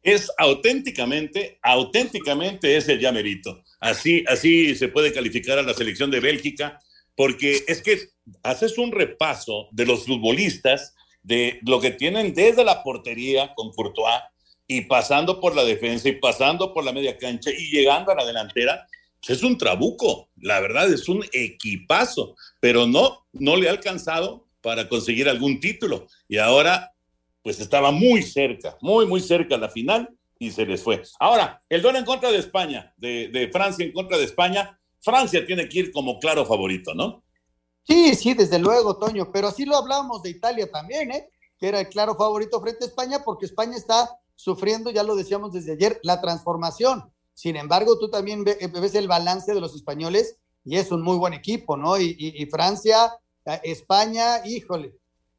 es 0.07 0.31
auténticamente, 0.39 1.59
auténticamente 1.61 2.77
es 2.77 2.89
el 2.89 3.01
llamerito. 3.01 3.65
Así, 3.81 4.25
así 4.29 4.77
se 4.77 4.87
puede 4.87 5.13
calificar 5.13 5.59
a 5.59 5.65
la 5.65 5.75
selección 5.75 6.13
de 6.13 6.21
Bélgica, 6.21 6.79
porque 7.17 7.65
es 7.67 7.83
que 7.83 7.99
haces 8.45 8.79
un 8.79 8.93
repaso 8.93 9.69
de 9.73 9.85
los 9.85 10.07
futbolistas, 10.07 10.95
de 11.27 11.59
lo 11.63 11.81
que 11.81 11.91
tienen 11.91 12.33
desde 12.33 12.65
la 12.65 12.85
portería 12.85 13.53
con 13.57 13.73
Courtois 13.73 14.23
y 14.69 14.83
pasando 14.83 15.41
por 15.41 15.57
la 15.57 15.65
defensa 15.65 16.09
y 16.09 16.13
pasando 16.13 16.73
por 16.73 16.85
la 16.85 16.93
media 16.93 17.19
cancha 17.19 17.51
y 17.51 17.69
llegando 17.71 18.13
a 18.13 18.15
la 18.15 18.25
delantera, 18.25 18.87
pues 19.19 19.39
es 19.39 19.43
un 19.43 19.59
trabuco, 19.59 20.29
la 20.37 20.61
verdad 20.61 20.89
es 20.93 21.09
un 21.09 21.25
equipazo, 21.33 22.37
pero 22.61 22.87
no, 22.87 23.27
no 23.33 23.57
le 23.57 23.69
ha 23.69 23.73
alcanzado 23.73 24.47
para 24.61 24.89
conseguir 24.89 25.29
algún 25.29 25.59
título. 25.59 26.07
Y 26.29 26.39
ahora 26.39 26.93
pues 27.43 27.59
estaba 27.59 27.91
muy 27.91 28.23
cerca, 28.23 28.77
muy, 28.81 29.05
muy 29.07 29.21
cerca 29.21 29.57
la 29.57 29.69
final 29.69 30.09
y 30.39 30.53
se 30.53 30.65
les 30.65 30.81
fue. 30.81 31.03
Ahora, 31.19 31.61
el 31.69 31.83
duelo 31.83 31.99
en 31.99 32.05
contra 32.05 32.31
de 32.31 32.39
España, 32.39 32.95
de, 32.97 33.29
de, 33.29 33.49
Francia 33.49 33.85
en 33.85 33.93
contra 33.93 34.17
de 34.17 34.25
España, 34.25 34.79
Francia 35.01 35.45
tiene 35.45 35.69
que 35.69 35.79
ir 35.81 35.93
como 35.93 36.21
claro 36.21 36.47
favorito, 36.47 36.95
¿no? 36.95 37.25
Sí, 37.87 38.17
sí, 38.17 38.35
desde 38.35 38.59
luego, 38.59 38.97
Toño, 38.97 39.31
pero 39.33 39.49
así 39.49 39.65
lo 39.65 39.77
hablamos 39.77 40.23
de 40.23 40.31
Italia 40.31 40.69
también, 40.71 41.13
¿eh? 41.13 41.31
Que 41.57 41.69
era 41.69 41.81
el 41.81 41.89
claro 41.89 42.17
favorito 42.17 42.61
frente 42.61 42.85
a 42.85 42.89
España 42.89 43.23
porque 43.25 43.47
España 43.47 43.77
está 43.77 44.19
sufriendo, 44.35 44.91
ya 44.91 45.05
lo 45.05 45.15
decíamos 45.15 45.53
desde 45.53 45.73
ayer, 45.73 46.01
la 46.03 46.21
transformación. 46.21 47.13
Sin 47.33 47.55
embargo, 47.55 47.97
tú 47.99 48.11
también 48.11 48.43
ves 48.45 48.95
el 48.95 49.07
balance 49.07 49.55
de 49.55 49.61
los 49.61 49.75
españoles 49.77 50.37
y 50.65 50.77
es 50.77 50.91
un 50.91 51.03
muy 51.03 51.17
buen 51.17 51.33
equipo, 51.33 51.77
¿no? 51.77 51.97
Y, 51.97 52.17
y, 52.19 52.43
y 52.43 52.47
Francia, 52.47 53.13
España, 53.63 54.45
híjole, 54.45 54.97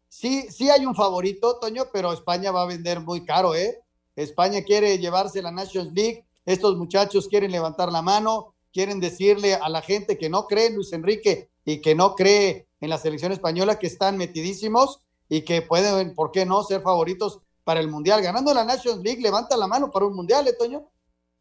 sí, 0.07 0.47
sí 0.49 0.69
hay 0.69 0.85
un 0.85 0.95
favorito, 0.95 1.59
Toño, 1.59 1.87
pero 1.91 2.13
España 2.13 2.51
va 2.51 2.61
a 2.61 2.67
vender 2.67 3.01
muy 3.01 3.25
caro, 3.25 3.55
¿eh? 3.55 3.81
España 4.15 4.63
quiere 4.63 4.97
llevarse 4.99 5.41
la 5.41 5.51
Nations 5.51 5.91
League, 5.93 6.25
estos 6.45 6.77
muchachos 6.77 7.27
quieren 7.27 7.51
levantar 7.51 7.91
la 7.91 8.01
mano, 8.01 8.53
quieren 8.71 9.01
decirle 9.01 9.55
a 9.55 9.67
la 9.67 9.81
gente 9.81 10.17
que 10.17 10.29
no 10.29 10.47
cree 10.47 10.69
Luis 10.69 10.93
Enrique 10.93 11.49
y 11.67 11.81
que 11.81 11.95
no 11.95 12.15
cree 12.15 12.65
en 12.79 12.89
la 12.89 12.97
selección 12.97 13.33
española, 13.33 13.77
que 13.77 13.87
están 13.87 14.15
metidísimos 14.17 15.01
y 15.27 15.41
que 15.41 15.61
pueden, 15.61 16.15
¿por 16.15 16.31
qué 16.31 16.45
no?, 16.45 16.63
ser 16.63 16.81
favoritos 16.81 17.41
para 17.65 17.81
el 17.81 17.89
Mundial. 17.89 18.21
Ganando 18.21 18.53
la 18.53 18.63
Nations 18.63 19.03
League, 19.03 19.21
levanta 19.21 19.57
la 19.57 19.67
mano 19.67 19.91
para 19.91 20.05
un 20.05 20.15
Mundial, 20.15 20.47
¿eh, 20.47 20.53
Toño? 20.57 20.89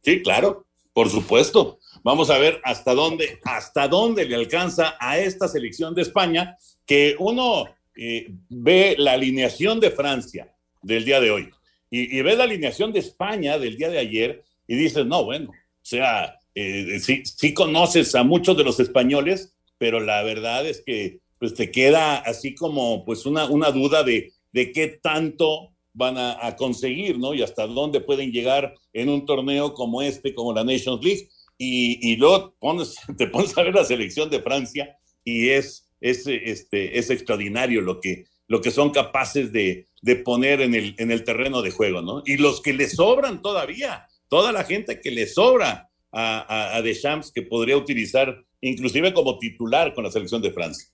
Sí, 0.03 0.23
claro, 0.23 0.67
por 0.93 1.09
supuesto. 1.11 1.79
Vamos 2.03 2.29
a 2.31 2.39
ver 2.39 2.61
hasta 2.65 2.93
dónde, 2.93 3.39
hasta 3.45 3.87
dónde 3.87 4.25
le 4.25 4.35
alcanza 4.35 4.97
a 4.99 5.17
esta 5.17 5.47
selección 5.47 5.95
de 5.95 6.03
España, 6.03 6.57
que 6.85 7.15
uno 7.21 7.67
eh, 7.95 8.27
ve 8.49 8.97
la 8.99 9.12
alineación 9.12 9.79
de 9.79 9.93
Francia 9.93 10.53
del 10.83 11.05
día 11.05 11.21
de 11.21 11.31
hoy 11.31 11.51
y, 11.89 12.19
y, 12.19 12.23
ve 12.23 12.35
la 12.35 12.45
alineación 12.45 12.93
de 12.93 12.99
España 12.99 13.61
del 13.61 13.77
día 13.77 13.91
de 13.91 13.99
ayer 13.99 14.43
y 14.67 14.75
dices, 14.75 15.07
no, 15.07 15.25
bueno, 15.25 15.51
o 15.51 15.89
sea, 15.89 16.37
eh, 16.59 16.99
sí, 17.01 17.53
conoces 17.53 18.15
a 18.15 18.25
muchos 18.25 18.57
de 18.57 18.65
los 18.65 18.81
españoles, 18.81 19.55
pero 19.79 20.01
la 20.01 20.23
verdad 20.23 20.67
es 20.67 20.83
que 20.85 21.21
pues 21.39 21.55
te 21.55 21.71
queda 21.71 22.17
así 22.17 22.55
como 22.55 23.05
pues 23.05 23.27
una, 23.27 23.47
una 23.47 23.71
duda 23.71 24.03
de, 24.03 24.33
de 24.53 24.73
qué 24.73 24.89
tanto 25.03 25.75
van 25.93 26.19
a, 26.19 26.47
a, 26.47 26.57
conseguir, 26.57 27.19
¿no? 27.19 27.35
Y 27.35 27.43
hasta 27.43 27.67
dónde 27.67 28.01
pueden 28.01 28.33
llegar 28.33 28.75
en 28.93 29.09
un 29.09 29.25
torneo 29.27 29.75
como 29.75 30.03
este, 30.03 30.35
como 30.35 30.53
la 30.53 30.65
Nations 30.65 31.03
League. 31.05 31.29
Y, 31.59 32.12
y 32.12 32.17
luego 32.17 32.55
pones, 32.59 32.97
te 33.19 33.27
pones 33.27 33.57
a 33.57 33.62
ver 33.62 33.75
la 33.75 33.85
selección 33.85 34.29
de 34.31 34.43
Francia 34.43 34.97
y 35.25 35.49
es 35.51 35.87
es, 36.01 36.27
este, 36.27 36.99
es 36.99 37.11
extraordinario 37.11 37.81
lo 37.81 38.01
que, 38.01 38.27
lo 38.49 38.61
que 38.61 38.71
son 38.71 38.91
capaces 38.91 39.53
de, 39.53 39.89
de 40.03 40.17
poner 40.17 40.61
en 40.61 40.75
el, 40.75 40.95
en 40.99 41.11
el 41.11 41.25
terreno 41.25 41.62
de 41.62 41.71
juego, 41.71 42.03
¿no? 42.03 42.23
Y 42.27 42.37
los 42.37 42.61
que 42.61 42.73
le 42.73 42.89
sobran 42.89 43.43
todavía, 43.43 44.07
toda 44.29 44.53
la 44.53 44.65
gente 44.65 45.01
que 45.01 45.11
le 45.11 45.27
sobra 45.27 45.91
a, 46.12 46.39
a, 46.41 46.77
a 46.77 46.83
Deschamps 46.83 47.33
que 47.33 47.43
podría 47.43 47.77
utilizar 47.77 48.45
inclusive 48.61 49.12
como 49.12 49.38
titular 49.38 49.95
con 49.95 50.05
la 50.05 50.11
selección 50.11 50.42
de 50.42 50.53
Francia. 50.53 50.88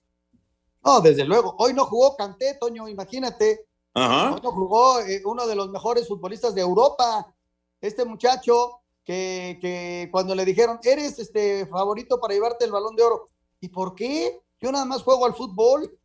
No, 0.83 0.99
desde 1.01 1.23
luego. 1.23 1.55
Hoy 1.59 1.73
no 1.73 1.85
jugó 1.85 2.15
Canté, 2.15 2.57
Toño, 2.59 2.87
imagínate. 2.87 3.65
Ajá. 3.93 4.33
Hoy 4.33 4.41
no 4.43 4.51
jugó 4.51 4.99
eh, 5.01 5.21
uno 5.25 5.47
de 5.47 5.55
los 5.55 5.69
mejores 5.69 6.07
futbolistas 6.07 6.53
de 6.55 6.61
Europa. 6.61 7.33
Este 7.79 8.05
muchacho 8.05 8.81
que, 9.05 9.57
que 9.61 10.09
cuando 10.11 10.35
le 10.35 10.45
dijeron, 10.45 10.79
eres 10.83 11.19
este 11.19 11.65
favorito 11.67 12.19
para 12.19 12.33
llevarte 12.33 12.65
el 12.65 12.71
balón 12.71 12.95
de 12.95 13.03
oro. 13.03 13.27
¿Y 13.61 13.69
por 13.69 13.95
qué? 13.95 14.39
Yo 14.59 14.71
nada 14.71 14.85
más 14.85 15.03
juego 15.03 15.25
al 15.25 15.35
fútbol. 15.35 15.97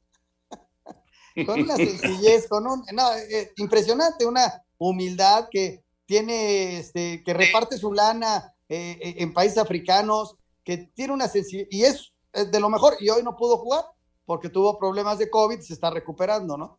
con 1.47 1.61
una 1.61 1.77
sencillez, 1.77 2.49
con 2.49 2.67
un. 2.67 2.85
No, 2.93 3.15
eh, 3.15 3.53
impresionante, 3.57 4.27
una 4.27 4.63
humildad 4.79 5.49
que 5.51 5.85
tiene, 6.07 6.79
este, 6.79 7.23
que 7.25 7.35
reparte 7.35 7.77
su 7.77 7.93
lana 7.93 8.55
eh, 8.69 9.17
en 9.19 9.33
países 9.33 9.59
africanos, 9.59 10.37
que 10.69 10.77
tiene 10.95 11.15
una 11.15 11.29
sencillez. 11.29 11.67
Y 11.71 11.83
es, 11.83 12.13
es, 12.31 12.51
de 12.51 12.61
lo 12.61 12.69
mejor. 12.69 12.93
Y 13.01 13.09
hoy 13.09 13.23
no 13.23 13.35
pudo 13.35 13.57
jugar 13.57 13.85
porque 14.27 14.51
tuvo 14.51 14.79
problemas 14.79 15.17
de 15.17 15.31
COVID, 15.31 15.61
se 15.61 15.73
está 15.73 15.89
recuperando, 15.89 16.59
¿no? 16.59 16.79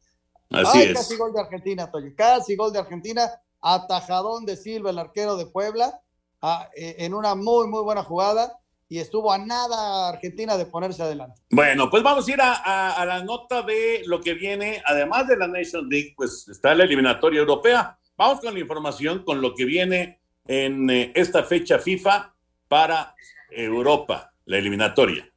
Así 0.51 0.77
Ay, 0.77 0.87
es. 0.89 0.93
Casi 0.93 1.17
gol 1.17 1.33
de 1.33 1.39
Argentina, 1.39 1.89
Toyo. 1.89 2.11
Casi 2.15 2.55
gol 2.55 2.71
de 2.71 2.77
Argentina. 2.77 3.27
Atajadón 3.59 4.45
de 4.45 4.57
Silva, 4.57 4.91
el 4.91 4.99
arquero 4.99 5.37
de 5.37 5.47
Puebla, 5.47 5.99
a, 6.39 6.69
eh, 6.75 6.97
en 6.99 7.15
una 7.15 7.33
muy, 7.33 7.67
muy 7.67 7.81
buena 7.81 8.03
jugada 8.03 8.59
y 8.87 8.99
estuvo 8.99 9.33
a 9.33 9.37
nada 9.39 10.07
Argentina 10.07 10.55
de 10.55 10.65
ponerse 10.65 11.01
adelante. 11.01 11.41
Bueno, 11.49 11.89
pues 11.89 12.01
vamos 12.03 12.27
a 12.27 12.31
ir 12.31 12.39
a, 12.39 12.53
a, 12.53 12.91
a, 12.93 13.05
la 13.05 13.23
nota 13.23 13.63
de 13.63 14.03
lo 14.05 14.21
que 14.21 14.35
viene, 14.35 14.81
además 14.85 15.27
de 15.27 15.35
la 15.35 15.47
Nations 15.47 15.89
League, 15.89 16.13
pues 16.15 16.47
está 16.47 16.73
la 16.73 16.85
eliminatoria 16.85 17.39
europea. 17.39 17.99
Vamos 18.15 18.39
con 18.39 18.53
la 18.53 18.59
información, 18.59 19.25
con 19.25 19.41
lo 19.41 19.53
que 19.55 19.65
viene 19.65 20.21
en 20.45 20.89
eh, 20.89 21.11
esta 21.15 21.43
fecha 21.43 21.79
FIFA 21.79 22.33
para 22.69 23.13
Europa, 23.51 24.33
la 24.45 24.57
eliminatoria. 24.57 25.29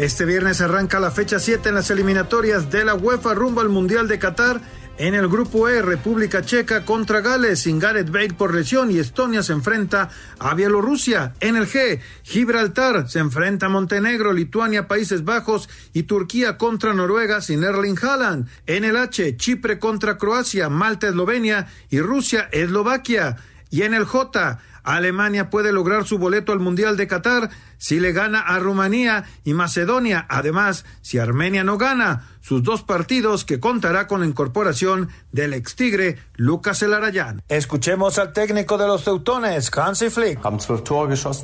Este 0.00 0.24
viernes 0.24 0.62
arranca 0.62 0.98
la 0.98 1.10
fecha 1.10 1.38
7 1.38 1.68
en 1.68 1.74
las 1.74 1.90
eliminatorias 1.90 2.70
de 2.70 2.86
la 2.86 2.94
UEFA 2.94 3.34
rumbo 3.34 3.60
al 3.60 3.68
Mundial 3.68 4.08
de 4.08 4.18
Qatar 4.18 4.62
En 4.96 5.14
el 5.14 5.28
grupo 5.28 5.68
E, 5.68 5.82
República 5.82 6.40
Checa 6.40 6.86
contra 6.86 7.20
Gales 7.20 7.60
sin 7.60 7.78
Gareth 7.78 8.10
Bale 8.10 8.32
por 8.32 8.54
lesión 8.54 8.90
y 8.90 8.98
Estonia 8.98 9.42
se 9.42 9.52
enfrenta 9.52 10.08
a 10.38 10.54
Bielorrusia. 10.54 11.34
En 11.40 11.56
el 11.56 11.66
G, 11.66 12.00
Gibraltar 12.22 13.10
se 13.10 13.18
enfrenta 13.18 13.66
a 13.66 13.68
Montenegro, 13.68 14.32
Lituania, 14.32 14.88
Países 14.88 15.22
Bajos 15.22 15.68
y 15.92 16.04
Turquía 16.04 16.56
contra 16.56 16.94
Noruega 16.94 17.42
sin 17.42 17.62
Erling 17.62 17.98
Haaland. 18.02 18.48
En 18.66 18.84
el 18.84 18.96
H, 18.96 19.36
Chipre 19.36 19.78
contra 19.78 20.16
Croacia, 20.16 20.70
Malta, 20.70 21.08
Eslovenia 21.08 21.66
y 21.90 22.00
Rusia, 22.00 22.48
Eslovaquia. 22.52 23.36
Y 23.70 23.82
en 23.82 23.92
el 23.92 24.04
J, 24.04 24.58
Alemania 24.82 25.50
puede 25.50 25.72
lograr 25.72 26.06
su 26.06 26.18
boleto 26.18 26.52
al 26.52 26.60
Mundial 26.60 26.96
de 26.96 27.06
Qatar 27.06 27.50
si 27.78 27.98
le 27.98 28.12
gana 28.12 28.40
a 28.40 28.58
Rumanía 28.58 29.24
y 29.44 29.54
Macedonia. 29.54 30.26
Además, 30.28 30.84
si 31.00 31.18
Armenia 31.18 31.64
no 31.64 31.78
gana 31.78 32.28
sus 32.40 32.62
dos 32.62 32.82
partidos 32.82 33.44
que 33.44 33.60
contará 33.60 34.06
con 34.06 34.20
la 34.20 34.26
incorporación 34.26 35.08
del 35.32 35.54
ex 35.54 35.76
tigre 35.76 36.18
Lucas 36.34 36.82
Elarayán. 36.82 37.42
Escuchemos 37.48 38.18
al 38.18 38.32
técnico 38.32 38.78
de 38.78 38.86
los 38.86 39.04
teutones, 39.04 39.70
Hansi 39.76 40.10
Flick. 40.10 40.40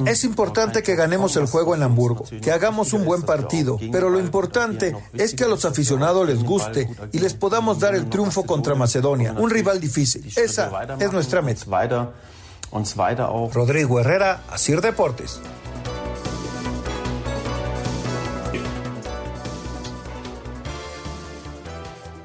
Es 0.07 0.25
importante 0.25 0.83
que 0.83 0.95
ganemos 0.95 1.37
el 1.37 1.47
juego 1.47 1.75
en 1.75 1.83
Hamburgo, 1.83 2.25
que 2.43 2.51
hagamos 2.51 2.93
un 2.93 3.05
buen 3.05 3.23
partido, 3.23 3.79
pero 3.93 4.11
lo 4.11 4.19
importante 4.19 4.95
es 5.15 5.35
que 5.35 5.45
a 5.45 5.49
los 5.49 5.65
aficionados 5.65 6.27
les 6.27 6.43
guste 6.43 6.89
y 7.13 7.19
les 7.19 7.35
podamos 7.35 7.79
dar 7.79 7.95
el 7.95 8.09
triunfo 8.09 8.45
contra 8.45 8.75
Macedonia, 8.75 9.33
un 9.33 9.51
rival 9.51 9.81
difícil. 9.81 10.27
Esa 10.37 10.71
es 10.99 11.13
nuestra 11.13 11.43
meta. 11.43 11.57
Rodrigo 13.53 14.01
Herrera, 14.01 14.43
Asir 14.51 14.81
Deportes. 14.81 15.41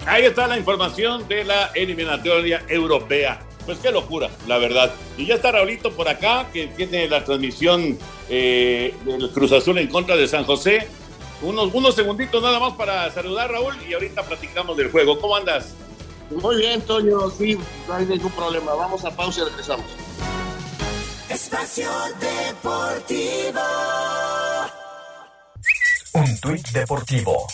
Ahí 0.05 0.25
está 0.25 0.47
la 0.47 0.57
información 0.57 1.27
de 1.27 1.45
la 1.45 1.67
eliminatoria 1.73 2.63
europea. 2.67 3.39
Pues 3.65 3.77
qué 3.77 3.91
locura, 3.91 4.29
la 4.47 4.57
verdad. 4.57 4.91
Y 5.17 5.27
ya 5.27 5.35
está 5.35 5.51
Raulito 5.51 5.91
por 5.91 6.09
acá, 6.09 6.47
que 6.51 6.67
tiene 6.67 7.07
la 7.07 7.23
transmisión 7.23 7.97
eh, 8.27 8.93
del 9.05 9.29
Cruz 9.29 9.53
Azul 9.53 9.77
en 9.77 9.87
contra 9.87 10.17
de 10.17 10.27
San 10.27 10.43
José. 10.43 10.87
Unos, 11.41 11.73
unos 11.73 11.95
segunditos 11.95 12.41
nada 12.41 12.59
más 12.59 12.73
para 12.73 13.09
saludar, 13.11 13.51
Raúl, 13.51 13.75
y 13.87 13.93
ahorita 13.93 14.23
platicamos 14.23 14.75
del 14.75 14.91
juego. 14.91 15.19
¿Cómo 15.19 15.35
andas? 15.35 15.75
Muy 16.29 16.57
bien, 16.57 16.81
Toño, 16.81 17.29
sí, 17.29 17.57
no 17.87 17.93
hay 17.93 18.05
ningún 18.05 18.31
problema. 18.31 18.73
Vamos 18.73 19.05
a 19.05 19.15
pausa 19.15 19.41
y 19.41 19.43
regresamos. 19.45 19.85
Espacio 21.33 21.89
Deportivo. 22.19 23.61
Un 26.13 26.39
tuit 26.41 26.67
deportivo. 26.71 27.47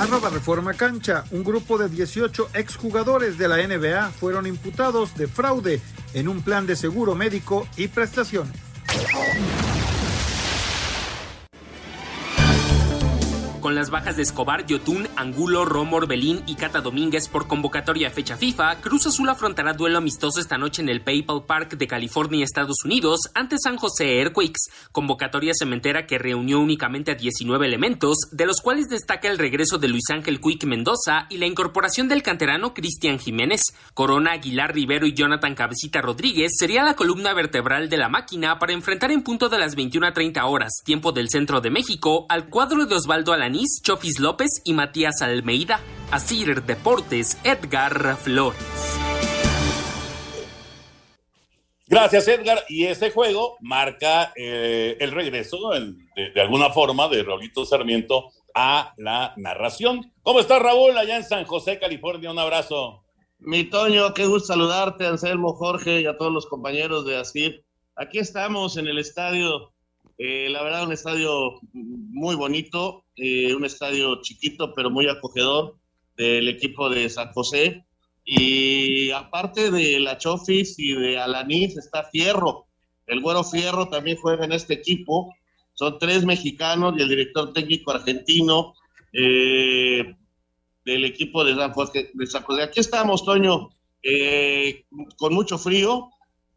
Arroba 0.00 0.28
Reforma 0.28 0.74
Cancha. 0.74 1.22
Un 1.30 1.44
grupo 1.44 1.78
de 1.78 1.88
18 1.88 2.48
exjugadores 2.54 3.38
de 3.38 3.46
la 3.46 3.58
NBA 3.58 4.10
fueron 4.10 4.48
imputados 4.48 5.14
de 5.14 5.28
fraude 5.28 5.80
en 6.14 6.26
un 6.26 6.42
plan 6.42 6.66
de 6.66 6.74
seguro 6.74 7.14
médico 7.14 7.68
y 7.76 7.86
prestaciones. 7.86 8.56
Con 13.62 13.76
las 13.76 13.90
bajas 13.90 14.16
de 14.16 14.22
Escobar, 14.22 14.66
Yotun, 14.66 15.06
Angulo, 15.14 15.64
Romo, 15.64 15.98
Orbelín 15.98 16.42
y 16.48 16.56
Cata 16.56 16.80
Domínguez 16.80 17.28
por 17.28 17.46
convocatoria 17.46 18.08
a 18.08 18.10
fecha 18.10 18.36
FIFA, 18.36 18.80
Cruz 18.80 19.06
Azul 19.06 19.28
afrontará 19.28 19.72
duelo 19.72 19.98
amistoso 19.98 20.40
esta 20.40 20.58
noche 20.58 20.82
en 20.82 20.88
el 20.88 21.00
PayPal 21.00 21.44
Park 21.46 21.76
de 21.76 21.86
California, 21.86 22.44
Estados 22.44 22.78
Unidos, 22.84 23.20
ante 23.36 23.58
San 23.62 23.76
José 23.76 24.18
Airquakes, 24.18 24.62
convocatoria 24.90 25.52
cementera 25.56 26.08
que 26.08 26.18
reunió 26.18 26.58
únicamente 26.58 27.12
a 27.12 27.14
19 27.14 27.64
elementos, 27.64 28.16
de 28.32 28.46
los 28.46 28.60
cuales 28.60 28.88
destaca 28.88 29.28
el 29.28 29.38
regreso 29.38 29.78
de 29.78 29.86
Luis 29.86 30.10
Ángel 30.10 30.40
Quick 30.40 30.64
Mendoza 30.64 31.26
y 31.30 31.38
la 31.38 31.46
incorporación 31.46 32.08
del 32.08 32.24
canterano 32.24 32.74
Cristian 32.74 33.20
Jiménez. 33.20 33.60
Corona, 33.94 34.32
Aguilar 34.32 34.74
Rivero 34.74 35.06
y 35.06 35.14
Jonathan 35.14 35.54
Cabecita 35.54 36.02
Rodríguez 36.02 36.50
sería 36.58 36.82
la 36.82 36.96
columna 36.96 37.32
vertebral 37.32 37.88
de 37.88 37.96
la 37.96 38.08
máquina 38.08 38.58
para 38.58 38.72
enfrentar 38.72 39.12
en 39.12 39.22
punto 39.22 39.48
de 39.48 39.58
las 39.58 39.76
21 39.76 40.08
a 40.08 40.12
30 40.12 40.44
horas, 40.46 40.82
tiempo 40.84 41.12
del 41.12 41.28
centro 41.28 41.60
de 41.60 41.70
México, 41.70 42.26
al 42.28 42.48
cuadro 42.48 42.86
de 42.86 42.96
Osvaldo 42.96 43.32
Alanís, 43.52 43.82
Chofis 43.82 44.18
López 44.18 44.62
y 44.64 44.72
Matías 44.72 45.20
Almeida. 45.20 45.78
Asir 46.10 46.62
Deportes, 46.62 47.38
Edgar 47.44 48.16
Flores. 48.16 48.58
Gracias, 51.86 52.28
Edgar. 52.28 52.64
Y 52.70 52.84
ese 52.84 53.10
juego 53.10 53.58
marca 53.60 54.32
eh, 54.36 54.96
el 54.98 55.10
regreso, 55.10 55.58
de, 55.70 56.30
de 56.30 56.40
alguna 56.40 56.70
forma, 56.70 57.08
de 57.08 57.22
Raulito 57.22 57.66
Sarmiento 57.66 58.30
a 58.54 58.94
la 58.96 59.34
narración. 59.36 60.10
¿Cómo 60.22 60.40
estás, 60.40 60.62
Raúl, 60.62 60.96
allá 60.96 61.16
en 61.16 61.24
San 61.24 61.44
José, 61.44 61.78
California? 61.78 62.30
Un 62.30 62.38
abrazo. 62.38 63.04
Mi 63.38 63.64
Toño, 63.64 64.14
qué 64.14 64.24
gusto 64.24 64.54
saludarte, 64.54 65.06
Anselmo, 65.06 65.52
Jorge 65.52 66.00
y 66.00 66.06
a 66.06 66.16
todos 66.16 66.32
los 66.32 66.46
compañeros 66.46 67.04
de 67.04 67.18
ASIR. 67.18 67.62
Aquí 67.96 68.18
estamos 68.18 68.78
en 68.78 68.88
el 68.88 68.98
estadio, 68.98 69.71
eh, 70.24 70.48
la 70.48 70.62
verdad, 70.62 70.84
un 70.84 70.92
estadio 70.92 71.58
muy 71.72 72.36
bonito, 72.36 73.04
eh, 73.16 73.54
un 73.54 73.64
estadio 73.64 74.20
chiquito 74.22 74.72
pero 74.74 74.88
muy 74.88 75.08
acogedor 75.08 75.76
del 76.16 76.48
equipo 76.48 76.88
de 76.88 77.08
San 77.08 77.32
José. 77.32 77.84
Y 78.24 79.10
aparte 79.10 79.70
de 79.72 79.98
la 79.98 80.16
Chofis 80.18 80.78
y 80.78 80.94
de 80.94 81.18
Alanís, 81.18 81.76
está 81.76 82.04
Fierro. 82.04 82.66
El 83.06 83.20
Güero 83.20 83.42
Fierro 83.42 83.88
también 83.88 84.16
juega 84.16 84.44
en 84.44 84.52
este 84.52 84.74
equipo. 84.74 85.34
Son 85.74 85.98
tres 85.98 86.24
mexicanos 86.24 86.94
y 86.96 87.02
el 87.02 87.08
director 87.08 87.52
técnico 87.52 87.90
argentino. 87.90 88.74
eh, 89.12 90.14
del 90.84 91.04
equipo 91.04 91.44
de 91.44 91.54
San 91.54 91.72
José. 91.72 92.10
De 92.14 92.26
San 92.26 92.42
José. 92.44 92.62
Aquí 92.62 92.80
estamos, 92.80 93.24
Toño, 93.24 93.70
eh, 94.02 94.84
con 95.16 95.34
mucho 95.34 95.58
frío, 95.58 96.10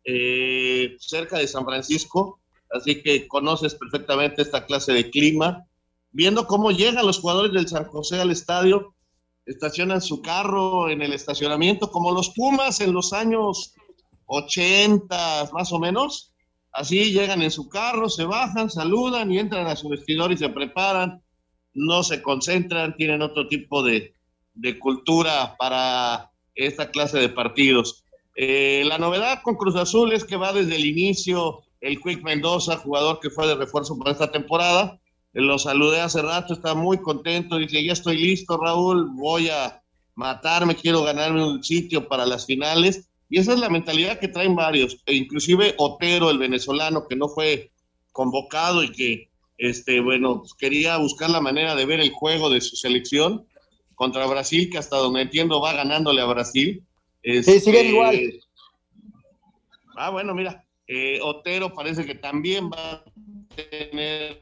eh, 0.03 0.95
cerca 0.99 1.37
de 1.37 1.47
San 1.47 1.65
Francisco, 1.65 2.39
así 2.71 3.01
que 3.01 3.27
conoces 3.27 3.75
perfectamente 3.75 4.41
esta 4.41 4.65
clase 4.65 4.93
de 4.93 5.09
clima. 5.09 5.65
Viendo 6.11 6.47
cómo 6.47 6.71
llegan 6.71 7.05
los 7.05 7.19
jugadores 7.19 7.51
del 7.51 7.67
San 7.67 7.85
José 7.85 8.19
al 8.19 8.31
estadio, 8.31 8.93
estacionan 9.45 10.01
su 10.01 10.21
carro 10.21 10.89
en 10.89 11.01
el 11.01 11.13
estacionamiento, 11.13 11.91
como 11.91 12.11
los 12.11 12.29
Pumas 12.29 12.79
en 12.81 12.93
los 12.93 13.13
años 13.13 13.73
80, 14.25 15.49
más 15.53 15.71
o 15.71 15.79
menos. 15.79 16.31
Así 16.71 17.11
llegan 17.11 17.41
en 17.41 17.51
su 17.51 17.69
carro, 17.69 18.09
se 18.09 18.25
bajan, 18.25 18.69
saludan 18.69 19.31
y 19.31 19.39
entran 19.39 19.67
a 19.67 19.75
su 19.75 19.89
vestidor 19.89 20.31
y 20.31 20.37
se 20.37 20.49
preparan 20.49 21.21
no 21.75 22.03
se 22.03 22.21
concentran, 22.21 22.95
tienen 22.95 23.21
otro 23.21 23.47
tipo 23.47 23.83
de, 23.83 24.13
cultura 24.79 25.55
para 25.57 26.31
esta 26.55 26.89
clase 26.89 27.19
de 27.19 27.29
partidos. 27.29 28.05
Eh, 28.35 28.83
la 28.85 28.97
novedad 28.97 29.41
con 29.43 29.55
Cruz 29.55 29.75
Azul 29.75 30.13
es 30.13 30.23
que 30.23 30.37
va 30.37 30.53
desde 30.53 30.77
el 30.77 30.85
inicio 30.85 31.63
el 31.85 32.01
Quick 32.01 32.23
Mendoza, 32.23 32.77
jugador 32.77 33.19
que 33.19 33.29
fue 33.29 33.45
de 33.45 33.53
refuerzo 33.53 33.95
para 33.97 34.11
esta 34.11 34.31
temporada. 34.31 34.99
Lo 35.33 35.59
saludé 35.59 36.01
hace 36.01 36.19
rato, 36.21 36.53
está 36.53 36.73
muy 36.73 36.97
contento, 36.97 37.57
dice, 37.57 37.83
ya 37.83 37.93
estoy 37.93 38.17
listo, 38.17 38.57
Raúl, 38.57 39.11
voy 39.13 39.49
a 39.49 39.83
matarme, 40.15 40.75
quiero 40.75 41.03
ganarme 41.03 41.45
un 41.45 41.63
sitio 41.63 42.07
para 42.07 42.25
las 42.25 42.47
finales. 42.47 43.09
Y 43.29 43.37
esa 43.37 43.53
es 43.53 43.59
la 43.59 43.69
mentalidad 43.69 44.19
que 44.19 44.29
traen 44.29 44.55
varios, 44.55 44.97
e 45.05 45.13
inclusive 45.13 45.75
Otero, 45.77 46.31
el 46.31 46.39
venezolano, 46.39 47.07
que 47.07 47.15
no 47.15 47.29
fue 47.29 47.71
convocado 48.11 48.81
y 48.81 48.91
que 48.91 49.29
este, 49.59 49.99
bueno, 49.99 50.39
pues, 50.39 50.55
quería 50.55 50.97
buscar 50.97 51.29
la 51.29 51.41
manera 51.41 51.75
de 51.75 51.85
ver 51.85 51.99
el 51.99 52.11
juego 52.11 52.49
de 52.49 52.61
su 52.61 52.75
selección 52.75 53.45
contra 53.93 54.25
Brasil, 54.25 54.69
que 54.71 54.79
hasta 54.79 54.97
donde 54.97 55.21
entiendo 55.21 55.61
va 55.61 55.73
ganándole 55.73 56.21
a 56.21 56.25
Brasil. 56.25 56.83
Sí, 57.23 57.59
siguen 57.59 57.87
igual. 57.87 58.19
Ah, 59.97 60.09
bueno, 60.09 60.33
mira, 60.33 60.64
eh, 60.87 61.19
Otero 61.21 61.73
parece 61.73 62.05
que 62.05 62.15
también 62.15 62.69
va 62.69 62.91
a 62.93 63.03
tener 63.55 64.37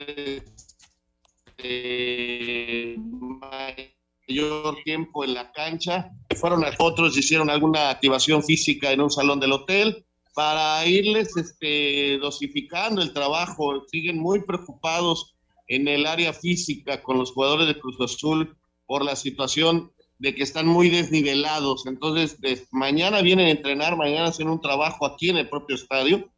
este, 1.58 2.98
mayor 2.98 4.76
tiempo 4.84 5.24
en 5.24 5.34
la 5.34 5.52
cancha. 5.52 6.10
Fueron 6.36 6.64
a 6.64 6.72
otros, 6.80 7.18
hicieron 7.18 7.50
alguna 7.50 7.90
activación 7.90 8.44
física 8.44 8.92
en 8.92 9.02
un 9.02 9.10
salón 9.10 9.40
del 9.40 9.52
hotel 9.54 10.06
para 10.36 10.86
irles 10.86 11.36
este, 11.38 12.18
dosificando 12.20 13.02
el 13.02 13.14
trabajo. 13.14 13.84
Siguen 13.92 14.18
muy 14.20 14.42
preocupados 14.42 15.36
en 15.68 15.88
el 15.88 16.06
área 16.06 16.34
física 16.34 17.02
con 17.02 17.18
los 17.18 17.32
jugadores 17.32 17.68
de 17.68 17.80
Cruz 17.80 18.00
Azul 18.02 18.58
por 18.86 19.04
la 19.06 19.16
situación 19.16 19.92
de 20.20 20.36
que 20.36 20.44
están 20.44 20.68
muy 20.68 20.90
desnivelados. 20.90 21.86
Entonces, 21.86 22.40
de- 22.42 22.66
mañana 22.72 23.22
vienen 23.22 23.48
a 23.48 23.52
entrenar, 23.52 23.96
mañana 23.98 24.26
hacen 24.28 24.50
un 24.50 24.60
trabajo 24.62 25.06
aquí 25.06 25.30
en 25.30 25.38
el 25.38 25.50
propio 25.50 25.76
estadio 25.76 26.33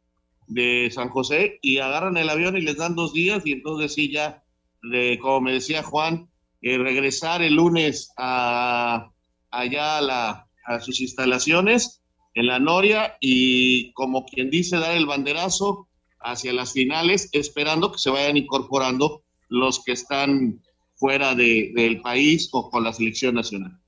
de 0.48 0.90
San 0.92 1.08
José 1.08 1.58
y 1.62 1.78
agarran 1.78 2.16
el 2.16 2.28
avión 2.30 2.56
y 2.56 2.60
les 2.60 2.76
dan 2.76 2.94
dos 2.94 3.12
días 3.12 3.42
y 3.46 3.52
entonces 3.52 3.94
sí 3.94 4.10
ya, 4.12 4.42
de, 4.82 5.18
como 5.20 5.40
me 5.42 5.52
decía 5.52 5.82
Juan, 5.82 6.28
eh, 6.62 6.78
regresar 6.78 7.42
el 7.42 7.54
lunes 7.54 8.12
a, 8.16 9.10
allá 9.50 9.98
a, 9.98 10.80
sus 10.80 11.00
instalaciones 11.00 12.02
en 12.34 12.46
la 12.46 12.58
Noria 12.58 13.16
y 13.20 13.92
como 13.92 14.24
quien 14.26 14.50
dice 14.50 14.76
dar 14.78 14.96
el 14.96 15.06
banderazo 15.06 15.88
hacia 16.20 16.52
las 16.52 16.72
finales, 16.72 17.28
esperando 17.32 17.92
que 17.92 17.98
se 17.98 18.10
vayan 18.10 18.36
incorporando 18.36 19.22
los 19.48 19.82
que 19.84 19.92
están 19.92 20.60
fuera 20.96 21.34
de- 21.34 21.72
del 21.74 22.00
país 22.00 22.48
o 22.52 22.70
con 22.70 22.82
la 22.82 22.92
selección 22.92 23.34
nacional. 23.34 23.78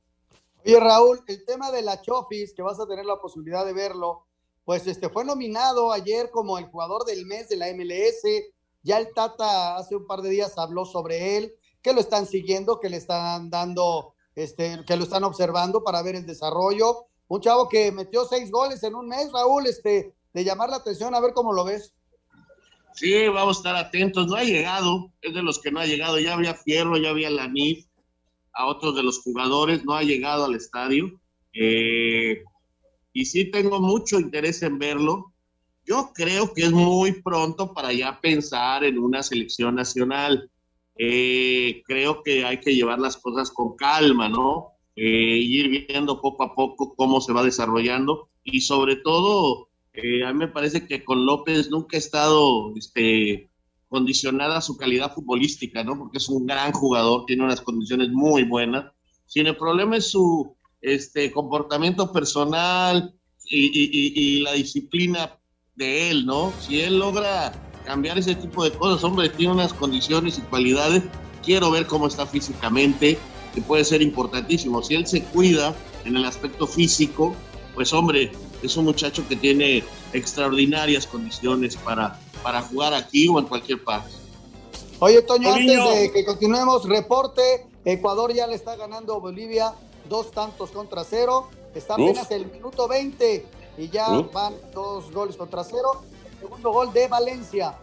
Y 0.64 0.74
Raúl, 0.74 1.20
el 1.26 1.44
tema 1.46 1.70
de 1.72 1.82
la 1.82 2.00
Chofis, 2.00 2.52
que 2.54 2.62
vas 2.62 2.78
a 2.78 2.86
tener 2.86 3.06
la 3.06 3.16
posibilidad 3.20 3.64
de 3.64 3.72
verlo, 3.72 4.26
pues 4.68 4.86
este 4.86 5.08
fue 5.08 5.24
nominado 5.24 5.92
ayer 5.92 6.28
como 6.30 6.58
el 6.58 6.66
jugador 6.66 7.06
del 7.06 7.24
mes 7.24 7.48
de 7.48 7.56
la 7.56 7.72
MLS. 7.72 8.20
Ya 8.82 8.98
el 8.98 9.14
Tata 9.14 9.78
hace 9.78 9.96
un 9.96 10.06
par 10.06 10.20
de 10.20 10.28
días 10.28 10.58
habló 10.58 10.84
sobre 10.84 11.38
él, 11.38 11.54
que 11.80 11.94
lo 11.94 12.00
están 12.00 12.26
siguiendo, 12.26 12.78
que 12.78 12.90
le 12.90 12.98
están 12.98 13.48
dando, 13.48 14.12
este, 14.34 14.84
que 14.86 14.98
lo 14.98 15.04
están 15.04 15.24
observando 15.24 15.82
para 15.82 16.02
ver 16.02 16.16
el 16.16 16.26
desarrollo. 16.26 17.06
Un 17.28 17.40
chavo 17.40 17.66
que 17.66 17.90
metió 17.92 18.26
seis 18.26 18.50
goles 18.50 18.82
en 18.82 18.94
un 18.94 19.08
mes, 19.08 19.32
Raúl, 19.32 19.66
este, 19.66 20.12
de 20.34 20.44
llamar 20.44 20.68
la 20.68 20.76
atención, 20.76 21.14
a 21.14 21.20
ver 21.20 21.32
cómo 21.32 21.54
lo 21.54 21.64
ves. 21.64 21.94
Sí, 22.92 23.26
vamos 23.28 23.56
a 23.56 23.60
estar 23.60 23.76
atentos. 23.76 24.26
No 24.26 24.36
ha 24.36 24.44
llegado, 24.44 25.10
es 25.22 25.32
de 25.32 25.42
los 25.42 25.60
que 25.60 25.70
no 25.70 25.80
ha 25.80 25.86
llegado. 25.86 26.18
Ya 26.18 26.34
había 26.34 26.52
Fierro, 26.52 26.98
ya 26.98 27.08
había 27.08 27.30
Lanif, 27.30 27.86
a 28.52 28.66
otros 28.66 28.94
de 28.94 29.02
los 29.02 29.22
jugadores, 29.22 29.82
no 29.86 29.94
ha 29.94 30.02
llegado 30.02 30.44
al 30.44 30.54
estadio. 30.54 31.18
Eh, 31.54 32.44
y 33.18 33.24
sí 33.24 33.46
tengo 33.46 33.80
mucho 33.80 34.20
interés 34.20 34.62
en 34.62 34.78
verlo. 34.78 35.32
Yo 35.84 36.12
creo 36.14 36.54
que 36.54 36.62
es 36.62 36.70
muy 36.70 37.20
pronto 37.20 37.74
para 37.74 37.92
ya 37.92 38.20
pensar 38.20 38.84
en 38.84 38.96
una 38.96 39.24
selección 39.24 39.74
nacional. 39.74 40.48
Eh, 40.96 41.82
creo 41.84 42.22
que 42.22 42.44
hay 42.44 42.60
que 42.60 42.76
llevar 42.76 43.00
las 43.00 43.16
cosas 43.16 43.50
con 43.50 43.74
calma, 43.74 44.28
¿no? 44.28 44.68
Eh, 44.94 45.36
ir 45.36 45.88
viendo 45.88 46.20
poco 46.20 46.44
a 46.44 46.54
poco 46.54 46.94
cómo 46.94 47.20
se 47.20 47.32
va 47.32 47.42
desarrollando 47.42 48.28
y 48.44 48.60
sobre 48.60 48.94
todo, 48.94 49.68
eh, 49.94 50.24
a 50.24 50.32
mí 50.32 50.38
me 50.38 50.48
parece 50.48 50.86
que 50.86 51.02
con 51.02 51.26
López 51.26 51.70
nunca 51.70 51.96
ha 51.96 51.98
estado 51.98 52.72
este, 52.76 53.50
condicionada 53.88 54.60
su 54.60 54.76
calidad 54.76 55.12
futbolística, 55.12 55.82
¿no? 55.82 55.98
Porque 55.98 56.18
es 56.18 56.28
un 56.28 56.46
gran 56.46 56.70
jugador, 56.70 57.26
tiene 57.26 57.42
unas 57.42 57.62
condiciones 57.62 58.10
muy 58.10 58.44
buenas. 58.44 58.92
Sin 59.26 59.48
el 59.48 59.56
problema 59.56 59.96
es 59.96 60.12
su 60.12 60.56
este 60.82 61.32
comportamiento 61.32 62.12
personal 62.12 63.14
y, 63.50 64.40
la 64.40 64.52
disciplina 64.52 65.38
de 65.74 66.10
él, 66.10 66.26
¿no? 66.26 66.52
Si 66.60 66.80
él 66.80 66.98
logra 66.98 67.52
cambiar 67.84 68.18
ese 68.18 68.34
tipo 68.34 68.64
de 68.64 68.72
cosas, 68.72 69.02
hombre, 69.04 69.28
tiene 69.30 69.54
unas 69.54 69.72
condiciones 69.72 70.38
y 70.38 70.42
cualidades, 70.42 71.02
quiero 71.42 71.70
ver 71.70 71.86
cómo 71.86 72.06
está 72.06 72.26
físicamente, 72.26 73.18
que 73.54 73.62
puede 73.62 73.84
ser 73.84 74.02
importantísimo. 74.02 74.82
Si 74.82 74.94
él 74.94 75.06
se 75.06 75.22
cuida 75.22 75.74
en 76.04 76.16
el 76.16 76.24
aspecto 76.24 76.66
físico, 76.66 77.34
pues 77.74 77.92
hombre, 77.92 78.32
es 78.62 78.76
un 78.76 78.84
muchacho 78.84 79.26
que 79.28 79.36
tiene 79.36 79.84
extraordinarias 80.12 81.06
condiciones 81.06 81.76
para, 81.76 82.18
para 82.42 82.60
jugar 82.62 82.92
aquí 82.92 83.28
o 83.28 83.38
en 83.38 83.46
cualquier 83.46 83.82
parte. 83.82 84.10
Oye, 85.00 85.22
Toño, 85.22 85.52
antes 85.52 85.84
de 85.84 86.12
que 86.12 86.24
continuemos, 86.24 86.84
reporte, 86.88 87.66
Ecuador 87.84 88.34
ya 88.34 88.46
le 88.46 88.56
está 88.56 88.74
ganando 88.74 89.14
a 89.14 89.18
Bolivia 89.18 89.72
dos 90.08 90.30
tantos 90.30 90.70
contra 90.70 91.04
cero. 91.04 91.48
Está 91.74 91.94
apenas 91.94 92.30
el 92.30 92.46
minuto 92.46 92.88
20 92.88 93.46
y 93.78 93.88
ya 93.88 94.08
van 94.32 94.54
dos 94.72 95.10
goles 95.12 95.36
contra 95.36 95.62
cero. 95.64 96.02
segundo 96.40 96.72
gol 96.72 96.92
de 96.92 97.08
Valencia. 97.08 97.74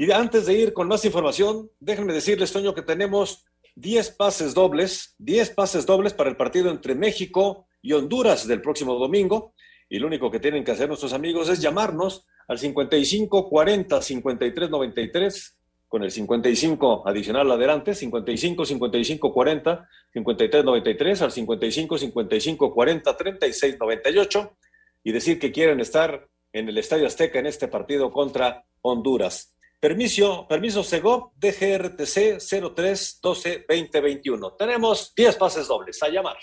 Y 0.00 0.12
antes 0.12 0.46
de 0.46 0.54
ir 0.54 0.72
con 0.72 0.86
más 0.86 1.04
información, 1.04 1.72
déjenme 1.80 2.12
decirles, 2.12 2.52
Toño, 2.52 2.72
que 2.72 2.82
tenemos 2.82 3.44
10 3.74 4.12
pases 4.12 4.54
dobles, 4.54 5.16
10 5.18 5.50
pases 5.50 5.86
dobles 5.86 6.14
para 6.14 6.30
el 6.30 6.36
partido 6.36 6.70
entre 6.70 6.94
México 6.94 7.66
y 7.82 7.94
Honduras 7.94 8.46
del 8.46 8.62
próximo 8.62 8.94
domingo. 8.94 9.54
Y 9.88 9.98
lo 9.98 10.06
único 10.06 10.30
que 10.30 10.38
tienen 10.38 10.62
que 10.62 10.70
hacer 10.70 10.86
nuestros 10.86 11.12
amigos 11.12 11.48
es 11.48 11.60
llamarnos 11.60 12.24
al 12.46 12.60
55 12.60 13.48
40 13.48 14.00
53 14.00 14.70
93 14.70 15.58
con 15.88 16.04
el 16.04 16.12
55 16.12 17.02
adicional 17.04 17.50
adelante, 17.50 17.92
55 17.92 18.66
55 18.66 19.32
40 19.32 19.88
53 20.12 20.64
93 20.64 21.22
al 21.22 21.32
55 21.32 21.98
55 21.98 22.72
40 22.72 23.16
36 23.16 23.76
98 23.80 24.56
y 25.02 25.10
decir 25.10 25.40
que 25.40 25.50
quieren 25.50 25.80
estar 25.80 26.28
en 26.52 26.68
el 26.68 26.78
Estadio 26.78 27.08
Azteca 27.08 27.40
en 27.40 27.46
este 27.46 27.66
partido 27.66 28.12
contra 28.12 28.64
Honduras. 28.80 29.57
Permiso, 29.80 30.46
permiso 30.48 30.82
Segov 30.82 31.32
DGRTC 31.36 32.38
03 32.74 33.20
12 33.22 33.64
2021. 33.68 34.52
Tenemos 34.54 35.14
10 35.14 35.36
pases 35.36 35.68
dobles. 35.68 36.02
A 36.02 36.08
llamar. 36.08 36.36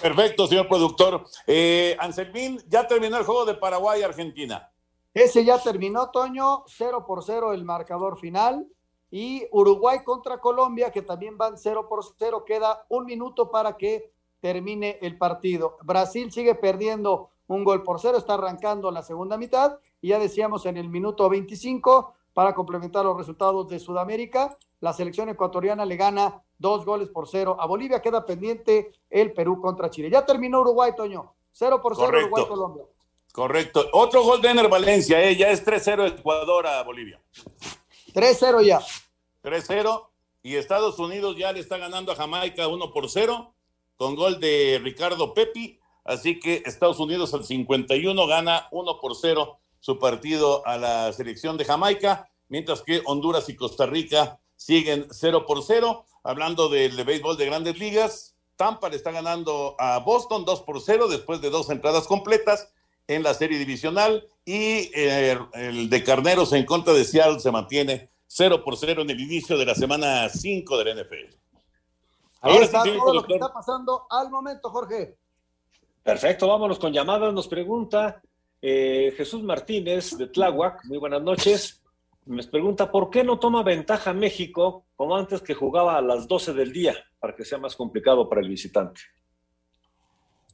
Perfecto, 0.00 0.46
señor 0.46 0.68
productor. 0.68 1.24
Eh, 1.46 1.96
Anselmín, 1.98 2.60
ya 2.68 2.86
terminó 2.86 3.16
el 3.16 3.24
juego 3.24 3.44
de 3.44 3.54
Paraguay-Argentina. 3.54 4.70
Ese 5.12 5.44
ya 5.44 5.60
terminó, 5.60 6.10
Toño, 6.10 6.64
0 6.66 7.04
por 7.06 7.24
0 7.24 7.52
el 7.52 7.64
marcador 7.64 8.18
final. 8.18 8.66
Y 9.10 9.46
Uruguay 9.50 10.04
contra 10.04 10.38
Colombia, 10.40 10.90
que 10.90 11.02
también 11.02 11.36
van 11.36 11.58
0 11.58 11.88
por 11.88 12.04
0. 12.16 12.44
Queda 12.44 12.84
un 12.88 13.06
minuto 13.06 13.50
para 13.50 13.76
que 13.76 14.12
termine 14.40 14.98
el 15.00 15.16
partido. 15.16 15.78
Brasil 15.82 16.30
sigue 16.30 16.54
perdiendo 16.54 17.30
un 17.46 17.64
gol 17.64 17.82
por 17.82 18.00
cero, 18.00 18.18
está 18.18 18.34
arrancando 18.34 18.90
la 18.90 19.02
segunda 19.02 19.36
mitad 19.36 19.78
y 20.04 20.08
ya 20.08 20.18
decíamos 20.18 20.66
en 20.66 20.76
el 20.76 20.90
minuto 20.90 21.30
25 21.30 22.12
para 22.34 22.54
complementar 22.54 23.06
los 23.06 23.16
resultados 23.16 23.66
de 23.70 23.80
Sudamérica, 23.80 24.54
la 24.80 24.92
selección 24.92 25.30
ecuatoriana 25.30 25.86
le 25.86 25.96
gana 25.96 26.42
dos 26.58 26.84
goles 26.84 27.08
por 27.08 27.26
cero 27.26 27.56
a 27.58 27.64
Bolivia, 27.64 28.02
queda 28.02 28.26
pendiente 28.26 28.92
el 29.08 29.32
Perú 29.32 29.62
contra 29.62 29.88
Chile. 29.88 30.10
Ya 30.10 30.26
terminó 30.26 30.60
Uruguay, 30.60 30.92
Toño, 30.94 31.32
cero 31.52 31.80
por 31.80 31.96
cero 31.96 32.18
Uruguay-Colombia. 32.18 32.84
Correcto. 33.32 33.88
Otro 33.94 34.22
gol 34.24 34.42
de 34.42 34.50
Ener 34.50 34.68
Valencia, 34.68 35.22
eh, 35.26 35.36
ya 35.36 35.48
es 35.48 35.64
3-0 35.64 36.18
Ecuador 36.18 36.66
a 36.66 36.82
Bolivia. 36.82 37.18
3-0 38.12 38.62
ya. 38.62 38.80
3-0 39.42 40.06
y 40.42 40.56
Estados 40.56 40.98
Unidos 40.98 41.34
ya 41.38 41.50
le 41.50 41.60
está 41.60 41.78
ganando 41.78 42.12
a 42.12 42.14
Jamaica 42.14 42.68
1 42.68 42.92
por 42.92 43.08
0 43.08 43.54
con 43.96 44.16
gol 44.16 44.38
de 44.38 44.82
Ricardo 44.84 45.32
Pepi 45.32 45.80
Así 46.04 46.38
que 46.38 46.62
Estados 46.66 47.00
Unidos 47.00 47.32
al 47.32 47.44
51 47.44 48.26
gana 48.26 48.68
1 48.70 49.00
por 49.00 49.16
0 49.16 49.58
su 49.84 49.98
partido 49.98 50.66
a 50.66 50.78
la 50.78 51.12
selección 51.12 51.58
de 51.58 51.66
Jamaica, 51.66 52.26
mientras 52.48 52.80
que 52.80 53.02
Honduras 53.04 53.50
y 53.50 53.54
Costa 53.54 53.84
Rica 53.84 54.40
siguen 54.56 55.06
0 55.10 55.44
por 55.46 55.62
0. 55.62 56.06
Hablando 56.22 56.70
del 56.70 57.04
béisbol 57.04 57.36
de 57.36 57.44
grandes 57.44 57.78
ligas, 57.78 58.34
Tampa 58.56 58.88
le 58.88 58.96
está 58.96 59.10
ganando 59.10 59.76
a 59.78 59.98
Boston 59.98 60.46
2 60.46 60.62
por 60.62 60.80
0 60.80 61.08
después 61.08 61.42
de 61.42 61.50
dos 61.50 61.68
entradas 61.68 62.06
completas 62.06 62.72
en 63.08 63.22
la 63.22 63.34
serie 63.34 63.58
divisional 63.58 64.26
y 64.46 64.90
eh, 64.94 65.38
el 65.52 65.90
de 65.90 66.02
Carneros 66.02 66.54
en 66.54 66.64
contra 66.64 66.94
de 66.94 67.04
Seattle 67.04 67.40
se 67.40 67.50
mantiene 67.50 68.08
0 68.26 68.64
por 68.64 68.78
0 68.78 69.02
en 69.02 69.10
el 69.10 69.20
inicio 69.20 69.58
de 69.58 69.66
la 69.66 69.74
semana 69.74 70.30
5 70.30 70.78
del 70.78 71.04
NFL. 71.04 71.36
Ahí 72.40 72.56
está 72.56 72.84
todo 72.84 73.12
lo 73.12 73.22
que 73.22 73.34
está 73.34 73.52
pasando 73.52 74.06
al 74.08 74.30
momento, 74.30 74.70
Jorge. 74.70 75.18
Perfecto, 76.02 76.48
vámonos 76.48 76.78
con 76.78 76.90
llamadas. 76.90 77.34
Nos 77.34 77.48
pregunta 77.48 78.22
eh, 78.66 79.12
Jesús 79.14 79.42
Martínez 79.42 80.16
de 80.16 80.26
Tláhuac. 80.26 80.86
Muy 80.86 80.96
buenas 80.96 81.22
noches. 81.22 81.82
Me 82.24 82.42
pregunta, 82.44 82.90
¿por 82.90 83.10
qué 83.10 83.22
no 83.22 83.38
toma 83.38 83.62
ventaja 83.62 84.14
México 84.14 84.86
como 84.96 85.14
antes 85.14 85.42
que 85.42 85.52
jugaba 85.52 85.98
a 85.98 86.00
las 86.00 86.26
12 86.26 86.54
del 86.54 86.72
día 86.72 86.94
para 87.20 87.36
que 87.36 87.44
sea 87.44 87.58
más 87.58 87.76
complicado 87.76 88.26
para 88.26 88.40
el 88.40 88.48
visitante? 88.48 89.02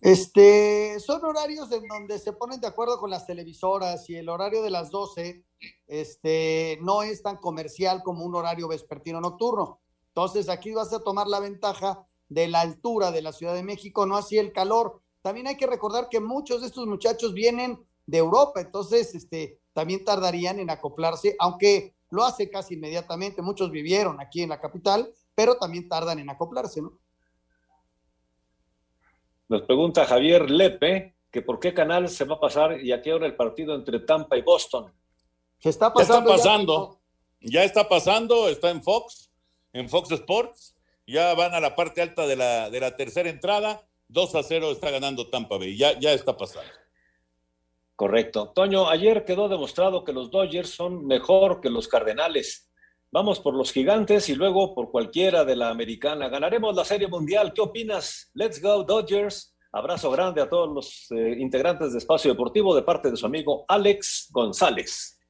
Este, 0.00 0.98
son 0.98 1.24
horarios 1.24 1.70
en 1.70 1.86
donde 1.86 2.18
se 2.18 2.32
ponen 2.32 2.60
de 2.60 2.66
acuerdo 2.66 2.98
con 2.98 3.10
las 3.10 3.26
televisoras 3.28 4.10
y 4.10 4.16
el 4.16 4.28
horario 4.28 4.64
de 4.64 4.70
las 4.70 4.90
12 4.90 5.44
este, 5.86 6.80
no 6.82 7.04
es 7.04 7.22
tan 7.22 7.36
comercial 7.36 8.02
como 8.02 8.24
un 8.24 8.34
horario 8.34 8.66
vespertino 8.66 9.20
nocturno. 9.20 9.78
Entonces 10.08 10.48
aquí 10.48 10.72
vas 10.72 10.92
a 10.92 11.04
tomar 11.04 11.28
la 11.28 11.38
ventaja 11.38 12.04
de 12.28 12.48
la 12.48 12.62
altura 12.62 13.12
de 13.12 13.22
la 13.22 13.32
Ciudad 13.32 13.54
de 13.54 13.62
México, 13.62 14.04
no 14.04 14.16
así 14.16 14.36
el 14.36 14.52
calor. 14.52 15.00
También 15.22 15.46
hay 15.46 15.56
que 15.56 15.68
recordar 15.68 16.08
que 16.08 16.18
muchos 16.18 16.62
de 16.62 16.66
estos 16.66 16.88
muchachos 16.88 17.34
vienen 17.34 17.78
de 18.06 18.18
Europa, 18.18 18.60
entonces 18.60 19.14
este, 19.14 19.60
también 19.72 20.04
tardarían 20.04 20.58
en 20.58 20.70
acoplarse, 20.70 21.36
aunque 21.38 21.94
lo 22.10 22.24
hace 22.24 22.50
casi 22.50 22.74
inmediatamente. 22.74 23.40
Muchos 23.42 23.70
vivieron 23.70 24.20
aquí 24.20 24.42
en 24.42 24.48
la 24.48 24.60
capital, 24.60 25.12
pero 25.34 25.56
también 25.56 25.88
tardan 25.88 26.18
en 26.18 26.28
acoplarse, 26.30 26.82
¿no? 26.82 26.98
Nos 29.48 29.62
pregunta 29.62 30.06
Javier 30.06 30.48
Lepe 30.50 31.16
que 31.30 31.42
por 31.42 31.60
qué 31.60 31.72
canal 31.74 32.08
se 32.08 32.24
va 32.24 32.36
a 32.36 32.40
pasar 32.40 32.80
y 32.80 32.92
a 32.92 33.02
qué 33.02 33.12
hora 33.12 33.26
el 33.26 33.36
partido 33.36 33.74
entre 33.74 34.00
Tampa 34.00 34.36
y 34.36 34.42
Boston. 34.42 34.92
Se 35.58 35.68
está 35.68 35.92
Ya 35.96 36.02
está 36.02 36.14
pasando. 36.24 36.30
ya- 36.30 36.36
pasando. 36.36 37.00
Ya 37.42 37.64
está 37.64 37.88
pasando, 37.88 38.48
está 38.48 38.70
en 38.70 38.82
Fox, 38.82 39.30
en 39.72 39.88
Fox 39.88 40.10
Sports. 40.10 40.74
Ya 41.06 41.34
van 41.34 41.54
a 41.54 41.60
la 41.60 41.74
parte 41.74 42.02
alta 42.02 42.26
de 42.26 42.36
la, 42.36 42.68
de 42.70 42.80
la 42.80 42.96
tercera 42.96 43.30
entrada. 43.30 43.80
2 44.08 44.34
a 44.34 44.42
0 44.42 44.72
está 44.72 44.90
ganando 44.90 45.28
Tampa 45.30 45.56
Bay. 45.56 45.76
Ya, 45.76 45.98
ya 45.98 46.12
está 46.12 46.36
pasando. 46.36 46.70
Correcto. 48.00 48.50
Toño, 48.54 48.88
ayer 48.88 49.26
quedó 49.26 49.50
demostrado 49.50 50.04
que 50.04 50.14
los 50.14 50.30
Dodgers 50.30 50.70
son 50.70 51.06
mejor 51.06 51.60
que 51.60 51.68
los 51.68 51.86
Cardenales. 51.86 52.70
Vamos 53.12 53.40
por 53.40 53.54
los 53.54 53.72
gigantes 53.72 54.30
y 54.30 54.34
luego 54.34 54.74
por 54.74 54.90
cualquiera 54.90 55.44
de 55.44 55.54
la 55.54 55.68
americana. 55.68 56.30
Ganaremos 56.30 56.74
la 56.74 56.86
Serie 56.86 57.08
Mundial. 57.08 57.52
¿Qué 57.52 57.60
opinas? 57.60 58.30
Let's 58.32 58.58
go, 58.62 58.84
Dodgers. 58.84 59.54
Abrazo 59.70 60.10
grande 60.10 60.40
a 60.40 60.48
todos 60.48 60.70
los 60.74 61.10
eh, 61.10 61.36
integrantes 61.40 61.92
de 61.92 61.98
Espacio 61.98 62.30
Deportivo 62.30 62.74
de 62.74 62.80
parte 62.80 63.10
de 63.10 63.18
su 63.18 63.26
amigo 63.26 63.66
Alex 63.68 64.30
González. 64.30 65.20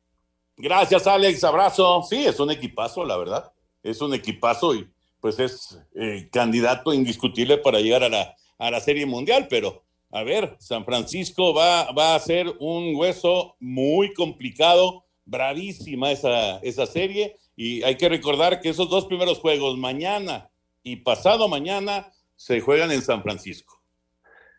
Gracias, 0.57 1.09
Alex. 1.09 1.43
Abrazo. 1.43 2.05
Sí, 2.09 2.25
es 2.25 2.39
un 2.39 2.53
equipazo, 2.53 3.05
la 3.05 3.17
verdad. 3.17 3.53
Es 3.83 4.01
un 4.01 4.15
equipazo 4.15 4.77
y 4.77 4.89
pues 5.21 5.41
es 5.41 5.77
eh, 5.97 6.29
candidato 6.31 6.95
indiscutible 6.95 7.59
para 7.59 7.81
llegar 7.81 8.05
a 8.05 8.09
la, 8.09 8.37
a 8.61 8.71
la 8.71 8.79
Serie 8.79 9.07
Mundial, 9.07 9.49
pero 9.51 9.83
a 10.13 10.23
ver, 10.23 10.57
San 10.59 10.85
Francisco 10.85 11.55
va, 11.55 11.91
va 11.93 12.15
a 12.15 12.19
ser 12.21 12.47
un 12.59 12.95
hueso 12.97 13.57
muy 13.61 14.13
complicado, 14.15 15.05
bravísima 15.25 16.11
esa, 16.11 16.59
esa 16.59 16.87
serie 16.87 17.37
y 17.57 17.83
hay 17.83 17.97
que 17.97 18.09
recordar 18.09 18.61
que 18.61 18.71
esos 18.71 18.89
dos 18.91 19.07
primeros 19.07 19.39
juegos, 19.39 19.77
mañana 19.79 20.51
y 20.83 20.97
pasado 20.97 21.47
mañana, 21.49 22.11
se 22.37 22.61
juegan 22.61 22.91
en 22.91 23.03
San 23.03 23.23
Francisco. 23.23 23.77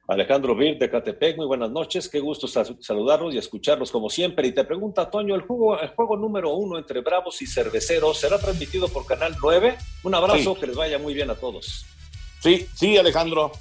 Alejandro 0.07 0.55
Vir 0.55 0.77
de 0.77 0.89
Catepec, 0.89 1.37
muy 1.37 1.45
buenas 1.45 1.71
noches, 1.71 2.09
qué 2.09 2.19
gusto 2.19 2.47
sa- 2.47 2.65
saludarlos 2.79 3.33
y 3.33 3.37
escucharlos 3.37 3.91
como 3.91 4.09
siempre. 4.09 4.47
Y 4.47 4.51
te 4.51 4.63
pregunta, 4.65 5.09
Toño, 5.09 5.35
¿el 5.35 5.41
juego, 5.41 5.79
el 5.79 5.89
juego 5.89 6.17
número 6.17 6.53
uno 6.53 6.77
entre 6.77 6.99
Bravos 7.01 7.41
y 7.41 7.47
Cerveceros 7.47 8.17
será 8.19 8.37
transmitido 8.37 8.87
por 8.89 9.05
Canal 9.05 9.35
9? 9.41 9.77
Un 10.03 10.13
abrazo, 10.15 10.53
Sí. 10.55 10.59
que 10.59 10.67
les 10.67 10.75
vaya 10.75 10.97
muy 10.99 11.13
bien 11.13 11.29
a 11.29 11.35
todos. 11.35 11.85
Sí, 12.41 12.65
sí, 12.75 12.97
Alejandro. 12.97 13.51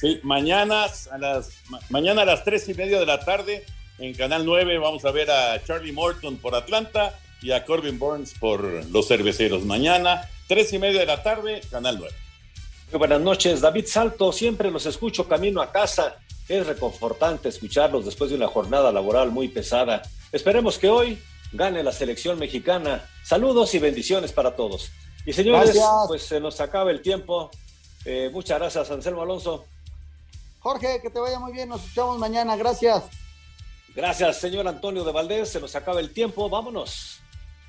Sí, 0.00 0.20
mañana 0.22 0.84
a 1.10 1.18
las, 1.18 1.50
ma- 1.68 1.80
mañana 1.90 2.22
a 2.22 2.24
las 2.24 2.44
tres 2.44 2.68
y 2.68 2.74
media 2.74 2.98
de 3.00 3.06
la 3.06 3.20
tarde 3.20 3.64
en 3.98 4.12
Canal 4.14 4.44
9 4.44 4.78
vamos 4.78 5.04
a 5.04 5.10
ver 5.12 5.30
a 5.30 5.62
Charlie 5.64 5.92
Morton 5.92 6.36
por 6.38 6.54
Atlanta 6.54 7.18
y 7.40 7.52
a 7.52 7.64
Corbin 7.64 7.98
Burns 7.98 8.34
por 8.38 8.62
los 8.86 9.06
cerveceros. 9.06 9.64
Mañana, 9.64 10.28
tres 10.48 10.72
y 10.72 10.78
media 10.78 11.00
de 11.00 11.06
la 11.06 11.22
tarde, 11.22 11.60
Canal 11.70 11.98
9. 11.98 12.14
Muy 12.90 12.98
buenas 12.98 13.20
noches, 13.20 13.60
David 13.60 13.86
Salto, 13.86 14.32
siempre 14.32 14.70
los 14.70 14.86
escucho 14.86 15.28
camino 15.28 15.60
a 15.62 15.70
casa. 15.70 16.16
Es 16.48 16.66
reconfortante 16.66 17.48
escucharlos 17.48 18.04
después 18.04 18.30
de 18.30 18.36
una 18.36 18.48
jornada 18.48 18.92
laboral 18.92 19.30
muy 19.30 19.48
pesada. 19.48 20.02
Esperemos 20.32 20.78
que 20.78 20.88
hoy 20.88 21.18
gane 21.52 21.82
la 21.82 21.92
selección 21.92 22.38
mexicana. 22.38 23.08
Saludos 23.24 23.74
y 23.74 23.78
bendiciones 23.78 24.32
para 24.32 24.54
todos. 24.56 24.90
Y 25.24 25.32
señores, 25.32 25.72
Gracias. 25.74 25.86
pues 26.08 26.22
se 26.24 26.40
nos 26.40 26.60
acaba 26.60 26.90
el 26.90 27.00
tiempo. 27.00 27.50
Eh, 28.04 28.28
muchas 28.32 28.58
gracias, 28.58 28.90
Anselmo 28.90 29.22
Alonso. 29.22 29.64
Jorge, 30.64 30.98
que 31.02 31.10
te 31.10 31.20
vaya 31.20 31.38
muy 31.38 31.52
bien. 31.52 31.68
Nos 31.68 31.82
escuchamos 31.82 32.18
mañana. 32.18 32.56
Gracias. 32.56 33.04
Gracias, 33.94 34.40
señor 34.40 34.66
Antonio 34.66 35.04
de 35.04 35.12
Valdés. 35.12 35.50
Se 35.50 35.60
nos 35.60 35.76
acaba 35.76 36.00
el 36.00 36.10
tiempo. 36.10 36.48
Vámonos. 36.48 37.20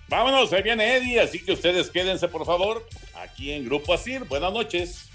Vámonos, 0.07 0.53
ahí 0.53 0.63
viene 0.63 0.95
Eddie, 0.95 1.19
así 1.19 1.43
que 1.43 1.51
ustedes 1.51 1.89
quédense, 1.89 2.27
por 2.27 2.45
favor, 2.45 2.87
aquí 3.15 3.51
en 3.51 3.65
Grupo 3.65 3.91
Asir. 3.93 4.23
Buenas 4.25 4.53
noches. 4.53 5.09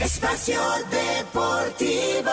Espacio 0.00 0.60
Deportivo. 0.90 2.30